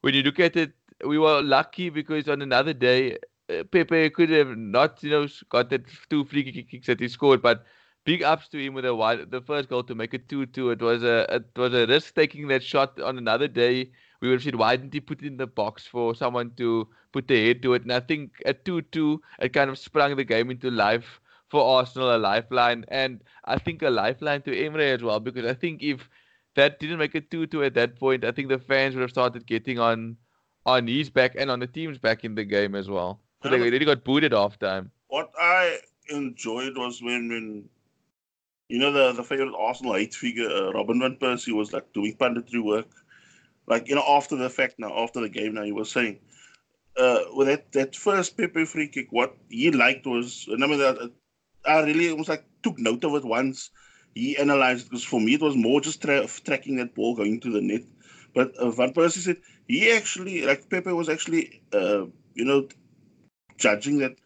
when 0.00 0.14
you 0.14 0.22
look 0.22 0.40
at 0.40 0.56
it, 0.56 0.72
we 1.06 1.18
were 1.18 1.42
lucky 1.42 1.90
because 1.90 2.28
on 2.28 2.42
another 2.42 2.72
day 2.74 3.18
uh, 3.50 3.64
Pepe 3.70 4.10
could 4.10 4.30
have 4.30 4.56
not 4.56 5.02
you 5.02 5.10
know 5.10 5.26
got 5.50 5.70
that 5.70 5.82
two 6.08 6.24
free 6.24 6.44
kicks 6.70 6.86
that 6.86 7.00
he 7.00 7.08
scored, 7.08 7.42
but 7.42 7.64
big 8.04 8.22
ups 8.22 8.48
to 8.48 8.58
him 8.58 8.74
with 8.74 8.84
a 8.84 9.26
the 9.30 9.40
first 9.40 9.68
goal 9.68 9.82
to 9.84 9.94
make 9.94 10.14
it 10.14 10.28
two 10.28 10.46
two. 10.46 10.70
It 10.70 10.80
was 10.82 11.02
a 11.02 11.26
it 11.34 11.58
was 11.58 11.74
a 11.74 11.86
risk 11.86 12.14
taking 12.14 12.48
that 12.48 12.62
shot 12.62 13.00
on 13.00 13.18
another 13.18 13.48
day 13.48 13.90
we 14.22 14.28
would 14.28 14.36
have 14.36 14.44
said, 14.44 14.54
why 14.54 14.76
didn't 14.76 14.94
he 14.94 15.00
put 15.00 15.20
it 15.20 15.26
in 15.26 15.36
the 15.36 15.48
box 15.48 15.84
for 15.84 16.14
someone 16.14 16.52
to 16.56 16.86
put 17.10 17.26
their 17.26 17.44
head 17.44 17.60
to 17.62 17.74
it? 17.74 17.82
And 17.82 17.92
I 17.92 17.98
think 17.98 18.40
at 18.46 18.64
2 18.64 18.82
2, 18.82 19.20
it 19.40 19.52
kind 19.52 19.68
of 19.68 19.76
sprung 19.76 20.14
the 20.14 20.22
game 20.24 20.48
into 20.48 20.70
life 20.70 21.20
for 21.48 21.78
Arsenal, 21.78 22.14
a 22.14 22.18
lifeline. 22.18 22.84
And 22.86 23.20
I 23.44 23.58
think 23.58 23.82
a 23.82 23.90
lifeline 23.90 24.42
to 24.42 24.56
Emery 24.56 24.92
as 24.92 25.02
well, 25.02 25.18
because 25.18 25.44
I 25.44 25.54
think 25.54 25.82
if 25.82 26.08
that 26.54 26.78
didn't 26.78 26.98
make 26.98 27.16
it 27.16 27.32
2 27.32 27.48
2 27.48 27.64
at 27.64 27.74
that 27.74 27.98
point, 27.98 28.24
I 28.24 28.30
think 28.30 28.48
the 28.48 28.60
fans 28.60 28.94
would 28.94 29.02
have 29.02 29.10
started 29.10 29.44
getting 29.44 29.80
on 29.80 30.16
on 30.64 30.86
his 30.86 31.10
back 31.10 31.34
and 31.36 31.50
on 31.50 31.58
the 31.58 31.66
team's 31.66 31.98
back 31.98 32.24
in 32.24 32.36
the 32.36 32.44
game 32.44 32.76
as 32.76 32.88
well. 32.88 33.18
So 33.42 33.48
they 33.48 33.58
really 33.58 33.84
got 33.84 34.04
booted 34.04 34.32
off 34.32 34.56
time. 34.60 34.92
What 35.08 35.32
I 35.36 35.80
enjoyed 36.08 36.76
was 36.76 37.02
when, 37.02 37.28
when 37.28 37.68
you 38.68 38.78
know, 38.78 38.92
the, 38.92 39.14
the 39.14 39.24
favorite 39.24 39.52
Arsenal 39.58 39.96
eight 39.96 40.14
figure, 40.14 40.48
uh, 40.48 40.72
Robin 40.72 41.00
Van 41.00 41.16
Persie, 41.16 41.52
was 41.52 41.72
like 41.72 41.92
doing 41.92 42.14
punditry 42.14 42.62
work 42.62 43.01
like 43.66 43.88
you 43.88 43.94
know 43.94 44.04
after 44.06 44.36
the 44.36 44.50
fact 44.50 44.74
now 44.78 44.92
after 44.98 45.20
the 45.20 45.28
game 45.28 45.54
now 45.54 45.62
he 45.62 45.72
was 45.72 45.90
saying 45.90 46.18
uh 46.96 47.20
with 47.34 47.48
that 47.48 47.72
that 47.72 47.96
first 47.96 48.36
Pepe 48.36 48.64
free 48.64 48.88
kick 48.88 49.08
what 49.10 49.36
he 49.48 49.70
liked 49.70 50.06
was 50.06 50.48
I 50.52 50.56
mean 50.66 50.78
that 50.78 51.10
I 51.66 51.82
really 51.82 52.10
almost 52.10 52.28
like 52.28 52.44
took 52.62 52.78
note 52.78 53.04
of 53.04 53.14
it 53.14 53.24
once. 53.24 53.70
He 54.14 54.36
analyzed 54.36 54.90
because 54.90 55.04
for 55.04 55.20
me 55.20 55.34
it 55.34 55.40
was 55.40 55.56
more 55.56 55.80
just 55.80 56.02
tra- 56.02 56.26
tracking 56.26 56.76
that 56.76 56.94
ball 56.94 57.14
going 57.14 57.40
to 57.40 57.50
the 57.50 57.60
net. 57.60 57.82
But 58.34 58.54
uh, 58.56 58.70
Van 58.70 58.92
Persie 58.92 59.18
said 59.18 59.38
he 59.68 59.90
actually 59.92 60.42
like 60.44 60.68
Pepe 60.68 60.92
was 60.92 61.08
actually 61.08 61.62
uh 61.72 62.06
you 62.34 62.44
know 62.44 62.68
judging 63.58 63.98
that 63.98 64.16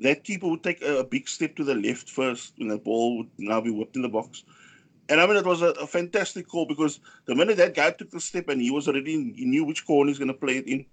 that 0.00 0.24
keeper 0.24 0.48
would 0.48 0.62
take 0.62 0.82
a, 0.82 0.98
a 0.98 1.04
big 1.04 1.28
step 1.28 1.56
to 1.56 1.64
the 1.64 1.74
left 1.74 2.08
first 2.08 2.54
when 2.58 2.68
the 2.68 2.78
ball 2.78 3.18
would 3.18 3.30
now 3.38 3.60
be 3.60 3.70
whipped 3.70 3.96
in 3.96 4.02
the 4.02 4.08
box 4.08 4.44
And 5.10 5.20
I 5.20 5.26
mean, 5.26 5.36
it 5.36 5.44
was 5.44 5.60
a, 5.60 5.70
a, 5.70 5.86
fantastic 5.86 6.46
call 6.46 6.66
because 6.66 7.00
the 7.26 7.34
minute 7.34 7.56
that 7.56 7.74
guy 7.74 7.90
took 7.90 8.10
the 8.10 8.20
step 8.20 8.48
and 8.48 8.62
he 8.62 8.70
was 8.70 8.86
already, 8.86 9.14
in, 9.14 9.34
he 9.34 9.44
knew 9.44 9.64
which 9.64 9.84
corner 9.84 10.08
he's 10.08 10.18
going 10.18 10.28
to 10.28 10.34
play 10.34 10.58
it 10.58 10.68
in. 10.68 10.86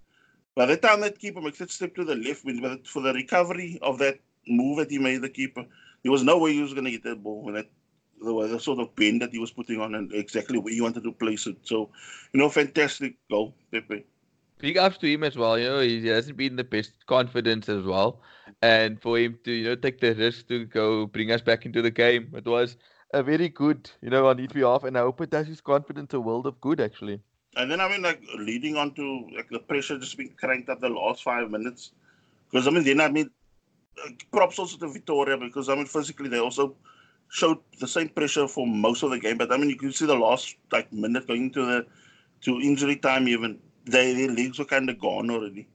By 0.56 0.66
the 0.66 0.76
time 0.76 1.02
that 1.02 1.20
keeper 1.20 1.40
makes 1.40 1.60
that 1.60 1.70
step 1.70 1.94
to 1.96 2.04
the 2.04 2.16
left, 2.16 2.42
for 2.88 3.02
the 3.02 3.14
recovery 3.14 3.78
of 3.84 4.00
that 4.00 4.18
move 4.48 4.80
that 4.80 4.90
he 4.90 4.98
made, 4.98 5.22
the 5.22 5.30
keeper, 5.30 5.66
there 6.02 6.12
was 6.12 6.24
no 6.24 6.40
way 6.40 6.54
he 6.54 6.64
was 6.64 6.74
going 6.74 6.86
to 6.86 6.92
get 6.92 7.04
that 7.04 7.22
ball. 7.24 7.44
And 7.48 7.58
that 7.58 7.68
the, 8.20 8.48
the 8.48 8.60
sort 8.60 8.80
of 8.80 8.96
bend 8.96 9.22
that 9.22 9.32
he 9.32 9.40
was 9.40 9.52
putting 9.52 9.80
on 9.80 9.96
and 9.96 10.12
exactly 10.14 10.58
where 10.58 10.74
he 10.74 10.82
wanted 10.82 11.04
to 11.04 11.12
place 11.12 11.46
it. 11.46 11.58
So, 11.64 11.90
you 12.34 12.40
know, 12.40 12.50
fantastic 12.50 13.16
goal, 13.30 13.54
Pepe. 13.72 14.04
Big 14.60 14.78
ups 14.78 14.98
to 14.98 15.08
him 15.08 15.24
as 15.24 15.38
well. 15.38 15.60
You 15.60 15.66
know, 15.66 15.80
he 15.80 16.08
hasn't 16.08 16.38
been 16.38 16.56
the 16.56 16.64
best 16.64 17.06
confidence 17.06 17.70
as 17.70 17.84
well, 17.84 18.22
and 18.64 19.00
for 19.00 19.20
him 19.20 19.38
to 19.44 19.52
you 19.52 19.66
know 19.66 19.76
take 19.76 20.00
the 20.00 20.16
risk 20.16 20.48
to 20.48 20.66
go 20.66 21.06
bring 21.06 21.32
us 21.32 21.42
back 21.42 21.68
into 21.68 21.84
the 21.84 21.92
game, 21.92 22.34
it 22.36 22.46
was 22.46 22.76
a 23.14 23.24
very 23.24 23.50
good, 23.50 23.90
you 24.02 24.10
know, 24.10 24.28
on 24.28 24.40
each 24.40 24.52
behalf, 24.52 24.84
and 24.84 24.98
I 24.98 25.02
hope 25.02 25.22
it 25.22 25.30
does 25.30 25.48
his 25.48 25.62
confidence 25.62 26.14
a 26.14 26.20
world 26.20 26.46
of 26.46 26.60
good 26.62 26.80
actually. 26.82 27.22
And 27.56 27.72
then 27.72 27.82
I 27.82 27.90
mean, 27.90 28.02
like 28.02 28.22
leading 28.38 28.76
on 28.76 28.94
to 28.96 29.28
like 29.36 29.50
the 29.50 29.60
pressure 29.60 29.98
just 29.98 30.18
being 30.18 30.34
cranked 30.38 30.70
up 30.70 30.82
the 30.82 30.90
last 30.90 31.24
five 31.24 31.50
minutes, 31.50 31.92
because 32.50 32.68
I 32.68 32.72
mean, 32.72 32.84
then 32.84 33.02
I 33.02 33.10
mean, 33.10 33.30
props 34.32 34.60
also 34.60 34.78
to 34.78 34.92
Vitoria 34.94 35.38
because 35.38 35.70
I 35.70 35.76
mean, 35.76 35.86
physically 35.86 36.30
they 36.30 36.40
also 36.40 36.76
showed 37.30 37.60
the 37.80 37.88
same 37.88 38.10
pressure 38.10 38.48
for 38.48 38.68
most 38.68 39.04
of 39.04 39.10
the 39.10 39.20
game, 39.20 39.38
but 39.38 39.52
I 39.52 39.58
mean, 39.58 39.70
you 39.70 39.76
can 39.78 39.92
see 39.92 40.06
the 40.06 40.16
last 40.16 40.56
like 40.72 40.92
minute 40.94 41.28
going 41.28 41.52
to 41.52 41.66
the 41.66 41.86
to 42.42 42.60
injury 42.60 42.98
time 42.98 43.28
even, 43.28 43.60
they, 43.86 44.14
their 44.14 44.30
legs 44.30 44.60
were 44.60 44.66
kind 44.66 44.90
of 44.90 45.00
gone 45.00 45.32
already. 45.32 45.68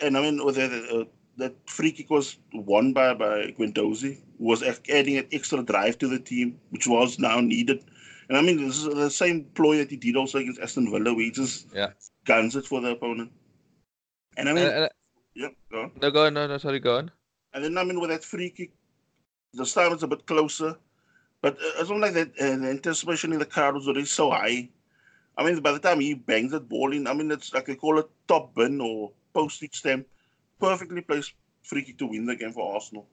And 0.00 0.16
I 0.16 0.22
mean, 0.22 0.44
with 0.44 0.56
the, 0.56 0.64
uh, 1.00 1.04
that 1.36 1.54
free 1.68 1.92
kick 1.92 2.10
was 2.10 2.38
won 2.52 2.92
by 2.92 3.14
by 3.14 3.54
Guendouzi, 3.58 4.18
was 4.38 4.62
adding 4.62 5.18
an 5.18 5.26
extra 5.32 5.62
drive 5.62 5.98
to 5.98 6.08
the 6.08 6.18
team, 6.18 6.58
which 6.70 6.86
was 6.86 7.18
now 7.18 7.40
needed. 7.40 7.84
And 8.28 8.36
I 8.36 8.42
mean, 8.42 8.66
this 8.66 8.78
is 8.78 8.94
the 8.94 9.10
same 9.10 9.44
ploy 9.54 9.78
that 9.78 9.90
he 9.90 9.96
did 9.96 10.16
also 10.16 10.38
against 10.38 10.60
Aston 10.60 10.90
Villa, 10.90 11.14
where 11.14 11.24
he 11.24 11.30
just 11.30 11.68
yeah. 11.74 11.90
guns 12.24 12.56
it 12.56 12.66
for 12.66 12.80
the 12.80 12.90
opponent. 12.90 13.30
And 14.36 14.48
I 14.48 14.52
mean, 14.52 14.88
yeah, 15.34 15.48
go 15.70 15.82
on. 15.82 15.92
No, 16.00 16.10
go 16.10 16.26
on. 16.26 16.34
No, 16.34 16.46
no, 16.46 16.58
sorry, 16.58 16.80
go 16.80 16.98
on. 16.98 17.10
And 17.54 17.64
then 17.64 17.76
I 17.78 17.84
mean, 17.84 18.00
with 18.00 18.10
that 18.10 18.24
free 18.24 18.50
kick, 18.50 18.72
the 19.52 19.64
time 19.64 19.92
was 19.92 20.02
a 20.02 20.08
bit 20.08 20.26
closer, 20.26 20.76
but 21.40 21.54
uh, 21.54 21.80
it's 21.80 21.90
not 21.90 22.00
like 22.00 22.14
that. 22.14 22.30
Uh, 22.38 22.56
the 22.56 22.70
anticipation 22.70 23.32
in 23.32 23.38
the 23.38 23.46
crowd 23.46 23.74
was 23.74 23.86
already 23.86 24.06
so 24.06 24.30
high. 24.30 24.68
I 25.36 25.44
mean, 25.44 25.60
by 25.60 25.72
the 25.72 25.78
time 25.78 26.00
he 26.00 26.14
bangs 26.14 26.52
that 26.52 26.68
ball 26.68 26.92
in, 26.92 27.06
I 27.06 27.14
mean, 27.14 27.30
it's 27.30 27.52
like 27.54 27.66
they 27.66 27.74
call 27.74 27.98
it 27.98 28.08
top 28.28 28.54
bin 28.54 28.80
or 28.80 29.12
postage 29.32 29.76
stamp 29.76 30.06
perfectly 30.62 31.00
placed 31.00 31.34
free 31.64 31.82
kick 31.82 31.98
to 31.98 32.06
win 32.06 32.26
the 32.26 32.36
game 32.36 32.52
for 32.52 32.74
Arsenal. 32.74 33.08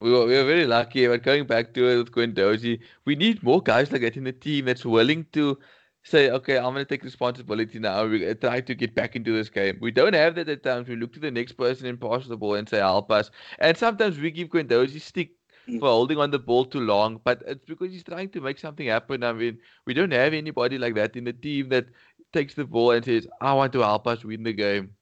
We 0.00 0.10
were, 0.10 0.26
we 0.26 0.34
were 0.34 0.44
very 0.44 0.66
lucky, 0.66 1.06
but 1.06 1.22
going 1.22 1.46
back 1.46 1.74
to 1.74 1.88
it 1.88 1.96
with 1.98 2.12
Guendouzi, 2.12 2.80
we 3.04 3.14
need 3.14 3.42
more 3.42 3.62
guys 3.62 3.92
like 3.92 4.02
that 4.02 4.16
in 4.16 4.24
the 4.24 4.32
team 4.32 4.64
that's 4.64 4.84
willing 4.84 5.26
to 5.32 5.58
say, 6.02 6.30
okay, 6.30 6.56
I'm 6.56 6.74
going 6.74 6.84
to 6.84 6.84
take 6.84 7.04
responsibility 7.04 7.78
now. 7.78 8.04
We 8.06 8.34
try 8.34 8.60
to 8.60 8.74
get 8.74 8.96
back 8.96 9.14
into 9.14 9.32
this 9.32 9.48
game. 9.48 9.78
We 9.80 9.92
don't 9.92 10.14
have 10.14 10.34
that 10.34 10.48
at 10.48 10.64
times. 10.64 10.88
We 10.88 10.96
look 10.96 11.12
to 11.12 11.20
the 11.20 11.30
next 11.30 11.52
person 11.52 11.86
and 11.86 12.00
pass 12.00 12.26
the 12.26 12.36
ball 12.36 12.54
and 12.54 12.68
say, 12.68 12.78
help 12.78 13.12
us. 13.12 13.30
And 13.60 13.76
sometimes 13.76 14.18
we 14.18 14.32
give 14.32 14.48
Guendouzi 14.48 15.00
stick 15.00 15.36
mm. 15.68 15.78
for 15.78 15.86
holding 15.86 16.18
on 16.18 16.32
the 16.32 16.40
ball 16.40 16.64
too 16.64 16.80
long, 16.80 17.20
but 17.22 17.42
it's 17.46 17.64
because 17.64 17.92
he's 17.92 18.02
trying 18.02 18.30
to 18.30 18.40
make 18.40 18.58
something 18.58 18.88
happen. 18.88 19.22
I 19.22 19.32
mean, 19.32 19.58
we 19.86 19.94
don't 19.94 20.12
have 20.12 20.34
anybody 20.34 20.78
like 20.78 20.96
that 20.96 21.14
in 21.14 21.24
the 21.24 21.32
team 21.32 21.68
that 21.68 21.86
takes 22.32 22.54
the 22.54 22.64
ball 22.64 22.90
and 22.90 23.04
says, 23.04 23.28
I 23.40 23.52
want 23.52 23.72
to 23.74 23.80
help 23.82 24.08
us 24.08 24.24
win 24.24 24.42
the 24.42 24.52
game. 24.52 24.96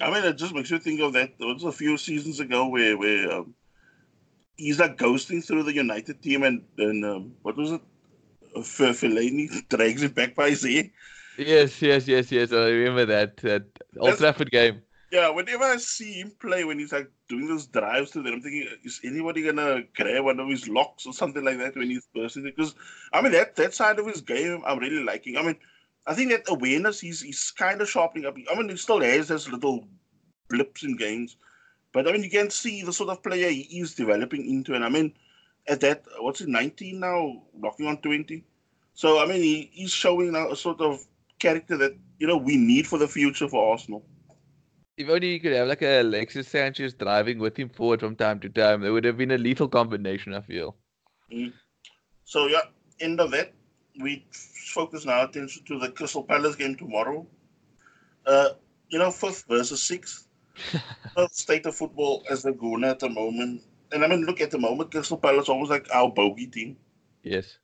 I 0.00 0.10
mean, 0.10 0.24
it 0.24 0.38
just 0.38 0.54
makes 0.54 0.70
you 0.70 0.78
think 0.78 1.00
of 1.00 1.12
that. 1.14 1.38
There 1.38 1.48
was 1.48 1.64
a 1.64 1.72
few 1.72 1.96
seasons 1.96 2.40
ago 2.40 2.68
where 2.68 2.96
where 2.96 3.32
um, 3.32 3.54
he's 4.56 4.78
like 4.78 4.96
ghosting 4.96 5.44
through 5.44 5.64
the 5.64 5.74
United 5.74 6.22
team, 6.22 6.42
and 6.42 6.62
and 6.76 7.04
um, 7.04 7.32
what 7.42 7.56
was 7.56 7.72
it? 7.72 7.80
Fellaini 8.56 9.68
drags 9.68 10.02
him 10.02 10.12
back 10.12 10.34
by 10.34 10.50
his 10.50 10.64
ear. 10.66 10.90
Yes, 11.38 11.80
yes, 11.80 12.08
yes, 12.08 12.32
yes. 12.32 12.52
I 12.52 12.68
remember 12.68 13.06
that 13.06 13.36
that 13.38 13.64
Old 13.98 14.18
Trafford 14.18 14.50
game. 14.50 14.82
Yeah, 15.10 15.30
whenever 15.30 15.64
I 15.64 15.78
see 15.78 16.20
him 16.20 16.32
play, 16.38 16.64
when 16.64 16.78
he's 16.78 16.92
like 16.92 17.10
doing 17.28 17.46
those 17.46 17.66
drives 17.66 18.10
to 18.10 18.22
them, 18.22 18.34
I'm 18.34 18.42
thinking, 18.42 18.68
is 18.84 19.00
anybody 19.02 19.42
gonna 19.42 19.82
grab 19.96 20.24
one 20.24 20.38
of 20.38 20.48
his 20.48 20.68
locks 20.68 21.06
or 21.06 21.14
something 21.14 21.42
like 21.44 21.58
that 21.58 21.76
when 21.76 21.88
he's 21.88 22.06
bursting? 22.14 22.42
Because 22.42 22.74
I 23.12 23.22
mean, 23.22 23.32
that 23.32 23.56
that 23.56 23.74
side 23.74 23.98
of 23.98 24.06
his 24.06 24.20
game, 24.20 24.62
I'm 24.66 24.78
really 24.78 25.02
liking. 25.02 25.38
I 25.38 25.42
mean, 25.42 25.56
I 26.08 26.14
think 26.14 26.30
that 26.30 26.48
awareness 26.48 27.00
he's 27.00 27.20
he's 27.20 27.50
kind 27.50 27.82
of 27.82 27.88
sharpening 27.88 28.24
up. 28.26 28.34
I 28.50 28.54
mean, 28.56 28.70
he 28.70 28.76
still 28.76 29.00
has 29.00 29.28
his 29.28 29.50
little 29.52 29.86
blips 30.48 30.82
in 30.82 30.96
games, 30.96 31.36
but 31.92 32.08
I 32.08 32.12
mean, 32.12 32.24
you 32.24 32.30
can 32.30 32.48
see 32.48 32.82
the 32.82 32.94
sort 32.94 33.10
of 33.10 33.22
player 33.22 33.50
he 33.50 33.78
is 33.78 33.94
developing 33.94 34.48
into. 34.48 34.74
And 34.74 34.84
I 34.84 34.88
mean, 34.88 35.12
at 35.68 35.80
that, 35.82 36.04
what's 36.20 36.40
it, 36.40 36.48
19 36.48 36.98
now, 36.98 37.42
knocking 37.54 37.86
on 37.86 37.98
20. 37.98 38.42
So 38.94 39.22
I 39.22 39.26
mean, 39.26 39.42
he, 39.42 39.70
he's 39.72 39.92
showing 39.92 40.32
now 40.32 40.50
a 40.50 40.56
sort 40.56 40.80
of 40.80 41.04
character 41.38 41.76
that 41.76 41.94
you 42.18 42.26
know 42.26 42.38
we 42.38 42.56
need 42.56 42.86
for 42.86 42.98
the 42.98 43.06
future 43.06 43.46
for 43.46 43.72
Arsenal. 43.72 44.02
If 44.96 45.10
only 45.10 45.34
you 45.34 45.40
could 45.40 45.52
have 45.52 45.68
like 45.68 45.82
a 45.82 46.00
Alexis 46.00 46.48
Sanchez 46.48 46.94
driving 46.94 47.38
with 47.38 47.56
him 47.56 47.68
forward 47.68 48.00
from 48.00 48.16
time 48.16 48.40
to 48.40 48.48
time, 48.48 48.82
it 48.82 48.88
would 48.88 49.04
have 49.04 49.18
been 49.18 49.32
a 49.32 49.38
lethal 49.38 49.68
combination. 49.68 50.32
I 50.32 50.40
feel. 50.40 50.74
Mm. 51.30 51.52
So 52.24 52.46
yeah, 52.46 52.62
end 52.98 53.20
of 53.20 53.30
that 53.32 53.52
we 54.00 54.24
focus 54.68 55.04
now 55.04 55.24
attention 55.24 55.64
to 55.64 55.78
the 55.78 55.90
Crystal 55.90 56.22
Palace 56.22 56.56
game 56.56 56.76
tomorrow. 56.76 57.26
Uh, 58.26 58.50
you 58.88 58.98
know, 58.98 59.10
fifth 59.10 59.44
versus 59.48 59.82
sixth. 59.82 60.28
state 61.30 61.66
of 61.66 61.74
football 61.74 62.24
as 62.30 62.42
the 62.42 62.52
going 62.52 62.84
at 62.84 62.98
the 62.98 63.08
moment. 63.08 63.62
And 63.92 64.04
I 64.04 64.08
mean, 64.08 64.24
look 64.24 64.40
at 64.40 64.50
the 64.50 64.58
moment, 64.58 64.90
Crystal 64.90 65.16
Palace 65.16 65.48
almost 65.48 65.70
like 65.70 65.86
our 65.94 66.10
bogey 66.10 66.46
team. 66.46 66.76
Yes. 67.22 67.58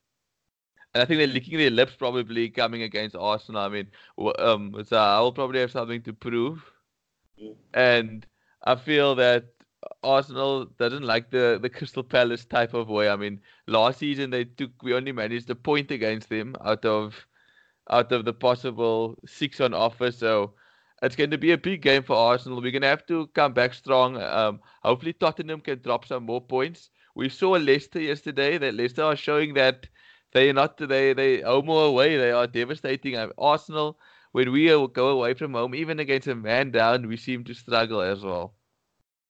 And 0.95 1.03
I 1.03 1.07
think 1.07 1.19
they're 1.19 1.27
licking 1.27 1.59
their 1.59 1.71
lips 1.71 1.95
probably 1.97 2.49
coming 2.49 2.83
against 2.83 3.17
Arsenal. 3.17 3.63
I 3.63 3.69
mean, 3.69 3.89
um, 4.39 4.75
so 4.87 4.97
I 4.97 5.21
will 5.21 5.33
probably 5.33 5.61
have 5.61 5.73
something 5.73 6.03
to 6.03 6.13
prove. 6.13 6.65
Mm. 7.43 7.55
And 7.75 8.27
I 8.63 8.77
feel 8.77 9.17
that 9.17 9.47
Arsenal 10.03 10.67
doesn't 10.79 11.03
like 11.03 11.31
the 11.31 11.59
the 11.61 11.71
Crystal 11.71 12.03
Palace 12.03 12.45
type 12.45 12.75
of 12.75 12.89
way. 12.89 13.09
I 13.09 13.17
mean, 13.17 13.41
last 13.67 13.99
season 13.99 14.31
they 14.31 14.45
took 14.45 14.71
we 14.83 14.95
only 14.95 15.13
managed 15.13 15.51
a 15.51 15.55
point 15.55 15.91
against 15.91 16.29
them 16.29 16.57
out 16.65 16.85
of 16.85 17.27
out 17.91 18.13
of 18.13 18.25
the 18.25 18.33
possible 18.33 19.17
six 19.27 19.61
on 19.61 19.75
offer. 19.75 20.11
So 20.11 20.55
it's 21.03 21.17
going 21.17 21.31
to 21.31 21.39
be 21.39 21.53
a 21.53 21.59
big 21.59 21.83
game 21.83 22.03
for 22.03 22.17
Arsenal. 22.17 22.63
We're 22.63 22.73
going 22.73 22.83
to 22.83 22.89
have 22.89 23.07
to 23.07 23.27
come 23.29 23.53
back 23.53 23.75
strong. 23.75 24.17
Um, 24.21 24.61
hopefully 24.83 25.13
Tottenham 25.13 25.61
can 25.61 25.81
drop 25.83 26.07
some 26.07 26.25
more 26.25 26.41
points. 26.41 26.91
We 27.15 27.29
saw 27.29 27.51
Leicester 27.53 28.01
yesterday. 28.01 28.59
That 28.59 28.75
Leicester 28.75 29.05
are 29.05 29.17
showing 29.17 29.55
that 29.55 29.87
they 30.33 30.51
are 30.51 30.55
not 30.55 30.79
they 30.79 31.13
they 31.13 31.41
home 31.43 31.69
or 31.69 31.87
away. 31.87 32.17
They 32.17 32.33
are 32.33 32.47
devastating. 32.47 33.17
Uh, 33.17 33.29
Arsenal 33.39 33.99
when 34.35 34.51
we 34.51 34.67
go 34.67 35.09
away 35.11 35.33
from 35.35 35.53
home, 35.55 35.77
even 35.77 36.01
against 36.01 36.27
a 36.27 36.35
man 36.35 36.73
down, 36.73 37.07
we 37.07 37.17
seem 37.17 37.45
to 37.45 37.55
struggle 37.55 38.01
as 38.01 38.21
well. 38.21 38.53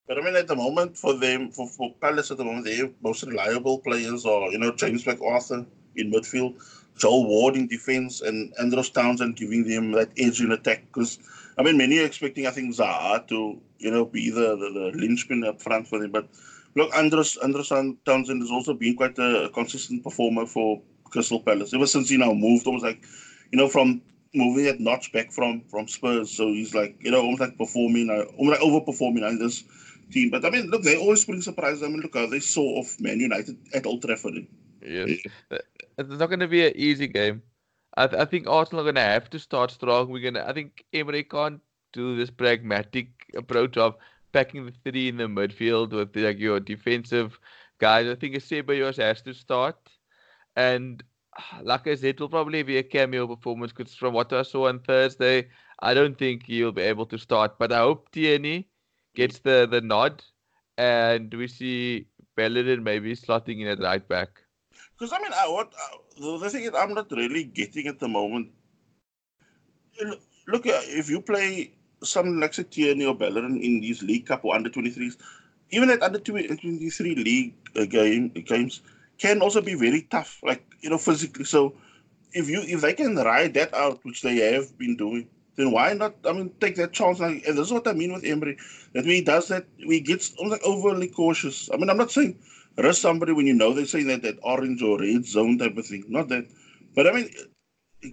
But 0.07 0.19
I 0.19 0.21
mean, 0.21 0.35
at 0.35 0.47
the 0.47 0.55
moment, 0.55 0.97
for 0.97 1.13
them, 1.13 1.49
for, 1.49 1.67
for 1.67 1.91
Palace 1.99 2.29
at 2.29 2.37
the 2.37 2.45
moment, 2.45 2.65
their 2.65 2.89
most 3.01 3.23
reliable 3.23 3.79
players 3.79 4.25
are, 4.25 4.51
you 4.51 4.59
know, 4.59 4.71
James 4.71 5.03
McArthur 5.03 5.65
in 5.95 6.11
midfield, 6.11 6.61
Joel 6.97 7.25
Ward 7.25 7.55
in 7.55 7.67
defense, 7.67 8.21
and 8.21 8.53
Andros 8.59 8.89
Townsend 8.91 9.35
giving 9.35 9.67
them 9.67 9.91
that 9.93 10.09
edge 10.17 10.41
in 10.41 10.51
attack. 10.51 10.83
Because, 10.87 11.17
I 11.57 11.63
mean, 11.63 11.77
many 11.77 11.99
are 11.99 12.05
expecting, 12.05 12.45
I 12.45 12.51
think, 12.51 12.75
Zaha 12.75 13.27
to, 13.27 13.59
you 13.79 13.91
know, 13.91 14.05
be 14.05 14.29
the, 14.29 14.55
the, 14.55 14.69
the 14.73 14.91
linchpin 14.95 15.43
up 15.43 15.59
front 15.61 15.87
for 15.87 15.99
them. 15.99 16.11
But 16.11 16.27
look, 16.75 16.93
Andros, 16.95 17.37
Andros 17.37 17.69
Townsend 17.69 18.41
has 18.41 18.51
also 18.51 18.73
been 18.75 18.95
quite 18.95 19.17
a 19.17 19.49
consistent 19.53 20.03
performer 20.03 20.45
for 20.45 20.81
Crystal 21.05 21.39
Palace 21.39 21.73
ever 21.73 21.87
since 21.87 22.09
he 22.09 22.17
now 22.17 22.33
moved 22.33 22.67
almost 22.67 22.85
like, 22.85 23.03
you 23.51 23.57
know, 23.57 23.67
from 23.69 24.01
moving 24.33 24.65
that 24.65 24.79
notch 24.81 25.11
back 25.13 25.31
from 25.31 25.61
from 25.69 25.87
Spurs. 25.87 26.29
So 26.29 26.47
he's 26.47 26.75
like, 26.75 26.95
you 26.99 27.09
know, 27.09 27.21
almost 27.21 27.41
like 27.41 27.57
performing, 27.57 28.09
uh, 28.09 28.23
almost 28.37 28.59
like 28.59 28.69
overperforming 28.69 29.27
in 29.29 29.39
this 29.39 29.63
team. 30.11 30.29
But 30.29 30.45
I 30.45 30.49
mean, 30.49 30.67
look, 30.69 30.83
they 30.83 30.97
always 30.97 31.25
bring 31.25 31.41
surprises. 31.41 31.83
I 31.83 31.87
mean, 31.87 32.01
look 32.01 32.15
how 32.15 32.27
they 32.27 32.39
saw 32.39 32.79
off 32.79 32.99
Man 32.99 33.19
United 33.19 33.57
at 33.73 33.85
Old 33.85 34.01
Trafford. 34.01 34.47
Yes, 34.81 35.19
it's 35.97 36.19
not 36.19 36.27
going 36.27 36.39
to 36.39 36.47
be 36.47 36.65
an 36.65 36.73
easy 36.75 37.07
game. 37.07 37.41
I, 37.97 38.07
th- 38.07 38.21
I 38.21 38.25
think 38.25 38.47
Arsenal 38.47 38.81
are 38.81 38.91
going 38.91 38.95
to 38.95 39.01
have 39.01 39.29
to 39.31 39.39
start 39.39 39.71
strong. 39.71 40.09
We're 40.09 40.21
going 40.21 40.33
to. 40.35 40.47
I 40.47 40.53
think 40.53 40.85
Emery 40.93 41.23
can't 41.23 41.61
do 41.93 42.15
this 42.15 42.29
pragmatic 42.29 43.07
approach 43.35 43.77
of 43.77 43.95
packing 44.33 44.65
the 44.65 44.73
three 44.83 45.07
in 45.07 45.17
the 45.17 45.23
midfield 45.23 45.91
with 45.91 46.15
like 46.15 46.39
your 46.39 46.59
defensive 46.59 47.39
guys. 47.79 48.07
I 48.07 48.15
think 48.15 48.35
Ceballos 48.35 48.97
has 48.97 49.21
to 49.23 49.33
start, 49.33 49.77
and 50.55 51.01
ah, 51.39 51.59
like 51.63 51.87
I 51.87 51.95
said, 51.95 52.15
it 52.15 52.19
will 52.19 52.29
probably 52.29 52.63
be 52.63 52.77
a 52.77 52.83
cameo 52.83 53.27
performance 53.27 53.71
because 53.71 53.95
from 53.95 54.13
what 54.13 54.33
I 54.33 54.43
saw 54.43 54.67
on 54.67 54.79
Thursday, 54.79 55.47
I 55.79 55.93
don't 55.93 56.17
think 56.17 56.45
he'll 56.45 56.73
be 56.73 56.81
able 56.81 57.05
to 57.07 57.17
start. 57.17 57.57
But 57.57 57.71
I 57.71 57.79
hope 57.79 58.11
Tierney 58.11 58.67
gets 59.15 59.39
the, 59.39 59.67
the 59.69 59.81
nod, 59.81 60.23
and 60.77 61.33
we 61.33 61.47
see 61.47 62.07
Bellerin 62.35 62.83
maybe 62.83 63.15
slotting 63.15 63.61
in 63.61 63.67
at 63.67 63.79
right 63.79 64.05
back. 64.07 64.29
Because 64.97 65.13
I 65.13 65.19
mean, 65.19 65.31
I, 65.33 65.47
what 65.47 65.73
uh, 65.73 66.37
the 66.39 66.49
thing 66.49 66.63
is, 66.63 66.71
I'm 66.77 66.93
not 66.93 67.11
really 67.11 67.43
getting 67.43 67.87
at 67.87 67.99
the 67.99 68.07
moment. 68.07 68.49
Look, 70.47 70.63
if 70.65 71.09
you 71.09 71.21
play 71.21 71.73
some 72.03 72.39
like 72.39 72.53
Tierney 72.69 73.05
or 73.05 73.15
Bellerin 73.15 73.57
in 73.61 73.81
these 73.81 74.03
League 74.03 74.25
Cup 74.25 74.45
or 74.45 74.55
under 74.55 74.69
23s, 74.69 75.17
even 75.71 75.89
at 75.89 76.03
under 76.03 76.19
23 76.19 77.15
league 77.15 77.55
uh, 77.75 77.85
game, 77.85 78.29
games, 78.29 78.81
can 79.17 79.41
also 79.41 79.61
be 79.61 79.75
very 79.75 80.03
tough, 80.03 80.39
like 80.43 80.63
you 80.81 80.89
know, 80.89 80.97
physically. 80.97 81.45
So 81.45 81.75
if 82.33 82.49
you 82.49 82.61
if 82.61 82.81
they 82.81 82.93
can 82.93 83.15
ride 83.15 83.53
that 83.55 83.73
out, 83.73 83.99
which 84.03 84.21
they 84.21 84.35
have 84.53 84.77
been 84.77 84.95
doing, 84.95 85.27
then 85.55 85.71
why 85.71 85.93
not? 85.93 86.15
I 86.25 86.33
mean, 86.33 86.51
take 86.59 86.75
that 86.75 86.93
chance. 86.93 87.19
and 87.19 87.41
this 87.41 87.57
is 87.57 87.71
what 87.71 87.87
I 87.87 87.93
mean 87.93 88.13
with 88.13 88.25
Emery. 88.25 88.57
That 88.93 89.05
when 89.05 89.15
he 89.15 89.21
does 89.21 89.47
that, 89.47 89.65
we 89.87 89.99
get 89.99 90.29
like 90.45 90.63
overly 90.63 91.07
cautious. 91.07 91.69
I 91.73 91.77
mean, 91.77 91.89
I'm 91.89 91.97
not 91.97 92.11
saying 92.11 92.37
rush 92.77 92.99
somebody 92.99 93.31
when 93.31 93.47
you 93.47 93.53
know 93.53 93.73
they're 93.73 93.85
saying 93.85 94.07
that 94.07 94.21
that 94.23 94.39
orange 94.43 94.81
or 94.81 94.99
red 94.99 95.25
zone 95.25 95.57
type 95.57 95.77
of 95.77 95.85
thing. 95.85 96.03
Not 96.09 96.27
that, 96.29 96.45
but 96.95 97.07
I 97.07 97.11
mean, 97.13 97.29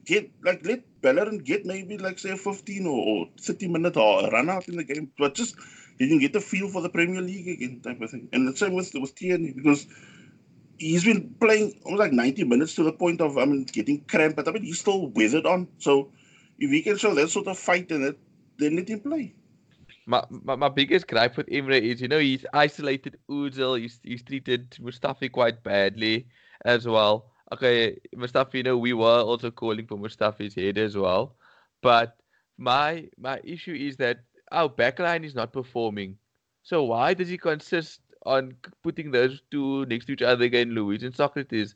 get 0.05 0.30
like 0.45 0.64
let 0.64 0.82
Bellerin 1.03 1.38
get 1.38 1.66
maybe 1.66 1.99
like 1.99 2.18
say 2.18 2.30
a 2.30 2.36
15 2.36 2.86
or, 2.86 2.90
or 2.90 3.28
30 3.40 3.68
minute 3.68 3.97
or 3.97 4.28
run 4.30 4.51
out 4.51 4.68
in 4.68 4.76
the 4.76 4.84
game, 4.84 5.11
but 5.18 5.34
just 5.34 5.57
you 5.99 6.09
can 6.09 6.18
get 6.18 6.32
the 6.32 6.40
feel 6.40 6.68
for 6.68 6.82
the 6.82 6.88
Premier 6.88 7.20
League 7.20 7.49
again 7.49 7.80
type 7.80 8.01
of 8.01 8.11
thing. 8.11 8.28
And 8.32 8.47
the 8.47 8.57
same 8.57 8.74
with 8.74 8.93
with 8.95 9.14
Tierney 9.14 9.53
because 9.53 9.86
he's 10.78 11.05
been 11.05 11.34
playing 11.40 11.80
almost 11.84 12.01
like 12.01 12.12
90 12.12 12.45
minutes 12.45 12.74
to 12.76 12.82
the 12.82 12.93
point 12.93 13.20
of 13.20 13.38
I 13.38 13.45
mean 13.45 13.64
getting 13.64 14.05
cramped, 14.05 14.36
but 14.36 14.49
I 14.49 14.53
mean 14.53 14.62
he's 14.62 14.80
still 14.80 15.09
weathered 15.09 15.47
on. 15.47 15.68
So 15.78 16.11
he 16.70 16.82
can 16.82 16.96
show 16.96 17.14
that 17.14 17.28
sort 17.30 17.46
of 17.48 17.58
fight 17.58 17.90
in 17.90 18.02
it, 18.02 18.18
then 18.58 18.76
let 18.76 18.88
him 18.88 19.00
play. 19.00 19.34
My, 20.06 20.24
my, 20.30 20.56
my 20.56 20.68
biggest 20.68 21.06
gripe 21.06 21.36
with 21.36 21.48
Emery 21.50 21.90
is, 21.90 22.00
you 22.00 22.08
know, 22.08 22.18
he's 22.18 22.44
isolated 22.52 23.18
Ozil. 23.30 23.78
He's, 23.80 24.00
he's 24.02 24.22
treated 24.22 24.70
Mustafi 24.80 25.30
quite 25.30 25.62
badly 25.62 26.26
as 26.64 26.86
well. 26.86 27.30
Okay, 27.52 27.98
Mustafi, 28.16 28.54
you 28.54 28.62
know, 28.62 28.78
we 28.78 28.92
were 28.92 29.20
also 29.20 29.50
calling 29.50 29.86
for 29.86 29.96
Mustafi's 29.96 30.54
head 30.54 30.78
as 30.78 30.96
well. 30.96 31.36
But 31.82 32.16
my 32.58 33.08
my 33.18 33.40
issue 33.44 33.74
is 33.74 33.96
that 33.96 34.20
our 34.50 34.68
backline 34.68 35.24
is 35.24 35.34
not 35.34 35.52
performing. 35.52 36.16
So 36.62 36.84
why 36.84 37.14
does 37.14 37.28
he 37.28 37.36
consist 37.36 38.00
on 38.24 38.54
putting 38.82 39.10
those 39.10 39.42
two 39.50 39.84
next 39.86 40.06
to 40.06 40.12
each 40.12 40.22
other 40.22 40.44
again, 40.44 40.70
Luiz 40.70 41.02
and 41.02 41.14
Sokratis? 41.14 41.74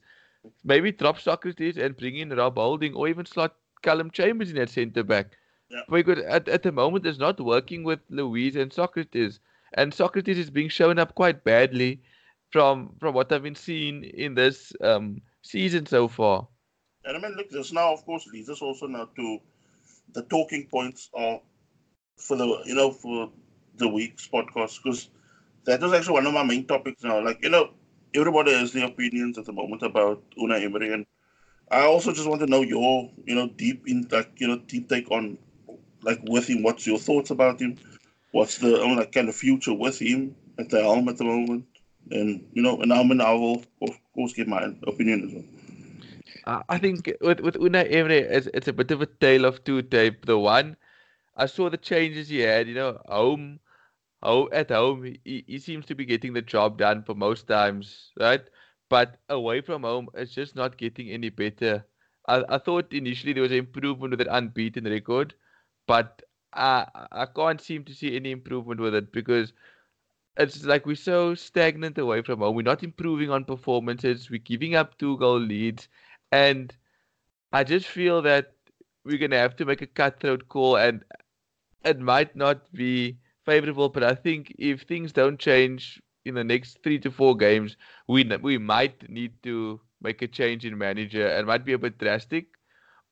Maybe 0.63 0.91
drop 0.91 1.19
Sokratis 1.19 1.77
and 1.77 1.97
bring 1.97 2.15
in 2.15 2.29
Rob 2.29 2.55
Holding 2.55 2.93
or 2.93 3.07
even 3.07 3.25
slot 3.25 3.55
Calum 3.81 4.11
Chambers 4.11 4.49
in 4.49 4.55
that 4.57 4.69
centre 4.69 5.03
back. 5.03 5.37
Yeah. 5.69 5.81
Because 5.89 6.19
at, 6.19 6.47
at 6.47 6.63
the 6.63 6.71
moment 6.71 7.05
it's 7.05 7.19
not 7.19 7.39
working 7.39 7.83
with 7.83 7.99
Luiz 8.09 8.55
and 8.55 8.71
Sokratis. 8.71 9.39
And 9.73 9.91
Sokratis 9.91 10.37
is 10.37 10.49
being 10.49 10.69
shown 10.69 10.97
up 10.97 11.15
quite 11.15 11.43
badly 11.43 12.01
from 12.51 12.95
from 12.99 13.13
what 13.13 13.31
I've 13.31 13.43
been 13.43 13.55
seeing 13.55 14.03
in 14.03 14.35
this 14.35 14.71
um, 14.81 15.21
season 15.41 15.85
so 15.85 16.07
far. 16.07 16.47
And 17.03 17.17
I 17.17 17.19
mean, 17.19 17.35
look, 17.35 17.49
this 17.49 17.73
now, 17.73 17.93
of 17.93 18.05
course, 18.05 18.27
leads 18.27 18.49
us 18.49 18.61
also 18.61 18.87
now 18.87 19.09
to 19.15 19.39
the 20.13 20.23
talking 20.23 20.67
points 20.67 21.09
are 21.13 21.39
for 22.17 22.37
the 22.37 22.45
you 22.65 22.75
know 22.75 22.91
for 22.91 23.29
the 23.77 23.87
week's 23.87 24.27
podcast 24.27 24.81
because 24.81 25.09
that 25.65 25.81
was 25.81 25.93
actually 25.93 26.13
one 26.13 26.25
of 26.25 26.33
my 26.33 26.43
main 26.43 26.65
topics 26.65 27.03
now. 27.03 27.23
Like 27.23 27.43
you 27.43 27.49
know, 27.49 27.71
everybody 28.13 28.53
has 28.53 28.71
their 28.71 28.87
opinions 28.87 29.37
at 29.37 29.45
the 29.45 29.53
moment 29.53 29.83
about 29.83 30.23
Unai 30.37 30.63
Emery, 30.63 30.93
and 30.93 31.05
I 31.69 31.81
also 31.81 32.13
just 32.13 32.27
want 32.27 32.41
to 32.41 32.47
know 32.47 32.61
your, 32.61 33.09
you 33.25 33.35
know, 33.35 33.47
deep 33.47 33.87
in 33.87 34.07
like 34.11 34.31
you 34.37 34.47
know 34.47 34.57
deep 34.67 34.89
take 34.89 35.11
on 35.11 35.37
like 36.01 36.19
with 36.23 36.47
him. 36.47 36.63
What's 36.63 36.87
your 36.87 36.99
thoughts 36.99 37.29
about 37.29 37.59
him? 37.59 37.77
What's 38.31 38.57
the 38.57 38.79
I 38.79 38.87
mean, 38.87 38.97
like 38.97 39.11
kind 39.11 39.29
of 39.29 39.35
future 39.35 39.73
with 39.73 39.99
him 39.99 40.35
at 40.57 40.69
the 40.69 40.81
helm 40.81 41.09
at 41.09 41.17
the 41.17 41.25
moment? 41.25 41.65
And 42.11 42.47
you 42.53 42.61
know, 42.61 42.81
and 42.81 42.93
I'm 42.93 43.11
an 43.11 43.21
of 43.21 43.67
course 44.13 44.33
give 44.33 44.47
my 44.47 44.73
opinion 44.85 45.27
as 45.27 45.33
well. 45.33 46.63
I 46.69 46.77
think 46.77 47.11
with 47.19 47.41
with 47.41 47.55
Unai 47.55 47.91
Emery, 47.91 48.19
it's, 48.19 48.47
it's 48.53 48.69
a 48.69 48.73
bit 48.73 48.91
of 48.91 49.01
a 49.01 49.05
tale 49.05 49.43
of 49.43 49.63
two 49.65 49.81
tape. 49.81 50.25
The 50.25 50.37
one, 50.37 50.77
I 51.35 51.45
saw 51.45 51.69
the 51.69 51.77
changes 51.77 52.29
he 52.29 52.39
had. 52.39 52.69
You 52.69 52.75
know, 52.75 53.01
home, 53.05 53.59
home 54.23 54.47
at 54.53 54.71
home, 54.71 55.03
he, 55.25 55.43
he 55.45 55.59
seems 55.59 55.85
to 55.87 55.95
be 55.95 56.05
getting 56.05 56.31
the 56.31 56.41
job 56.41 56.77
done 56.77 57.03
for 57.03 57.15
most 57.15 57.47
times, 57.47 58.11
right? 58.17 58.41
But 58.89 59.17
away 59.29 59.61
from 59.61 59.83
home, 59.83 60.09
it's 60.13 60.33
just 60.33 60.55
not 60.55 60.77
getting 60.77 61.09
any 61.09 61.29
better. 61.29 61.85
I, 62.27 62.43
I 62.49 62.57
thought 62.57 62.93
initially 62.93 63.33
there 63.33 63.43
was 63.43 63.51
an 63.51 63.59
improvement 63.59 64.11
with 64.11 64.21
an 64.21 64.27
unbeaten 64.29 64.85
record, 64.85 65.33
but 65.87 66.21
I 66.53 66.87
I 67.11 67.25
can't 67.25 67.61
seem 67.61 67.83
to 67.85 67.93
see 67.93 68.15
any 68.15 68.31
improvement 68.31 68.79
with 68.81 68.95
it 68.95 69.11
because 69.11 69.53
it's 70.37 70.63
like 70.65 70.85
we're 70.85 70.95
so 70.95 71.35
stagnant 71.35 71.97
away 71.97 72.21
from 72.21 72.39
home. 72.39 72.55
We're 72.55 72.61
not 72.63 72.83
improving 72.83 73.29
on 73.31 73.45
performances. 73.45 74.29
We're 74.29 74.39
giving 74.39 74.75
up 74.75 74.97
two 74.97 75.17
goal 75.17 75.39
leads, 75.39 75.87
and 76.31 76.75
I 77.51 77.63
just 77.63 77.87
feel 77.87 78.21
that 78.23 78.53
we're 79.03 79.17
gonna 79.17 79.37
have 79.39 79.55
to 79.57 79.65
make 79.65 79.81
a 79.81 79.87
cutthroat 79.87 80.47
call, 80.49 80.77
and 80.77 81.03
it 81.83 81.99
might 81.99 82.35
not 82.35 82.71
be 82.73 83.17
favorable. 83.45 83.89
But 83.89 84.03
I 84.03 84.15
think 84.15 84.53
if 84.57 84.83
things 84.83 85.11
don't 85.13 85.39
change 85.39 86.01
in 86.27 86.35
the 86.35 86.43
next 86.43 86.83
three 86.83 86.99
to 86.99 87.11
four 87.11 87.35
games, 87.35 87.77
we 88.07 88.23
we 88.41 88.57
might 88.57 89.09
need 89.09 89.41
to 89.43 89.81
make 90.01 90.21
a 90.21 90.27
change 90.27 90.65
in 90.65 90.77
manager 90.77 91.27
and 91.27 91.47
might 91.47 91.65
be 91.65 91.73
a 91.73 91.77
bit 91.79 91.97
drastic. 91.97 92.47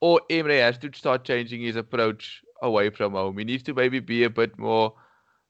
Or 0.01 0.21
Emery 0.29 0.59
has 0.59 0.77
to 0.79 0.91
start 0.93 1.23
changing 1.25 1.61
his 1.61 1.75
approach 1.75 2.43
away 2.61 2.89
from 2.89 3.13
home. 3.13 3.37
He 3.37 3.45
needs 3.45 3.63
to 3.63 3.73
maybe 3.73 3.99
be 3.99 4.23
a 4.23 4.29
bit 4.29 4.57
more 4.59 4.93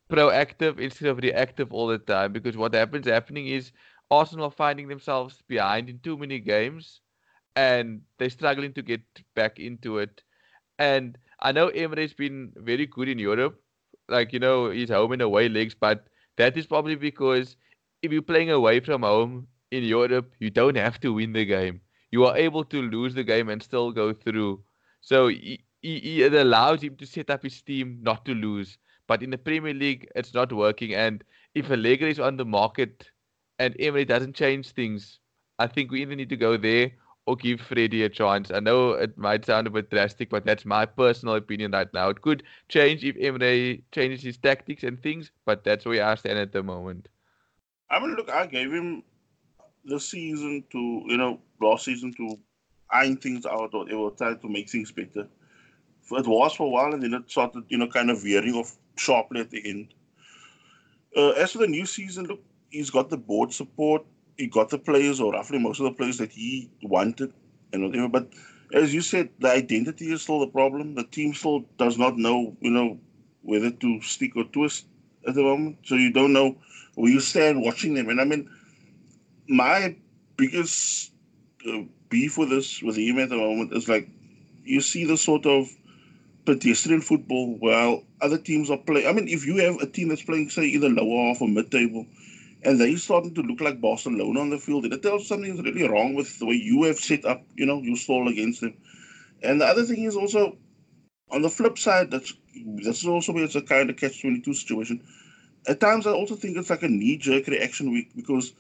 proactive 0.10 0.80
instead 0.80 1.10
of 1.10 1.18
reactive 1.18 1.74
all 1.74 1.88
the 1.88 1.98
time. 1.98 2.32
Because 2.34 2.56
what 2.56 2.74
happens 2.74 3.08
happening 3.08 3.48
is 3.48 3.72
Arsenal 4.12 4.50
finding 4.52 4.88
themselves 4.88 5.42
behind 5.48 5.90
in 5.90 6.00
too 6.00 6.18
many 6.18 6.40
games 6.40 7.02
and 7.56 8.02
they're 8.18 8.30
struggling 8.30 8.74
to 8.74 8.82
get 8.82 9.02
back 9.36 9.60
into 9.60 9.98
it. 9.98 10.22
And 10.78 11.18
I 11.40 11.52
know 11.52 11.70
Emery's 11.70 12.14
been 12.14 12.54
very 12.56 12.86
good 12.86 13.10
in 13.10 13.20
Europe. 13.20 13.62
Like, 14.08 14.34
you 14.34 14.40
know, 14.40 14.70
he's 14.70 14.90
home 14.90 15.14
and 15.14 15.22
away 15.22 15.50
legs, 15.50 15.74
but 15.74 16.08
that 16.38 16.58
is 16.58 16.66
probably 16.68 16.96
because 16.96 17.56
if 18.02 18.12
you're 18.12 18.22
playing 18.22 18.52
away 18.52 18.80
from 18.80 19.04
home 19.04 19.48
in 19.72 19.84
Europe, 19.84 20.34
you 20.40 20.50
don't 20.50 20.76
have 20.76 21.00
to 21.02 21.14
win 21.14 21.34
the 21.34 21.46
game. 21.46 21.82
You 22.12 22.26
are 22.26 22.38
able 22.38 22.64
to 22.66 22.82
lose 22.82 23.14
the 23.14 23.24
game 23.24 23.50
and 23.50 23.62
still 23.62 23.92
go 23.92 24.14
through. 24.14 24.64
So 25.02 25.28
he, 25.28 25.64
he, 25.82 26.24
it 26.24 26.34
allows 26.34 26.82
him 26.84 26.96
to 26.98 27.06
set 27.06 27.30
up 27.30 27.44
his 27.44 27.62
team 27.62 28.00
not 28.02 28.26
to 28.26 28.34
lose. 28.34 28.78
But 29.08 29.22
in 29.22 29.30
the 29.30 29.38
Premier 29.38 29.74
League, 29.74 30.08
it's 30.16 30.34
not 30.34 30.52
working. 30.52 30.94
And 30.94 31.24
if 31.54 31.70
Allegri 31.70 32.12
is 32.12 32.20
on 32.20 32.38
the 32.38 32.46
market 32.46 33.12
and 33.60 33.76
Emery 33.80 34.06
doesn't 34.06 34.36
change 34.36 34.70
things, 34.72 35.20
I 35.60 35.68
think 35.68 35.92
we 35.92 36.02
either 36.02 36.16
need 36.16 36.30
to 36.30 36.38
go 36.38 36.58
there 36.58 36.92
or 37.26 37.36
give 37.36 37.60
Freddie 37.60 38.04
a 38.04 38.10
chance. 38.10 38.52
I 38.52 38.60
know 38.60 38.92
it 38.92 39.18
might 39.18 39.46
sound 39.46 39.68
a 39.68 39.72
bit 39.72 39.90
drastic, 39.90 40.30
but 40.30 40.46
that's 40.46 40.66
my 40.66 40.86
personal 40.86 41.36
opinion 41.36 41.72
right 41.72 41.92
now. 41.94 42.10
It 42.10 42.22
could 42.22 42.44
change 42.70 43.04
if 43.04 43.16
Emery 43.20 43.84
changes 43.92 44.22
his 44.22 44.38
tactics 44.38 44.84
and 44.84 45.02
things, 45.02 45.32
but 45.46 45.64
that's 45.64 45.86
where 45.86 46.06
I 46.06 46.16
stand 46.16 46.38
at 46.38 46.52
the 46.52 46.62
moment. 46.62 47.08
I 47.90 48.00
mean, 48.00 48.16
look, 48.16 48.30
I 48.30 48.46
gave 48.46 48.72
him 48.72 49.04
the 49.86 50.00
season 50.00 50.64
to, 50.72 51.04
you 51.08 51.18
know, 51.18 51.40
last 51.62 51.86
season 51.86 52.14
to 52.16 52.38
iron 52.92 53.18
things 53.18 53.46
out 53.46 53.74
or 53.74 53.86
they 53.86 53.96
were 53.96 54.12
trying 54.12 54.40
to 54.40 54.50
make 54.50 54.70
things 54.70 54.92
better. 54.92 55.28
It 56.12 56.28
was 56.28 56.54
for 56.54 56.68
a 56.68 56.70
while 56.70 56.94
and 56.94 57.02
then 57.02 57.14
it 57.14 57.30
started, 57.30 57.64
you 57.70 57.80
know, 57.80 57.88
kind 57.88 58.12
of 58.12 58.22
veering 58.22 58.54
off 58.54 58.78
sharply 58.98 59.42
at 59.42 59.50
the 59.50 59.68
end. 59.68 59.94
Uh, 61.18 61.30
as 61.32 61.54
for 61.54 61.60
the 61.60 61.68
new 61.68 61.86
season, 61.86 62.26
look, 62.26 62.44
he's 62.70 62.92
got 62.92 63.10
the 63.10 63.18
board 63.18 63.52
support 63.52 64.06
he 64.38 64.48
got 64.48 64.70
the 64.70 64.78
players 64.78 65.20
or 65.20 65.32
roughly 65.32 65.60
most 65.60 65.80
of 65.80 65.86
the 65.86 65.92
players 65.92 66.18
that 66.18 66.32
he 66.32 66.70
wanted 66.82 67.34
and 67.72 67.84
whatever. 67.84 68.08
But 68.08 68.30
as 68.74 68.94
you 68.94 69.02
said, 69.02 69.30
the 69.40 69.52
identity 69.52 70.12
is 70.12 70.22
still 70.24 70.40
the 70.40 70.48
problem. 70.48 70.96
The 70.96 71.04
team 71.04 71.34
still 71.34 71.66
does 71.78 71.98
not 71.98 72.18
know, 72.18 72.56
you 72.60 72.72
know, 72.72 73.00
whether 73.44 73.72
to 73.72 74.02
stick 74.02 74.36
or 74.36 74.46
twist 74.46 74.86
at 75.28 75.36
the 75.36 75.44
moment. 75.44 75.78
So 75.84 75.96
you 75.96 76.12
don't 76.12 76.34
know 76.34 76.58
where 76.96 77.12
you 77.12 77.20
stand 77.20 77.62
watching 77.62 77.94
them. 77.94 78.10
And 78.10 78.20
I 78.20 78.26
mean, 78.26 78.50
my 79.48 79.96
biggest 80.38 81.12
uh, 81.68 81.82
beef 82.10 82.38
with 82.38 82.50
this 82.50 82.82
with 82.82 82.98
him 82.98 83.20
at 83.20 83.30
the 83.30 83.38
moment 83.38 83.74
is 83.74 83.88
like 83.88 84.10
you 84.64 84.82
see 84.82 85.06
the 85.06 85.18
sort 85.18 85.46
of 85.46 85.70
pedestrian 86.46 87.02
football 87.02 87.56
while 87.58 88.04
other 88.22 88.38
teams 88.38 88.70
are 88.70 88.78
playing. 88.78 89.08
I 89.08 89.14
mean, 89.14 89.28
if 89.28 89.46
you 89.46 89.58
have 89.58 89.82
a 89.82 89.88
team 89.88 90.10
that's 90.10 90.24
playing, 90.24 90.50
say, 90.50 90.64
either 90.64 90.90
lower 90.90 91.28
half 91.28 91.42
or 91.42 91.48
mid 91.48 91.72
table, 91.72 92.06
and 92.66 92.82
they're 92.82 92.98
starting 92.98 93.34
to 93.36 93.42
look 93.42 93.62
like 93.62 93.80
Barcelona 93.80 94.40
on 94.40 94.50
the 94.50 94.58
field. 94.58 94.86
And 94.86 94.94
it 94.94 95.04
tells 95.04 95.28
something's 95.28 95.62
really 95.62 95.88
wrong 95.88 96.16
with 96.16 96.40
the 96.40 96.48
way 96.48 96.56
you 96.56 96.84
have 96.84 96.98
set 96.98 97.24
up, 97.24 97.46
you 97.56 97.66
know, 97.66 97.80
your 97.82 97.96
stall 97.96 98.28
against 98.28 98.62
them. 98.62 98.74
And 99.44 99.62
the 99.62 99.66
other 99.66 99.84
thing 99.84 100.04
is 100.04 100.16
also 100.16 100.58
on 101.30 101.44
the 101.44 101.50
flip 101.50 101.78
side, 101.78 102.10
that's 102.10 102.34
this 102.56 103.00
is 103.02 103.08
also 103.08 103.34
where 103.34 103.44
it's 103.44 103.56
a 103.56 103.62
kind 103.62 103.90
of 103.90 103.98
catch 103.98 104.22
twenty 104.22 104.42
two 104.42 104.54
situation. 104.54 105.00
At 105.68 105.80
times 105.80 106.08
I 106.08 106.12
also 106.12 106.36
think 106.36 106.58
it's 106.58 106.72
like 106.72 106.84
a 106.84 106.88
knee 106.88 107.18
jerk 107.18 107.48
reaction 107.48 107.92
week 107.92 108.12
because 108.16 108.54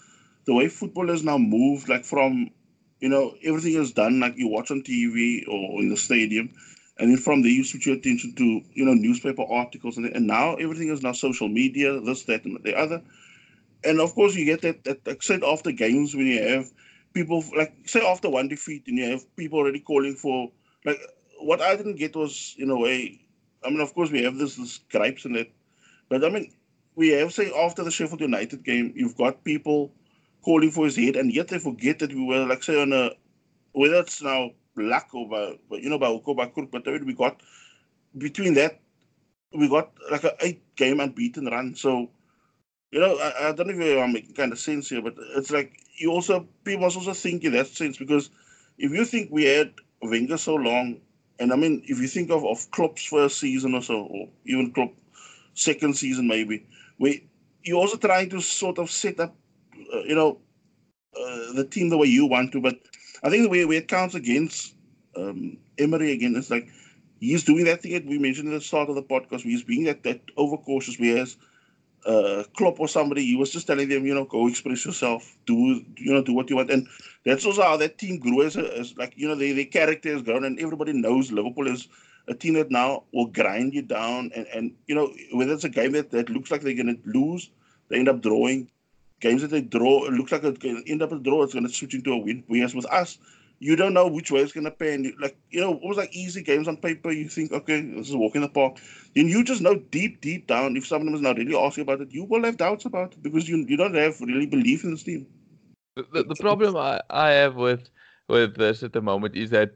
the 0.45 0.53
way 0.53 0.67
football 0.67 1.07
has 1.07 1.23
now 1.23 1.39
moved, 1.39 1.89
like 1.89 2.05
from 2.05 2.51
you 2.99 3.09
know, 3.09 3.35
everything 3.43 3.73
is 3.73 3.91
done 3.91 4.19
like 4.19 4.37
you 4.37 4.47
watch 4.47 4.71
on 4.71 4.81
TV 4.81 5.47
or 5.47 5.81
in 5.81 5.89
the 5.89 5.97
stadium. 5.97 6.53
And 6.97 7.11
then 7.11 7.17
from 7.17 7.41
there, 7.41 7.51
you 7.51 7.63
switch 7.63 7.87
your 7.87 7.97
attention 7.97 8.33
to, 8.35 8.61
you 8.73 8.85
know, 8.85 8.93
newspaper 8.93 9.43
articles. 9.43 9.97
And, 9.97 10.05
and 10.05 10.25
now 10.25 10.55
everything 10.55 10.89
is 10.89 11.03
now 11.03 11.11
social 11.11 11.49
media, 11.49 11.99
this, 11.99 12.23
that, 12.23 12.45
and 12.45 12.57
the 12.63 12.73
other 12.73 13.01
and 13.85 13.99
of 13.99 14.13
course 14.15 14.35
you 14.35 14.45
get 14.45 14.61
that, 14.61 14.83
that 15.05 15.23
said 15.23 15.43
after 15.43 15.71
games 15.71 16.15
when 16.15 16.27
you 16.27 16.41
have 16.41 16.71
people 17.13 17.43
like 17.55 17.73
say 17.85 18.05
after 18.05 18.29
one 18.29 18.47
defeat 18.47 18.83
and 18.87 18.97
you 18.97 19.09
have 19.11 19.35
people 19.35 19.59
already 19.59 19.79
calling 19.79 20.15
for 20.15 20.51
like 20.85 20.99
what 21.39 21.61
I 21.61 21.75
didn't 21.75 21.95
get 21.97 22.15
was 22.15 22.55
in 22.57 22.69
a 22.69 22.77
way 22.77 23.21
I 23.63 23.69
mean 23.69 23.81
of 23.81 23.93
course 23.93 24.11
we 24.11 24.23
have 24.23 24.37
this, 24.37 24.55
this 24.55 24.79
gripes 24.91 25.25
and 25.25 25.35
that 25.35 25.51
but 26.09 26.23
I 26.23 26.29
mean 26.29 26.51
we 26.95 27.09
have 27.09 27.33
say 27.33 27.51
after 27.53 27.83
the 27.83 27.91
Sheffield 27.91 28.21
United 28.21 28.63
game 28.63 28.93
you've 28.95 29.17
got 29.17 29.43
people 29.43 29.91
calling 30.45 30.69
for 30.71 30.85
his 30.85 30.95
head, 30.95 31.15
and 31.15 31.33
yet 31.33 31.47
they 31.47 31.57
forget 31.57 31.99
that 31.99 32.13
we 32.13 32.23
were 32.23 32.45
like 32.45 32.63
say 32.63 32.81
on 32.81 32.93
a 32.93 33.11
whether 33.73 33.95
it's 33.95 34.21
now 34.21 34.51
luck 34.77 35.09
or 35.13 35.27
by, 35.27 35.77
you 35.77 35.89
know 35.89 35.97
by 35.97 36.07
or 36.07 36.35
by 36.35 36.45
but 36.71 36.85
we 36.85 37.13
got 37.13 37.41
between 38.17 38.53
that 38.53 38.79
we 39.53 39.67
got 39.67 39.91
like 40.11 40.23
an 40.23 40.31
eight 40.41 40.75
game 40.75 40.99
unbeaten 40.99 41.45
run. 41.45 41.75
So 41.75 42.09
you 42.91 42.99
know 42.99 43.17
I, 43.17 43.49
I 43.49 43.51
don't 43.51 43.67
know 43.67 43.85
if 43.85 44.03
I'm 44.03 44.13
making 44.13 44.35
kind 44.35 44.51
of 44.51 44.59
sense 44.59 44.89
here, 44.89 45.01
but 45.01 45.15
it's 45.35 45.51
like 45.51 45.79
you 45.97 46.11
also 46.11 46.47
people 46.63 46.81
must 46.83 46.97
also 46.97 47.13
think 47.13 47.43
in 47.43 47.53
that 47.53 47.67
sense 47.67 47.97
because 47.97 48.29
if 48.77 48.91
you 48.91 49.05
think 49.05 49.31
we 49.31 49.45
had 49.45 49.73
Wenger 50.01 50.37
so 50.37 50.55
long, 50.55 50.99
and 51.39 51.51
I 51.51 51.55
mean 51.55 51.83
if 51.85 51.99
you 51.99 52.07
think 52.07 52.29
of 52.31 52.45
of 52.45 52.69
Klopp's 52.71 53.05
first 53.05 53.39
season 53.39 53.73
or 53.75 53.81
so, 53.81 54.03
or 54.03 54.29
even 54.45 54.71
Klopp 54.71 54.93
second 55.53 55.95
season 55.95 56.27
maybe, 56.27 56.65
we 56.99 57.27
you're 57.63 57.79
also 57.79 57.97
trying 57.97 58.29
to 58.29 58.41
sort 58.41 58.77
of 58.77 58.91
set 58.91 59.19
up, 59.19 59.35
uh, 59.93 59.99
you 60.03 60.15
know, 60.15 60.39
uh, 61.19 61.53
the 61.53 61.65
team 61.69 61.89
the 61.89 61.97
way 61.97 62.07
you 62.07 62.25
want 62.25 62.51
to. 62.53 62.61
But 62.61 62.79
I 63.23 63.29
think 63.29 63.43
the 63.43 63.49
way, 63.49 63.65
way 63.65 63.77
it 63.77 63.87
counts 63.87 64.15
against 64.15 64.75
um, 65.15 65.57
Emery 65.77 66.11
again 66.11 66.35
is 66.35 66.51
like 66.51 66.69
he's 67.19 67.43
doing 67.43 67.65
that 67.65 67.81
thing 67.81 67.93
that 67.93 68.05
we 68.05 68.17
mentioned 68.19 68.49
at 68.49 68.53
the 68.53 68.61
start 68.61 68.89
of 68.89 68.95
the 68.95 69.03
podcast. 69.03 69.41
He's 69.41 69.63
being 69.63 69.85
that 69.85 70.03
that 70.03 70.21
overcautious. 70.37 70.99
Whereas 70.99 71.37
uh, 72.05 72.43
Klopp 72.55 72.79
or 72.79 72.87
somebody, 72.87 73.25
he 73.25 73.35
was 73.35 73.51
just 73.51 73.67
telling 73.67 73.89
them, 73.89 74.05
you 74.05 74.13
know, 74.13 74.25
go 74.25 74.47
express 74.47 74.85
yourself, 74.85 75.35
do 75.45 75.81
you 75.97 76.13
know, 76.13 76.21
do 76.21 76.33
what 76.33 76.49
you 76.49 76.55
want, 76.55 76.71
and 76.71 76.87
that's 77.25 77.45
also 77.45 77.63
how 77.63 77.77
that 77.77 77.97
team 77.97 78.19
grew 78.19 78.43
as, 78.43 78.55
a, 78.55 78.77
as 78.77 78.95
like 78.97 79.13
you 79.15 79.27
know, 79.27 79.35
their 79.35 79.53
their 79.53 79.65
character 79.65 80.13
has 80.13 80.21
grown, 80.21 80.43
and 80.43 80.59
everybody 80.59 80.93
knows 80.93 81.31
Liverpool 81.31 81.67
is 81.67 81.87
a 82.27 82.33
team 82.33 82.53
that 82.55 82.71
now 82.71 83.03
will 83.13 83.27
grind 83.27 83.73
you 83.73 83.81
down, 83.81 84.31
and 84.35 84.47
and 84.47 84.73
you 84.87 84.95
know, 84.95 85.11
whether 85.33 85.53
it's 85.53 85.63
a 85.63 85.69
game 85.69 85.93
that 85.93 86.11
that 86.11 86.29
looks 86.29 86.51
like 86.51 86.61
they're 86.61 86.73
going 86.73 86.95
to 86.95 87.09
lose, 87.09 87.49
they 87.89 87.97
end 87.97 88.09
up 88.09 88.21
drawing. 88.21 88.69
Games 89.21 89.41
that 89.41 89.47
they 89.47 89.61
draw, 89.61 90.05
it 90.05 90.11
looks 90.11 90.33
like 90.33 90.41
to 90.41 90.83
end 90.87 91.01
up 91.01 91.11
a 91.13 91.17
draw, 91.17 91.41
it's 91.41 91.53
going 91.53 91.65
to 91.65 91.73
switch 91.73 91.95
into 91.95 92.11
a 92.11 92.17
win. 92.17 92.43
Whereas 92.47 92.75
with 92.75 92.85
us, 92.87 93.17
you 93.59 93.75
don't 93.75 93.93
know 93.93 94.07
which 94.07 94.31
way 94.31 94.41
it's 94.41 94.51
going 94.51 94.65
to 94.65 94.71
pan. 94.71 95.13
Like, 95.19 95.37
you 95.49 95.61
know, 95.61 95.73
it 95.73 95.81
was 95.83 95.97
like 95.97 96.15
easy 96.15 96.43
games 96.43 96.67
on 96.67 96.77
paper. 96.77 97.11
You 97.11 97.29
think, 97.29 97.51
okay, 97.51 97.81
this 97.81 98.09
is 98.09 98.13
a 98.13 98.17
walk 98.17 98.35
in 98.35 98.41
the 98.41 98.49
park. 98.49 98.77
Then 99.15 99.27
you 99.27 99.43
just 99.43 99.61
know 99.61 99.75
deep, 99.75 100.21
deep 100.21 100.47
down, 100.47 100.75
if 100.75 100.85
someone 100.85 101.13
was 101.13 101.21
not 101.21 101.37
really 101.37 101.55
asking 101.55 101.83
about 101.83 102.01
it, 102.01 102.11
you 102.11 102.25
will 102.25 102.43
have 102.43 102.57
doubts 102.57 102.85
about 102.85 103.13
it 103.13 103.23
because 103.23 103.47
you 103.47 103.65
you 103.67 103.77
don't 103.77 103.95
have 103.95 104.19
really 104.21 104.45
belief 104.45 104.83
in 104.83 104.91
this 104.91 105.03
team. 105.03 105.27
The, 105.95 106.23
the 106.23 106.35
problem 106.35 106.75
I, 106.75 107.01
I 107.09 107.31
have 107.31 107.55
with 107.55 107.89
with 108.27 108.57
this 108.57 108.83
at 108.83 108.93
the 108.93 109.01
moment 109.01 109.35
is 109.35 109.51
that 109.51 109.75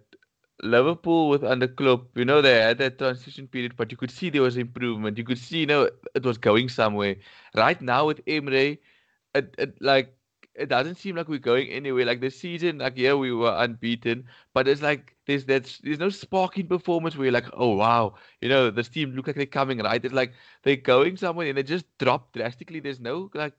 Liverpool 0.62 1.30
with 1.30 1.44
under 1.44 1.68
Klopp, 1.68 2.08
you 2.16 2.26
know, 2.26 2.42
they 2.42 2.60
had 2.60 2.78
that 2.80 2.98
transition 2.98 3.48
period, 3.48 3.78
but 3.78 3.92
you 3.92 3.98
could 3.98 4.12
see 4.12 4.30
there 4.30 4.42
was 4.42 4.58
improvement. 4.58 5.18
You 5.18 5.24
could 5.24 5.38
see, 5.38 5.60
you 5.60 5.66
know, 5.66 5.90
it 6.14 6.24
was 6.24 6.38
going 6.38 6.68
somewhere. 6.68 7.16
Right 7.56 7.82
now 7.82 8.08
with 8.08 8.20
Emery, 8.28 8.82
it, 9.34 9.56
it 9.58 9.82
like 9.82 10.14
it 10.60 10.70
doesn't 10.70 10.96
seem 10.96 11.16
like 11.16 11.28
we're 11.28 11.40
going 11.40 11.70
anywhere. 11.70 12.06
Like 12.06 12.22
the 12.22 12.30
season, 12.30 12.80
like 12.80 12.98
yeah, 12.98 13.14
we 13.14 13.32
were 13.34 13.56
unbeaten, 13.58 14.26
but 14.54 14.68
it's 14.68 14.82
like 14.82 15.16
there's 15.26 15.46
that 15.46 15.80
there's 15.84 16.00
no 16.00 16.10
sparking 16.10 16.68
performance 16.68 17.16
where 17.16 17.26
you're 17.26 17.34
like, 17.34 17.50
oh 17.54 17.76
wow, 17.76 18.16
you 18.42 18.50
know, 18.50 18.70
this 18.72 18.90
team 18.90 19.12
look 19.14 19.28
like 19.28 19.36
they're 19.36 19.46
coming 19.46 19.80
right. 19.80 20.04
It's 20.04 20.14
like 20.14 20.34
they're 20.64 20.76
going 20.76 21.18
somewhere 21.18 21.48
and 21.48 21.58
they 21.58 21.64
just 21.64 21.86
drop 22.00 22.34
drastically. 22.34 22.80
There's 22.80 23.00
no 23.00 23.30
like 23.34 23.54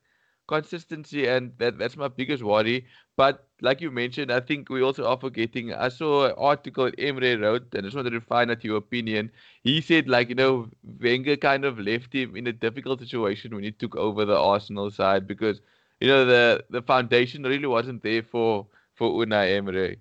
consistency, 0.49 1.27
and 1.27 1.53
that 1.59 1.79
that's 1.79 1.97
my 1.97 2.09
biggest 2.09 2.43
worry. 2.43 2.87
But 3.17 3.47
like 3.61 3.81
you 3.81 3.91
mentioned, 3.91 4.33
I 4.33 4.41
think 4.41 4.69
we 4.69 4.83
also 4.83 5.07
are 5.07 5.19
forgetting. 5.19 5.73
I 5.73 5.89
saw 5.89 6.27
an 6.27 6.35
article 6.39 6.91
Emery 6.99 7.37
wrote, 7.37 7.73
and 7.75 7.81
I 7.81 7.87
just 7.89 7.97
wanted 7.97 8.11
to 8.11 8.21
find 8.21 8.51
out 8.51 8.65
your 8.65 8.77
opinion. 8.79 9.31
He 9.63 9.81
said, 9.81 10.09
like, 10.09 10.29
you 10.29 10.35
know, 10.35 10.69
Wenger 11.01 11.37
kind 11.37 11.65
of 11.65 11.79
left 11.79 12.13
him 12.15 12.37
in 12.37 12.47
a 12.47 12.53
difficult 12.53 13.01
situation 13.01 13.55
when 13.55 13.65
he 13.65 13.73
took 13.73 13.97
over 13.97 14.25
the 14.25 14.37
Arsenal 14.39 14.91
side 14.91 15.27
because, 15.27 15.61
you 16.01 16.09
know, 16.09 16.25
the 16.25 16.65
the 16.71 16.83
foundation 16.83 17.43
really 17.43 17.67
wasn't 17.67 18.03
there 18.03 18.23
for 18.23 18.67
for 18.95 19.11
Unai 19.25 19.57
Emery. 19.57 20.01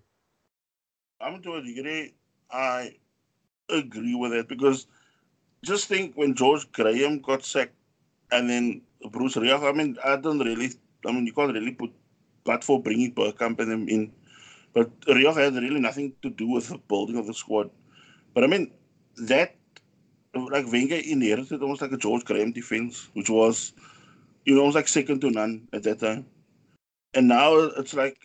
I'm 1.22 1.42
to 1.42 1.56
a 1.56 1.62
degree, 1.62 2.14
I 2.50 2.96
agree 3.70 4.16
with 4.16 4.32
that 4.32 4.48
because 4.48 4.88
just 5.64 5.88
think 5.88 6.16
when 6.16 6.34
George 6.34 6.72
Graham 6.72 7.20
got 7.20 7.44
sacked 7.44 7.76
and 8.32 8.50
then 8.50 8.82
Bruce 9.12 9.36
Rioch, 9.36 9.64
I 9.64 9.74
mean, 9.76 9.98
I 10.04 10.16
don't 10.16 10.40
really, 10.40 10.70
I 11.06 11.12
mean, 11.12 11.26
you 11.26 11.34
can't 11.34 11.54
really 11.54 11.72
put 11.72 11.92
but 12.46 12.64
for 12.64 12.82
bringing 12.82 13.14
Bergkamp 13.14 13.60
and 13.60 13.72
them 13.72 13.90
in. 13.90 14.12
But 14.74 15.00
Rioch 15.02 15.36
had 15.36 15.54
really 15.56 15.80
nothing 15.80 16.14
to 16.22 16.30
do 16.30 16.48
with 16.48 16.70
the 16.70 16.78
building 16.78 17.18
of 17.18 17.28
the 17.28 17.34
squad. 17.34 17.70
But 18.34 18.44
I 18.44 18.48
mean, 18.48 18.72
that, 19.18 19.56
like 20.34 20.72
Wenger 20.72 20.96
inherited 20.96 21.62
almost 21.62 21.82
like 21.82 21.92
a 21.92 21.98
George 21.98 22.24
Graham 22.24 22.52
defense, 22.52 23.10
which 23.14 23.30
was, 23.30 23.74
you 24.50 24.56
know, 24.56 24.62
almost 24.62 24.76
like 24.76 24.88
second 24.88 25.22
to 25.22 25.30
none 25.30 25.68
at 25.74 25.84
that 25.84 26.00
time. 26.00 26.26
And 27.14 27.28
now 27.28 27.56
it's 27.56 27.94
like, 27.94 28.18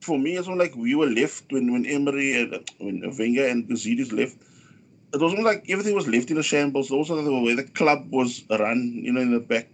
for 0.00 0.18
me, 0.18 0.36
it's 0.36 0.48
like 0.48 0.74
we 0.74 0.96
were 0.96 1.06
left 1.06 1.52
when, 1.52 1.72
when 1.72 1.86
Emery 1.86 2.40
and 2.40 2.68
when 2.78 3.16
Wenger 3.16 3.46
and 3.46 3.68
Gazidis 3.68 4.12
left. 4.12 4.36
It 5.14 5.20
was 5.20 5.32
almost 5.32 5.44
like 5.44 5.70
everything 5.70 5.94
was 5.94 6.08
left 6.08 6.32
in 6.32 6.38
a 6.38 6.42
shambles. 6.42 6.90
Also, 6.90 7.22
the 7.22 7.40
way 7.40 7.54
the 7.54 7.62
club 7.62 8.08
was 8.10 8.42
run, 8.50 8.92
you 8.94 9.12
know, 9.12 9.20
in 9.20 9.32
the 9.32 9.38
back. 9.38 9.68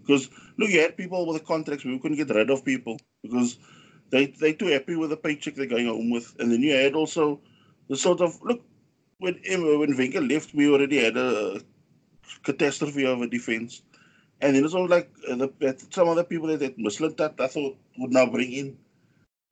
Because 0.00 0.28
look, 0.58 0.70
you 0.70 0.80
had 0.80 0.96
people 0.96 1.24
with 1.24 1.38
the 1.38 1.46
contracts, 1.46 1.84
we 1.84 1.96
couldn't 2.00 2.16
get 2.16 2.30
rid 2.30 2.50
of 2.50 2.64
people 2.64 2.98
because 3.22 3.58
they 4.10 4.26
they 4.26 4.52
too 4.52 4.66
happy 4.66 4.96
with 4.96 5.10
the 5.10 5.16
paycheck 5.16 5.54
they're 5.54 5.66
going 5.66 5.86
home 5.86 6.10
with. 6.10 6.34
And 6.40 6.50
then 6.50 6.62
you 6.62 6.74
had 6.74 6.94
also 6.94 7.40
the 7.88 7.96
sort 7.96 8.20
of 8.20 8.42
look 8.42 8.60
when 9.18 9.38
when 9.46 9.96
Wenger 9.96 10.20
left, 10.20 10.52
we 10.52 10.68
already 10.68 10.98
had 10.98 11.16
a 11.16 11.60
catastrophe 12.42 13.06
of 13.06 13.22
a 13.22 13.28
defense. 13.28 13.82
And 14.42 14.56
then 14.56 14.64
it's 14.64 14.74
all 14.74 14.88
like 14.88 15.10
uh, 15.28 15.36
the, 15.36 15.86
some 15.90 16.08
other 16.08 16.24
people 16.24 16.48
that, 16.48 16.60
that 16.60 16.78
Mislintat 16.78 17.40
I 17.40 17.46
thought 17.46 17.76
would 17.98 18.12
now 18.12 18.26
bring 18.26 18.52
in. 18.52 18.76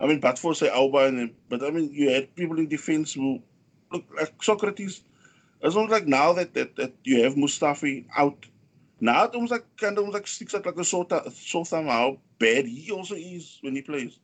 I 0.01 0.07
mean, 0.07 0.21
but 0.21 0.39
for 0.39 0.55
say 0.55 0.69
Auba 0.69 1.09
and 1.09 1.33
but 1.49 1.63
I 1.63 1.71
mean, 1.71 1.93
you 1.93 2.11
had 2.11 2.35
people 2.35 2.59
in 2.59 2.69
defense 2.69 3.15
who 3.15 3.41
look 3.93 4.05
like 4.17 4.37
Sokratis. 4.39 5.03
It's 5.63 5.77
almost 5.77 5.93
like 5.93 6.07
now 6.07 6.33
that, 6.33 6.55
that, 6.55 6.77
that 6.77 6.95
you 7.05 7.23
have 7.23 7.35
Mustafi 7.35 8.07
out 8.17 8.47
now 9.01 9.25
it 9.25 9.35
almost 9.35 9.53
like 9.53 9.65
kind 9.77 9.97
of 9.97 10.05
almost 10.05 10.15
like 10.15 10.27
sticks 10.27 10.55
out 10.55 10.67
like 10.67 10.77
a 10.77 10.85
sore, 10.85 11.07
sore 11.33 11.65
thumb 11.65 11.87
how 11.87 12.19
bad 12.39 12.67
he 12.67 12.91
also 12.91 13.15
is 13.15 13.59
when 13.63 13.75
he 13.75 13.83
plays. 13.83 14.19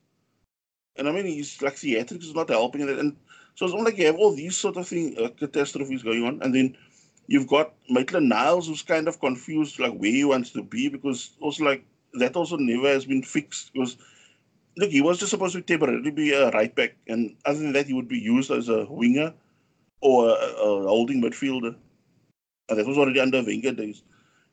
And 0.97 1.09
I 1.09 1.13
mean, 1.13 1.27
he's 1.27 1.63
like 1.63 1.75
theatrics 1.75 2.25
is 2.25 2.35
not 2.35 2.51
helping 2.51 2.83
it. 2.83 2.99
And 2.99 3.17
so 3.55 3.65
it's 3.65 3.73
almost 3.73 3.93
like 3.93 3.99
you 3.99 4.07
have 4.07 4.17
all 4.17 4.35
these 4.35 4.57
sort 4.57 4.77
of 4.77 4.87
thing, 4.87 5.17
uh, 5.19 5.29
catastrophes 5.29 6.03
going 6.03 6.25
on. 6.25 6.43
And 6.43 6.55
then 6.55 6.77
you've 7.27 7.47
got 7.47 7.75
Maitland 7.89 8.29
Niles 8.29 8.69
who's 8.69 8.83
kind 8.83 9.09
of 9.09 9.21
confused 9.21 9.79
like 9.79 9.95
where 9.95 10.11
he 10.11 10.25
wants 10.25 10.51
to 10.51 10.63
be 10.63 10.89
because 10.89 11.31
also 11.41 11.65
like 11.65 11.85
that 12.15 12.37
also 12.37 12.57
never 12.57 12.89
has 12.89 13.05
been 13.05 13.23
fixed 13.23 13.73
because 13.73 13.97
look, 14.77 14.91
he 14.91 15.01
was 15.01 15.19
just 15.19 15.31
supposed 15.31 15.55
to 15.55 15.63
temporarily 15.63 16.11
be 16.11 16.33
a 16.33 16.51
right 16.51 16.75
back. 16.75 16.95
And 17.09 17.37
other 17.45 17.59
than 17.59 17.73
that, 17.73 17.87
he 17.87 17.95
would 17.95 18.09
be 18.09 18.19
used 18.19 18.51
as 18.51 18.69
a 18.69 18.87
winger 18.87 19.33
or 20.01 20.29
a, 20.29 20.33
a 20.33 20.83
holding 20.89 21.23
midfielder. 21.23 21.75
And 22.69 22.79
that 22.79 22.87
was 22.87 22.99
already 22.99 23.21
under 23.21 23.43
Wenger 23.43 23.73
days. 23.73 24.03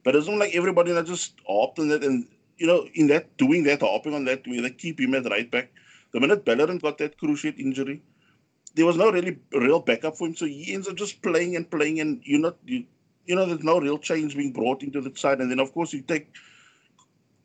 But 0.03 0.15
it's 0.15 0.27
not 0.27 0.37
like 0.37 0.55
everybody 0.55 0.91
that 0.91 1.05
just 1.05 1.33
hopped 1.47 1.79
on 1.79 1.89
that 1.89 2.03
and 2.03 2.27
you 2.57 2.67
know, 2.67 2.87
in 2.93 3.07
that 3.07 3.35
doing 3.37 3.63
that, 3.63 3.81
hopping 3.81 4.13
on 4.13 4.25
that, 4.25 4.45
way, 4.47 4.59
they 4.59 4.69
keep 4.69 4.99
him 4.99 5.15
at 5.15 5.29
right 5.29 5.49
back. 5.49 5.71
The 6.13 6.19
minute 6.19 6.45
Bellerin 6.45 6.77
got 6.77 6.99
that 6.99 7.17
cruciate 7.17 7.59
injury, 7.59 8.01
there 8.75 8.85
was 8.85 8.97
no 8.97 9.11
really 9.11 9.37
real 9.51 9.79
backup 9.79 10.17
for 10.17 10.27
him. 10.27 10.35
So 10.35 10.45
he 10.45 10.73
ends 10.73 10.87
up 10.87 10.95
just 10.95 11.21
playing 11.21 11.55
and 11.55 11.69
playing, 11.69 11.99
and 11.99 12.21
you're 12.23 12.39
not, 12.39 12.57
you, 12.65 12.85
you 13.25 13.35
know, 13.35 13.45
there's 13.45 13.63
no 13.63 13.79
real 13.79 13.97
change 13.97 14.35
being 14.35 14.51
brought 14.51 14.83
into 14.83 15.01
the 15.01 15.11
side. 15.15 15.39
And 15.41 15.51
then, 15.51 15.59
of 15.59 15.73
course, 15.73 15.93
you 15.93 16.01
take 16.01 16.33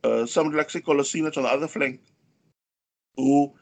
uh, 0.04 0.26
somebody 0.26 0.56
like, 0.56 0.70
say, 0.70 0.82
on 0.86 0.96
the 0.96 1.48
other 1.50 1.68
flank, 1.68 2.00
who, 3.16 3.52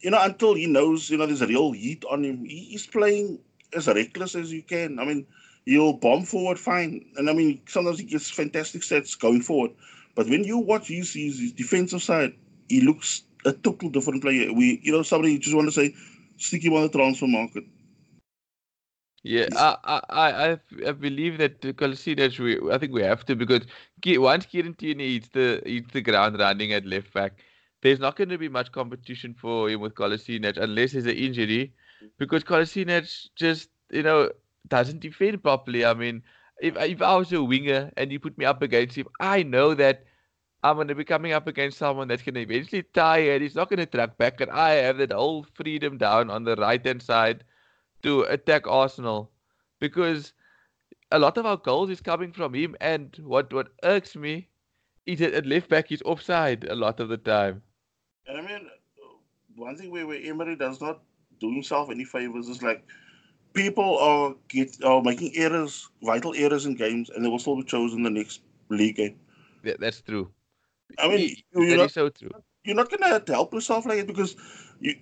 you 0.00 0.10
know, 0.10 0.22
until 0.22 0.54
he 0.54 0.66
knows, 0.66 1.10
you 1.10 1.18
know, 1.18 1.26
there's 1.26 1.42
a 1.42 1.46
real 1.46 1.72
heat 1.72 2.04
on 2.10 2.24
him, 2.24 2.44
he's 2.44 2.86
playing 2.86 3.38
as 3.74 3.86
reckless 3.86 4.34
as 4.34 4.52
you 4.52 4.62
can. 4.62 4.98
I 4.98 5.04
mean, 5.04 5.26
he'll 5.64 5.92
bomb 5.94 6.24
forward 6.24 6.58
fine. 6.58 7.04
And 7.16 7.28
I 7.28 7.32
mean, 7.32 7.60
sometimes 7.66 7.98
he 7.98 8.04
gets 8.04 8.30
fantastic 8.30 8.82
sets 8.82 9.14
going 9.14 9.42
forward. 9.42 9.72
But 10.14 10.28
when 10.28 10.44
you 10.44 10.58
watch 10.58 10.88
his, 10.88 11.12
his, 11.12 11.38
his 11.38 11.52
defensive 11.52 12.02
side, 12.02 12.34
he 12.68 12.80
looks 12.80 13.22
a 13.44 13.52
total 13.52 13.88
different 13.90 14.22
player. 14.22 14.52
We, 14.52 14.80
you 14.82 14.92
know, 14.92 15.02
somebody 15.02 15.38
just 15.38 15.54
want 15.54 15.68
to 15.68 15.72
say, 15.72 15.94
him 16.48 16.74
on 16.74 16.82
the 16.82 16.88
transfer 16.88 17.26
market. 17.26 17.64
Yeah, 19.22 19.48
I, 19.54 19.76
I, 19.84 20.00
I, 20.10 20.58
I 20.88 20.92
believe 20.92 21.38
that 21.38 21.60
Kolasinac, 21.60 22.38
we, 22.38 22.58
I 22.72 22.78
think 22.78 22.92
we 22.92 23.02
have 23.02 23.24
to 23.26 23.36
because 23.36 23.66
once 24.02 24.46
Kieran 24.46 24.74
Tierney 24.74 25.04
eats 25.04 25.28
the 25.28 25.62
eats 25.68 25.92
the 25.92 26.00
ground 26.00 26.38
running 26.38 26.72
at 26.72 26.86
left 26.86 27.12
back, 27.12 27.32
there's 27.82 28.00
not 28.00 28.16
going 28.16 28.30
to 28.30 28.38
be 28.38 28.48
much 28.48 28.72
competition 28.72 29.34
for 29.34 29.68
him 29.68 29.80
with 29.80 29.94
Kolasinac 29.94 30.56
unless 30.56 30.92
there's 30.92 31.06
an 31.06 31.16
injury, 31.16 31.72
because 32.18 32.44
Kolasinac 32.44 33.28
just 33.36 33.68
you 33.90 34.02
know 34.02 34.30
doesn't 34.68 35.00
defend 35.00 35.42
properly. 35.42 35.84
I 35.84 35.92
mean, 35.94 36.22
if 36.60 36.76
if 36.76 37.02
I 37.02 37.16
was 37.16 37.32
a 37.32 37.42
winger 37.42 37.90
and 37.96 38.10
you 38.10 38.20
put 38.20 38.38
me 38.38 38.46
up 38.46 38.62
against 38.62 38.96
him, 38.96 39.08
I 39.20 39.42
know 39.42 39.74
that 39.74 40.04
I'm 40.62 40.76
going 40.76 40.88
to 40.88 40.94
be 40.94 41.04
coming 41.04 41.32
up 41.32 41.46
against 41.46 41.78
someone 41.78 42.08
that's 42.08 42.22
going 42.22 42.34
to 42.34 42.40
eventually 42.40 42.82
tie 42.82 43.18
and 43.18 43.42
he's 43.42 43.54
not 43.54 43.70
going 43.70 43.78
to 43.78 43.86
track 43.86 44.18
back. 44.18 44.40
And 44.40 44.50
I 44.50 44.70
have 44.72 44.98
that 44.98 45.12
whole 45.12 45.46
freedom 45.54 45.96
down 45.96 46.30
on 46.30 46.44
the 46.44 46.56
right 46.56 46.84
hand 46.84 47.02
side 47.02 47.44
to 48.02 48.22
attack 48.22 48.66
Arsenal 48.66 49.30
because 49.78 50.34
a 51.10 51.18
lot 51.18 51.38
of 51.38 51.46
our 51.46 51.56
goals 51.56 51.88
is 51.88 52.00
coming 52.00 52.32
from 52.32 52.54
him. 52.54 52.76
And 52.80 53.16
what, 53.22 53.52
what 53.52 53.68
irks 53.82 54.16
me 54.16 54.48
is 55.06 55.18
that 55.20 55.32
at 55.32 55.46
left 55.46 55.68
back. 55.68 55.88
He's 55.88 56.02
offside 56.02 56.64
a 56.64 56.74
lot 56.74 57.00
of 57.00 57.08
the 57.08 57.16
time. 57.16 57.62
And 58.26 58.38
I 58.38 58.42
mean, 58.42 58.68
one 59.56 59.76
thing 59.76 59.90
where, 59.90 60.06
where 60.06 60.20
Emery 60.22 60.56
does 60.56 60.80
not 60.80 61.00
do 61.40 61.50
himself 61.50 61.90
any 61.90 62.04
favors 62.04 62.48
is 62.48 62.62
like 62.62 62.84
people 63.54 63.98
are 63.98 64.34
get 64.48 64.76
are 64.84 65.02
making 65.02 65.32
errors, 65.36 65.88
vital 66.02 66.34
errors 66.36 66.66
in 66.66 66.74
games, 66.74 67.10
and 67.10 67.24
they 67.24 67.28
will 67.28 67.38
still 67.38 67.56
be 67.56 67.64
chosen 67.64 68.02
the 68.02 68.10
next 68.10 68.42
league 68.68 68.96
game. 68.96 69.18
Yeah, 69.64 69.74
that's 69.78 70.00
true. 70.00 70.30
I 70.98 71.08
mean, 71.08 71.18
you- 71.20 71.36
you're 71.52 71.66
that 71.70 71.76
not, 71.78 71.86
is 71.86 71.92
so 71.92 72.08
true. 72.08 72.30
you're 72.64 72.76
not 72.76 72.90
gonna 72.90 73.22
help 73.26 73.52
yourself 73.52 73.86
like 73.86 73.98
it 74.00 74.06
because 74.06 74.36
you. 74.80 74.94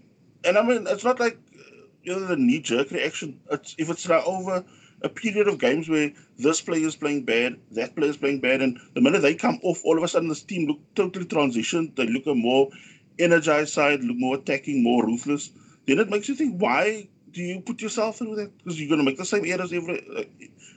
And 0.45 0.57
I 0.57 0.63
mean, 0.63 0.87
it's 0.87 1.05
not 1.05 1.19
like 1.21 1.37
uh, 1.37 1.63
you 2.03 2.13
know 2.13 2.27
the 2.27 2.37
knee 2.37 2.61
jerk 2.61 2.91
reaction. 2.91 3.41
It's 3.51 3.75
if 3.79 3.91
it's 3.91 4.09
like 4.09 4.25
over 4.27 4.65
a 5.03 5.09
period 5.09 5.49
of 5.49 5.59
games 5.59 5.89
where 5.89 6.13
this 6.39 6.61
player 6.61 6.87
is 6.87 6.97
playing 6.97 7.25
bad, 7.25 7.57
that 7.73 7.95
player 7.97 8.11
is 8.11 8.17
playing 8.17 8.41
bad, 8.41 8.63
and 8.63 8.79
the 8.95 9.01
minute 9.01 9.21
they 9.23 9.35
come 9.35 9.59
off, 9.63 9.85
all 9.85 9.97
of 9.97 10.03
a 10.05 10.09
sudden 10.09 10.29
this 10.29 10.43
team 10.43 10.67
look 10.69 10.81
totally 10.95 11.27
transitioned. 11.27 11.97
They 11.97 12.07
look 12.07 12.27
a 12.27 12.35
more 12.35 12.71
energized 13.19 13.73
side, 13.73 14.03
look 14.05 14.17
more 14.17 14.37
attacking, 14.37 14.83
more 14.83 15.05
ruthless. 15.07 15.51
Then 15.87 15.99
it 15.99 16.11
makes 16.11 16.29
you 16.29 16.35
think, 16.35 16.61
why 16.61 17.09
do 17.39 17.45
you 17.45 17.61
put 17.61 17.81
yourself 17.81 18.19
through 18.19 18.35
that? 18.37 18.57
Because 18.59 18.81
you're 18.81 18.91
gonna 18.91 19.05
make 19.05 19.17
the 19.17 19.25
same 19.25 19.45
errors 19.47 19.73
every. 19.73 19.99
Uh, 20.17 20.25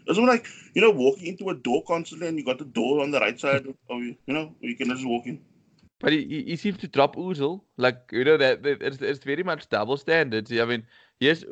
it's 0.07 0.19
like 0.19 0.45
you 0.75 0.81
know 0.81 0.91
walking 0.91 1.27
into 1.27 1.49
a 1.49 1.55
door 1.55 1.83
constantly, 1.87 2.27
and 2.27 2.37
you 2.37 2.45
got 2.45 2.59
the 2.59 2.65
door 2.79 3.01
on 3.01 3.09
the 3.09 3.19
right 3.19 3.39
side 3.39 3.65
of 3.65 4.03
you. 4.03 4.15
You 4.27 4.33
know, 4.35 4.55
you 4.59 4.75
can 4.75 4.89
just 4.89 5.05
walk 5.05 5.25
in. 5.25 5.41
But 5.99 6.13
he, 6.13 6.43
he, 6.47 6.55
seems 6.55 6.77
to 6.79 6.87
drop 6.87 7.15
Ozil. 7.15 7.61
Like, 7.77 8.09
you 8.11 8.23
know, 8.23 8.35
that, 8.37 8.63
that 8.63 8.81
it's, 8.81 9.01
it's 9.01 9.23
very 9.23 9.43
much 9.43 9.69
double 9.69 9.97
standards. 9.97 10.51
I 10.51 10.65
mean, 10.65 10.83
yes, 11.19 11.43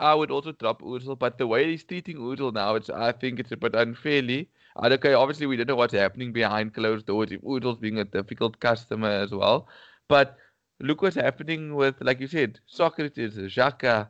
I 0.00 0.14
would 0.14 0.30
also 0.30 0.52
drop 0.52 0.82
Ozil, 0.82 1.18
but 1.18 1.38
the 1.38 1.46
way 1.46 1.70
he's 1.70 1.84
treating 1.84 2.18
Ozil 2.18 2.52
now, 2.52 2.74
it's 2.74 2.90
I 2.90 3.12
think 3.12 3.40
it's 3.40 3.52
a 3.52 3.56
bit 3.56 3.74
unfairly. 3.74 4.50
And 4.76 4.92
okay, 4.94 5.14
obviously 5.14 5.46
we 5.46 5.56
don't 5.56 5.68
know 5.68 5.76
what's 5.76 5.94
happening 5.94 6.32
behind 6.32 6.74
closed 6.74 7.06
doors. 7.06 7.32
If 7.32 7.40
Ozil's 7.40 7.78
being 7.78 7.98
a 7.98 8.04
difficult 8.04 8.60
customer 8.60 9.08
as 9.08 9.30
well, 9.32 9.68
but 10.08 10.36
look 10.80 11.02
what's 11.02 11.16
happening 11.16 11.74
with, 11.74 11.96
like 12.00 12.20
you 12.20 12.26
said, 12.26 12.60
Sokratis, 12.72 13.36
Xhaka. 13.36 14.08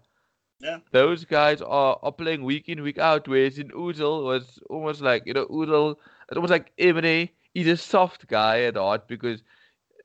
Yeah. 0.60 0.78
Those 0.92 1.24
guys 1.24 1.60
are, 1.60 1.98
are 2.02 2.12
playing 2.12 2.44
week 2.44 2.68
in 2.68 2.82
week 2.82 2.98
out. 2.98 3.28
Whereas 3.28 3.58
in 3.58 3.68
Ozil 3.70 4.24
was 4.24 4.58
almost 4.70 5.00
like 5.00 5.26
you 5.26 5.34
know 5.34 5.46
Ozil, 5.46 5.96
it's 6.28 6.36
almost 6.36 6.52
like 6.52 6.72
Emery. 6.78 7.34
He's 7.52 7.68
a 7.68 7.76
soft 7.76 8.26
guy 8.26 8.62
at 8.62 8.76
heart 8.76 9.06
because 9.08 9.42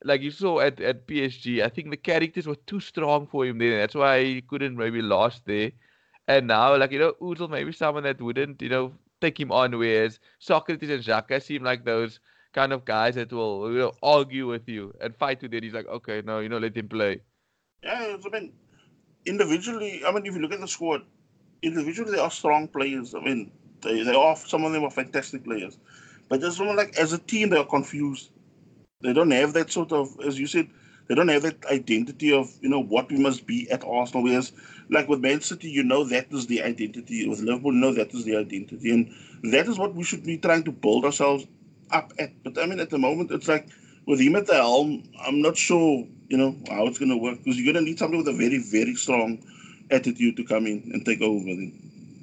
like 0.03 0.22
you 0.22 0.32
saw 0.32 0.60
at, 0.60 0.80
at 0.80 1.07
PSG, 1.07 1.64
I 1.64 1.70
think 1.70 1.89
the 1.89 1.97
characters 1.97 2.47
were 2.47 2.55
too 2.68 2.80
strong 2.80 3.28
for 3.28 3.45
him 3.45 3.57
there. 3.57 3.80
That's 3.80 3.95
why 3.95 4.24
he 4.24 4.41
couldn't 4.41 4.78
maybe 4.78 5.01
last 5.01 5.45
there. 5.45 5.72
And 6.28 6.47
now, 6.47 6.76
like, 6.78 6.91
you 6.91 6.99
know, 6.99 7.14
Ozil 7.22 7.49
maybe 7.49 7.72
someone 7.72 8.03
that 8.03 8.22
wouldn't, 8.22 8.62
you 8.62 8.70
know, 8.70 8.93
take 9.20 9.39
him 9.39 9.51
on, 9.51 9.78
whereas 9.78 10.20
Sokratis 10.39 10.89
and 10.89 11.03
Xhaka 11.03 11.41
seem 11.41 11.64
like 11.64 11.84
those 11.84 12.20
kind 12.54 12.74
of 12.74 12.86
guys 12.86 13.16
that 13.16 13.32
will, 13.32 13.70
know, 13.70 13.93
argue 14.02 14.47
with 14.47 14.68
you 14.68 14.93
and 15.02 15.16
fight 15.16 15.41
with 15.41 15.54
it. 15.54 15.64
He's 15.64 15.74
like, 15.74 15.88
okay, 15.88 16.22
no, 16.26 16.39
you 16.39 16.50
know, 16.50 16.58
let 16.58 16.76
him 16.76 16.89
play. 16.89 17.22
Yeah, 17.84 18.18
I 18.26 18.30
mean, 18.30 18.54
individually, 19.26 20.02
I 20.06 20.12
mean, 20.12 20.26
if 20.26 20.36
you 20.36 20.41
look 20.41 20.52
at 20.52 20.60
the 20.60 20.68
squad, 20.68 21.04
individually 21.62 22.12
they 22.12 22.20
are 22.20 22.32
strong 22.32 22.68
players. 22.68 23.16
I 23.16 23.20
mean, 23.20 23.52
they, 23.82 24.04
they 24.04 24.16
are 24.16 24.36
some 24.36 24.64
of 24.66 24.72
them 24.72 24.84
are 24.84 24.91
fantastic 24.91 25.43
players, 25.43 25.78
but 26.28 26.41
just 26.41 26.58
someone 26.58 26.76
like 26.76 26.97
as 26.97 27.14
a 27.14 27.18
team 27.18 27.50
they 27.50 27.58
are 27.58 27.66
confused. 27.66 28.32
They 29.02 29.14
don't 29.14 29.32
have 29.32 29.54
that 29.54 29.72
sort 29.72 29.93
of, 29.93 30.20
as 30.26 30.38
you 30.38 30.45
said, 30.45 30.68
they 31.08 31.16
don't 31.16 31.30
have 31.30 31.43
that 31.43 31.66
identity 31.68 32.34
of 32.34 32.52
you 32.62 32.68
know 32.70 32.84
what 32.84 33.10
we 33.10 33.18
must 33.18 33.47
be 33.47 33.70
at 33.72 33.86
Arsenal. 33.86 34.24
Whereas, 34.24 34.52
like 34.89 35.08
with 35.08 35.22
Man 35.22 35.39
City, 35.39 35.70
you 35.70 35.84
know 35.84 36.04
that 36.04 36.28
is 36.32 36.47
the 36.47 36.62
identity. 36.62 37.28
With 37.28 37.39
Liverpool, 37.39 37.74
you 37.74 37.80
know 37.80 37.93
that 37.93 38.14
is 38.14 38.26
the 38.26 38.36
identity, 38.36 38.91
and 38.91 39.54
that 39.54 39.68
is 39.68 39.80
what 39.80 39.95
we 39.95 40.04
should 40.04 40.26
be 40.26 40.38
trying 40.38 40.64
to 40.64 40.72
build 40.72 41.06
ourselves 41.06 41.47
up 41.92 42.14
at. 42.20 42.32
But 42.44 42.58
I 42.58 42.66
mean, 42.66 42.80
at 42.80 42.90
the 42.90 42.98
moment, 42.98 43.32
it's 43.32 43.48
like 43.48 43.68
with 44.06 44.20
him 44.20 44.36
at 44.36 44.48
the 44.48 44.56
helm, 44.56 45.04
I'm 45.22 45.42
not 45.42 45.56
sure, 45.56 46.06
you 46.28 46.38
know, 46.38 46.56
how 46.70 46.88
it's 46.88 46.98
going 46.98 47.12
to 47.12 47.18
work 47.18 47.38
because 47.38 47.60
you're 47.60 47.72
going 47.72 47.84
to 47.84 47.90
need 47.90 48.00
somebody 48.00 48.24
with 48.24 48.34
a 48.34 48.38
very, 48.38 48.58
very 48.58 48.96
strong 48.96 49.40
attitude 49.92 50.36
to 50.38 50.44
come 50.44 50.66
in 50.66 50.90
and 50.94 51.06
take 51.06 51.22
over. 51.22 51.48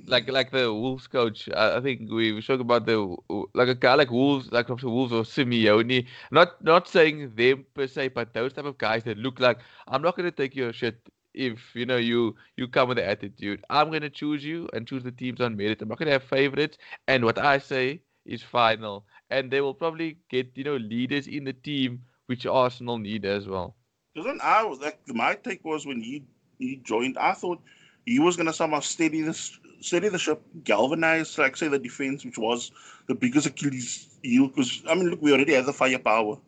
Like 0.09 0.31
like 0.31 0.53
the 0.53 0.73
Wolves 0.73 1.09
coach, 1.09 1.49
I, 1.57 1.81
think 1.81 2.09
we 2.11 2.33
we 2.33 2.41
spoke 2.41 2.61
about 2.61 2.87
the 2.87 3.17
like 3.55 3.67
a 3.67 3.75
guy 3.75 3.95
like 3.95 4.11
Wolves, 4.11 4.53
like 4.53 4.69
from 4.69 4.79
the 4.79 4.89
Wolves 4.89 5.13
or 5.13 5.23
Simeone. 5.25 6.07
Not 6.31 6.63
not 6.63 6.87
saying 6.87 7.33
them 7.35 7.67
per 7.75 7.89
se, 7.89 8.09
but 8.09 8.33
those 8.33 8.53
type 8.53 8.67
of 8.67 8.79
guys 8.79 9.03
that 9.03 9.19
look 9.19 9.41
like 9.41 9.59
I'm 9.89 10.03
not 10.03 10.17
gonna 10.17 10.31
take 10.31 10.55
your 10.55 10.73
shit 10.73 11.01
if 11.35 11.75
you 11.75 11.87
know 11.87 11.97
you 11.97 12.37
you 12.57 12.69
come 12.69 12.89
with 12.89 12.99
the 12.99 13.05
attitude. 13.05 13.65
I'm 13.69 13.91
gonna 13.91 14.09
choose 14.09 14.45
you 14.45 14.69
and 14.73 14.87
choose 14.87 15.03
the 15.03 15.11
teams 15.11 15.41
on 15.41 15.57
merit. 15.57 15.83
I'm 15.83 15.89
not 15.89 15.99
gonna 15.99 16.13
have 16.13 16.23
favorites, 16.23 16.79
and 17.09 17.25
what 17.25 17.39
I 17.39 17.59
say 17.59 18.01
is 18.27 18.43
final. 18.43 19.07
And 19.31 19.51
they 19.51 19.61
will 19.61 19.75
probably 19.75 20.19
get 20.29 20.57
you 20.57 20.65
know 20.65 20.77
leaders 20.77 21.27
in 21.27 21.45
the 21.45 21.53
team 21.53 22.03
which 22.27 22.47
Arsenal 22.47 22.99
need 22.99 23.25
as 23.25 23.49
well. 23.49 23.77
Because 24.15 24.27
when 24.27 24.41
I 24.43 24.65
was 24.65 24.81
like, 24.81 24.99
my 25.09 25.35
take 25.35 25.65
was 25.65 25.87
when 25.87 26.01
he 26.01 26.25
he 26.59 26.77
joined, 26.77 27.19
I 27.19 27.33
thought 27.33 27.61
he 28.05 28.19
was 28.19 28.37
to 28.37 28.53
somehow 28.53 28.81
steady 28.81 29.23
this 29.23 29.59
steady 29.81 30.09
the 30.09 30.19
ship, 30.19 30.43
galvanize, 30.65 31.39
like 31.39 31.57
say 31.57 31.69
the 31.69 31.79
defense, 31.79 32.25
which 32.25 32.39
was 32.39 32.71
the 33.09 33.15
biggest 33.15 33.47
Achilles 33.47 34.19
heel. 34.23 34.49
Because 34.49 34.83
I 34.89 34.95
mean, 34.95 35.11
look, 35.11 35.23
we 35.23 35.33
already 35.33 35.55
have 35.55 35.67
the 35.67 35.73
firepower. 35.73 36.39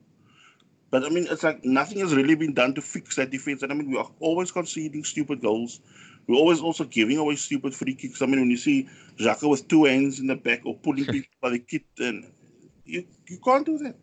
But 0.90 1.04
I 1.04 1.10
mean, 1.10 1.26
it's 1.30 1.42
like 1.42 1.64
nothing 1.64 1.98
has 2.00 2.14
really 2.14 2.34
been 2.34 2.54
done 2.54 2.74
to 2.74 2.82
fix 2.82 3.16
that 3.16 3.30
defense. 3.30 3.62
And 3.62 3.72
I 3.72 3.74
mean, 3.74 3.90
we 3.90 3.98
are 3.98 4.10
always 4.20 4.50
conceding 4.52 5.04
stupid 5.04 5.40
goals. 5.42 5.80
We're 6.28 6.36
always 6.36 6.60
also 6.60 6.84
giving 6.84 7.16
away 7.16 7.36
stupid 7.36 7.74
free 7.74 7.94
kicks. 7.94 8.20
I 8.20 8.26
mean, 8.26 8.40
when 8.40 8.50
you 8.50 8.58
see 8.58 8.88
Xhaka 9.18 9.48
with 9.48 9.66
two 9.66 9.84
hands 9.84 10.20
in 10.20 10.26
the 10.26 10.36
back 10.36 10.60
or 10.66 10.76
pulling 10.76 11.04
people 11.14 11.30
by 11.40 11.50
the 11.50 11.58
kit, 11.58 11.84
and 11.98 12.30
you 12.84 13.04
you 13.26 13.38
can't 13.38 13.64
do 13.64 13.78
that. 13.78 13.96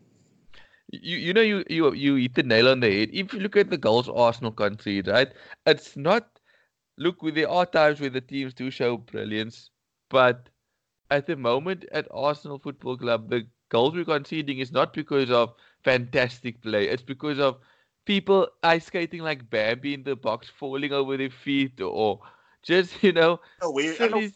You 0.90 1.16
you 1.18 1.32
know 1.32 1.40
you 1.40 1.64
you 1.70 1.92
you 1.94 2.14
hit 2.16 2.34
the 2.34 2.42
nail 2.42 2.68
on 2.68 2.80
the 2.80 2.90
head. 2.90 3.10
If 3.12 3.32
you 3.32 3.40
look 3.40 3.56
at 3.56 3.70
the 3.70 3.78
goals 3.78 4.08
Arsenal 4.08 4.50
concede, 4.50 5.06
right? 5.06 5.32
It's 5.66 5.96
not 5.96 6.28
look 6.98 7.18
there 7.34 7.48
are 7.48 7.66
times 7.66 8.00
where 8.00 8.10
the 8.10 8.20
teams 8.20 8.54
do 8.54 8.70
show 8.70 8.96
brilliance, 8.96 9.70
but 10.10 10.48
at 11.10 11.26
the 11.26 11.36
moment 11.36 11.84
at 11.92 12.08
Arsenal 12.10 12.58
Football 12.58 12.96
Club, 12.96 13.30
the 13.30 13.46
goals 13.68 13.94
we're 13.94 14.04
conceding 14.04 14.58
is 14.58 14.72
not 14.72 14.92
because 14.92 15.30
of 15.30 15.54
fantastic 15.84 16.60
play. 16.62 16.88
It's 16.88 17.02
because 17.02 17.38
of 17.38 17.58
people 18.06 18.48
ice 18.62 18.86
skating 18.86 19.20
like 19.20 19.50
Bambi 19.50 19.92
in 19.92 20.04
the 20.04 20.16
box, 20.16 20.48
falling 20.48 20.92
over 20.92 21.16
their 21.16 21.30
feet, 21.30 21.80
or 21.80 22.20
just 22.62 23.02
you 23.02 23.12
know 23.12 23.40
No. 23.62 23.76
Silly. 23.78 24.32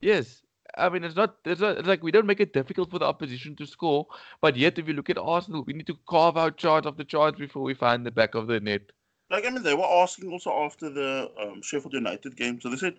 Yes. 0.00 0.42
I 0.76 0.88
mean, 0.88 1.04
it's 1.04 1.14
not, 1.14 1.36
it's 1.44 1.60
not, 1.60 1.78
it's 1.78 1.86
like 1.86 2.02
we 2.02 2.10
don't 2.10 2.26
make 2.26 2.40
it 2.40 2.52
difficult 2.52 2.90
for 2.90 2.98
the 2.98 3.04
opposition 3.04 3.54
to 3.56 3.66
score, 3.66 4.08
but 4.40 4.56
yet 4.56 4.76
if 4.76 4.88
you 4.88 4.94
look 4.94 5.08
at 5.08 5.18
Arsenal, 5.18 5.62
we 5.62 5.72
need 5.72 5.86
to 5.86 5.96
carve 6.08 6.36
out 6.36 6.56
chance 6.56 6.84
after 6.84 7.04
chance 7.04 7.38
before 7.38 7.62
we 7.62 7.74
find 7.74 8.04
the 8.04 8.10
back 8.10 8.34
of 8.34 8.48
the 8.48 8.58
net. 8.58 8.82
Like 9.30 9.46
I 9.46 9.50
mean, 9.50 9.62
they 9.62 9.74
were 9.74 9.84
asking 10.02 10.32
also 10.32 10.50
after 10.50 10.90
the 10.90 11.30
um, 11.40 11.62
Sheffield 11.62 11.92
United 11.92 12.36
game. 12.36 12.60
So 12.60 12.70
they 12.70 12.76
said, 12.76 12.96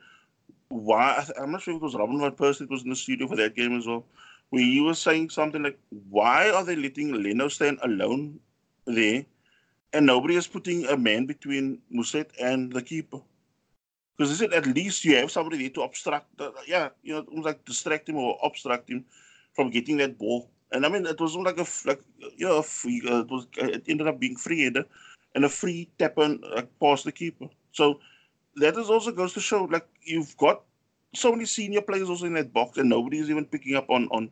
"Why?" 0.69 1.17
I 1.17 1.23
th- 1.23 1.37
I'm 1.39 1.51
not 1.51 1.61
sure 1.61 1.75
if 1.75 1.81
it 1.81 1.83
was 1.83 1.95
Robin 1.95 2.19
van 2.19 2.31
Persie 2.31 2.59
that 2.59 2.69
was 2.69 2.83
in 2.83 2.89
the 2.89 2.95
studio 2.95 3.27
for 3.27 3.35
that 3.35 3.55
game 3.55 3.77
as 3.77 3.85
well, 3.85 4.05
where 4.49 4.63
he 4.63 4.79
was 4.79 4.97
saying 4.97 5.29
something 5.29 5.61
like, 5.61 5.77
"Why 6.09 6.49
are 6.49 6.63
they 6.63 6.75
letting 6.75 7.11
Leno 7.21 7.49
stand 7.49 7.79
alone 7.83 8.39
there, 8.85 9.25
and 9.93 10.05
nobody 10.05 10.35
is 10.35 10.47
putting 10.47 10.85
a 10.85 10.97
man 10.97 11.25
between 11.25 11.81
Mousset 11.93 12.29
and 12.39 12.71
the 12.71 12.81
keeper?" 12.81 13.19
Because 14.17 14.31
they 14.31 14.45
said 14.45 14.53
at 14.53 14.67
least 14.67 15.03
you 15.03 15.15
have 15.17 15.31
somebody 15.31 15.57
there 15.57 15.69
to 15.71 15.81
obstruct, 15.81 16.27
yeah, 16.67 16.89
you 17.03 17.13
know, 17.13 17.21
almost 17.27 17.45
like 17.45 17.65
distract 17.65 18.07
him 18.07 18.15
or 18.15 18.37
obstruct 18.43 18.89
him 18.89 19.05
from 19.53 19.69
getting 19.69 19.97
that 19.97 20.17
ball. 20.17 20.49
And 20.71 20.85
I 20.85 20.89
mean, 20.89 21.05
it 21.05 21.19
was 21.19 21.35
like 21.35 21.59
a 21.59 21.67
like 21.85 22.01
you 22.37 22.47
know, 22.47 22.61
free, 22.61 23.01
uh, 23.09 23.19
it 23.19 23.29
was 23.29 23.47
it 23.57 23.83
ended 23.87 24.07
up 24.07 24.19
being 24.19 24.35
free 24.37 24.63
header 24.63 24.85
and 25.35 25.45
a 25.45 25.49
free 25.49 25.89
tap 25.99 26.17
and 26.17 26.43
uh, 26.45 26.63
past 26.81 27.03
the 27.03 27.11
keeper. 27.11 27.47
So 27.71 27.99
that 28.55 28.77
is 28.77 28.89
also 28.89 29.11
goes 29.11 29.33
to 29.33 29.41
show 29.41 29.65
like 29.65 29.87
you've 30.01 30.35
got 30.37 30.63
so 31.13 31.31
many 31.31 31.45
senior 31.45 31.81
players 31.81 32.09
also 32.09 32.25
in 32.25 32.33
that 32.33 32.53
box, 32.53 32.77
and 32.77 32.89
nobody 32.89 33.19
is 33.19 33.29
even 33.29 33.45
picking 33.45 33.75
up 33.75 33.89
on 33.89 34.07
on 34.09 34.31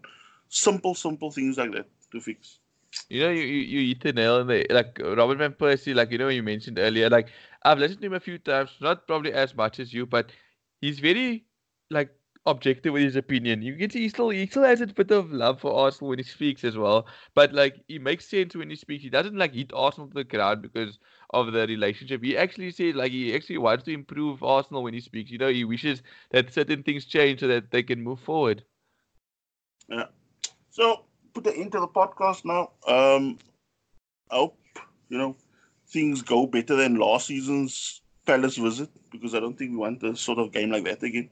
simple 0.49 0.95
simple 0.95 1.31
things 1.31 1.57
like 1.57 1.71
that 1.73 1.87
to 2.11 2.21
fix. 2.21 2.59
You 3.09 3.21
know, 3.21 3.29
you, 3.29 3.43
you, 3.43 3.79
you 3.79 3.95
the 3.95 4.13
nail 4.13 4.35
on 4.35 4.47
like 4.69 4.99
Robin 5.03 5.37
van 5.37 5.53
Persie, 5.53 5.95
like 5.95 6.11
you 6.11 6.17
know, 6.17 6.29
you 6.29 6.43
mentioned 6.43 6.79
earlier. 6.79 7.09
Like 7.09 7.29
I've 7.63 7.79
listened 7.79 8.01
to 8.01 8.07
him 8.07 8.13
a 8.13 8.19
few 8.19 8.37
times, 8.37 8.71
not 8.81 9.07
probably 9.07 9.33
as 9.33 9.55
much 9.55 9.79
as 9.79 9.93
you, 9.93 10.05
but 10.05 10.31
he's 10.81 10.99
very 10.99 11.45
like 11.89 12.09
objective 12.45 12.93
with 12.93 13.03
his 13.03 13.15
opinion. 13.15 13.61
You 13.61 13.75
can 13.77 13.89
see 13.89 14.01
he 14.01 14.09
still 14.09 14.29
he 14.29 14.45
still 14.47 14.63
has 14.63 14.81
a 14.81 14.87
bit 14.87 15.11
of 15.11 15.31
love 15.31 15.61
for 15.61 15.73
Arsenal 15.73 16.09
when 16.09 16.19
he 16.19 16.23
speaks 16.23 16.63
as 16.63 16.77
well. 16.77 17.07
But 17.33 17.53
like 17.53 17.83
he 17.87 17.99
makes 17.99 18.27
sense 18.27 18.55
when 18.55 18.69
he 18.69 18.75
speaks. 18.75 19.03
He 19.03 19.09
doesn't 19.09 19.37
like 19.37 19.53
hit 19.53 19.71
Arsenal 19.73 20.07
to 20.09 20.13
the 20.13 20.23
ground 20.23 20.61
because 20.61 20.99
of 21.31 21.51
the 21.51 21.65
relationship. 21.67 22.23
He 22.23 22.37
actually 22.37 22.71
says 22.71 22.95
like 22.95 23.11
he 23.11 23.33
actually 23.35 23.57
wants 23.57 23.85
to 23.85 23.91
improve 23.93 24.43
Arsenal 24.43 24.83
when 24.83 24.93
he 24.93 25.01
speaks. 25.01 25.31
You 25.31 25.37
know, 25.37 25.49
he 25.49 25.63
wishes 25.63 26.03
that 26.31 26.53
certain 26.53 26.83
things 26.83 27.05
change 27.05 27.39
so 27.39 27.47
that 27.47 27.71
they 27.71 27.83
can 27.83 28.03
move 28.03 28.19
forward. 28.19 28.63
Yeah. 29.89 30.07
So 30.69 31.05
put 31.33 31.47
it 31.47 31.55
into 31.55 31.79
the 31.79 31.87
podcast 31.87 32.45
now. 32.45 32.71
Um, 32.87 33.39
I 34.31 34.35
hope 34.35 34.57
you 35.09 35.17
know 35.17 35.35
things 35.87 36.21
go 36.21 36.45
better 36.47 36.75
than 36.75 36.95
last 36.95 37.27
season's 37.27 38.01
Palace 38.25 38.57
visit 38.57 38.89
because 39.11 39.35
I 39.35 39.39
don't 39.39 39.57
think 39.57 39.71
we 39.71 39.77
want 39.77 40.01
a 40.03 40.15
sort 40.15 40.39
of 40.39 40.51
game 40.51 40.71
like 40.71 40.85
that 40.85 41.03
again. 41.03 41.29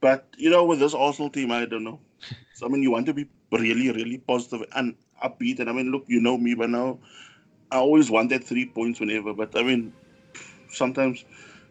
But 0.00 0.26
you 0.36 0.50
know, 0.50 0.64
with 0.64 0.80
this 0.80 0.94
Arsenal 0.94 1.30
team, 1.30 1.50
I 1.50 1.64
don't 1.64 1.84
know. 1.84 2.00
So 2.54 2.66
I 2.66 2.68
mean, 2.68 2.84
you 2.84 2.92
want 2.92 3.06
to 3.06 3.12
be 3.12 3.26
really, 3.50 3.90
really 3.90 4.18
positive 4.18 4.62
and 4.76 4.94
upbeat. 5.24 5.58
And 5.58 5.68
I 5.68 5.72
mean, 5.72 5.90
look, 5.90 6.04
you 6.06 6.20
know 6.20 6.38
me 6.38 6.54
by 6.54 6.66
now. 6.66 7.00
I 7.72 7.78
always 7.78 8.12
want 8.12 8.30
that 8.30 8.44
three 8.44 8.66
points 8.66 9.00
whenever. 9.00 9.34
But 9.34 9.58
I 9.58 9.64
mean, 9.64 9.92
sometimes 10.68 11.24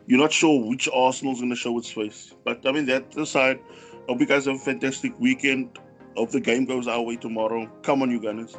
you're 0.08 0.20
not 0.20 0.34
sure 0.34 0.68
which 0.68 0.89
Arsenal's 0.94 1.39
going 1.39 1.52
to 1.52 1.56
show 1.56 1.78
its 1.78 1.89
face. 1.89 2.34
But 2.44 2.68
I 2.68 2.74
mean, 2.74 2.86
that 2.88 3.16
aside, 3.16 3.60
I 3.94 4.12
hope 4.12 4.20
you 4.20 4.26
guys 4.26 4.46
have 4.46 4.56
a 4.56 4.60
fantastic 4.60 5.18
weekend. 5.22 5.80
Hope 6.16 6.32
the 6.32 6.39
game 6.39 6.66
goes 6.66 6.88
our 6.88 7.01
way 7.01 7.16
tomorrow. 7.16 7.68
Come 7.82 8.01
on, 8.01 8.11
you 8.11 8.22
Gunners. 8.22 8.55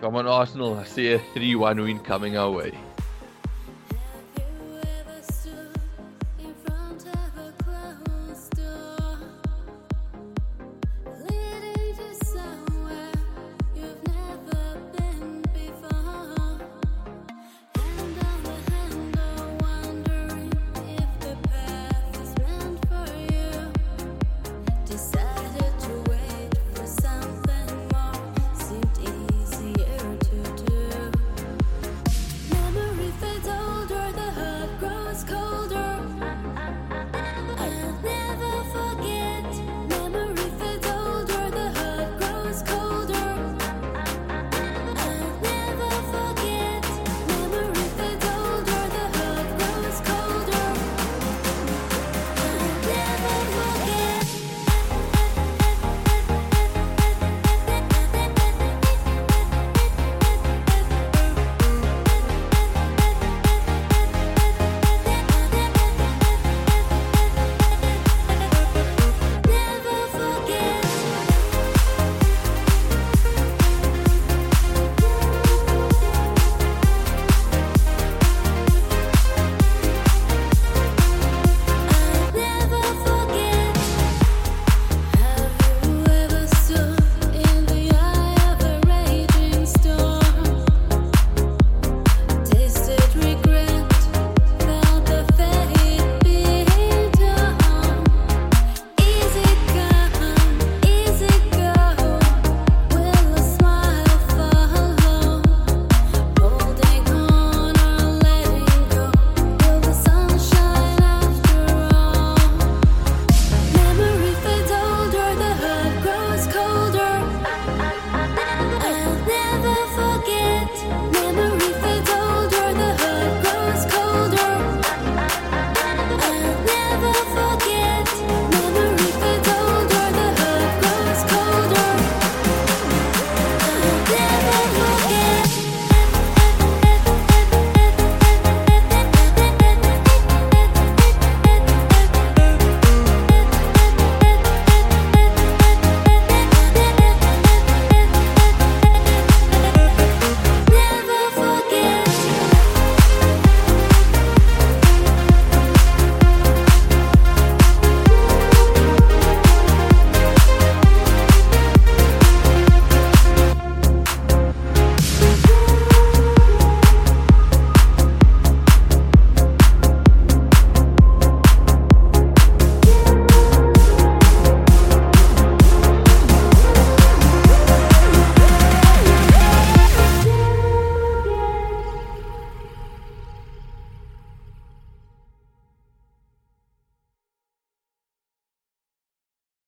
Come 0.00 0.16
on, 0.16 0.26
Arsenal. 0.26 0.78
I 0.78 0.84
see 0.84 1.12
a 1.12 1.18
3 1.32 1.54
1 1.54 1.80
win 1.80 1.98
coming 2.00 2.36
our 2.36 2.50
way. 2.50 2.72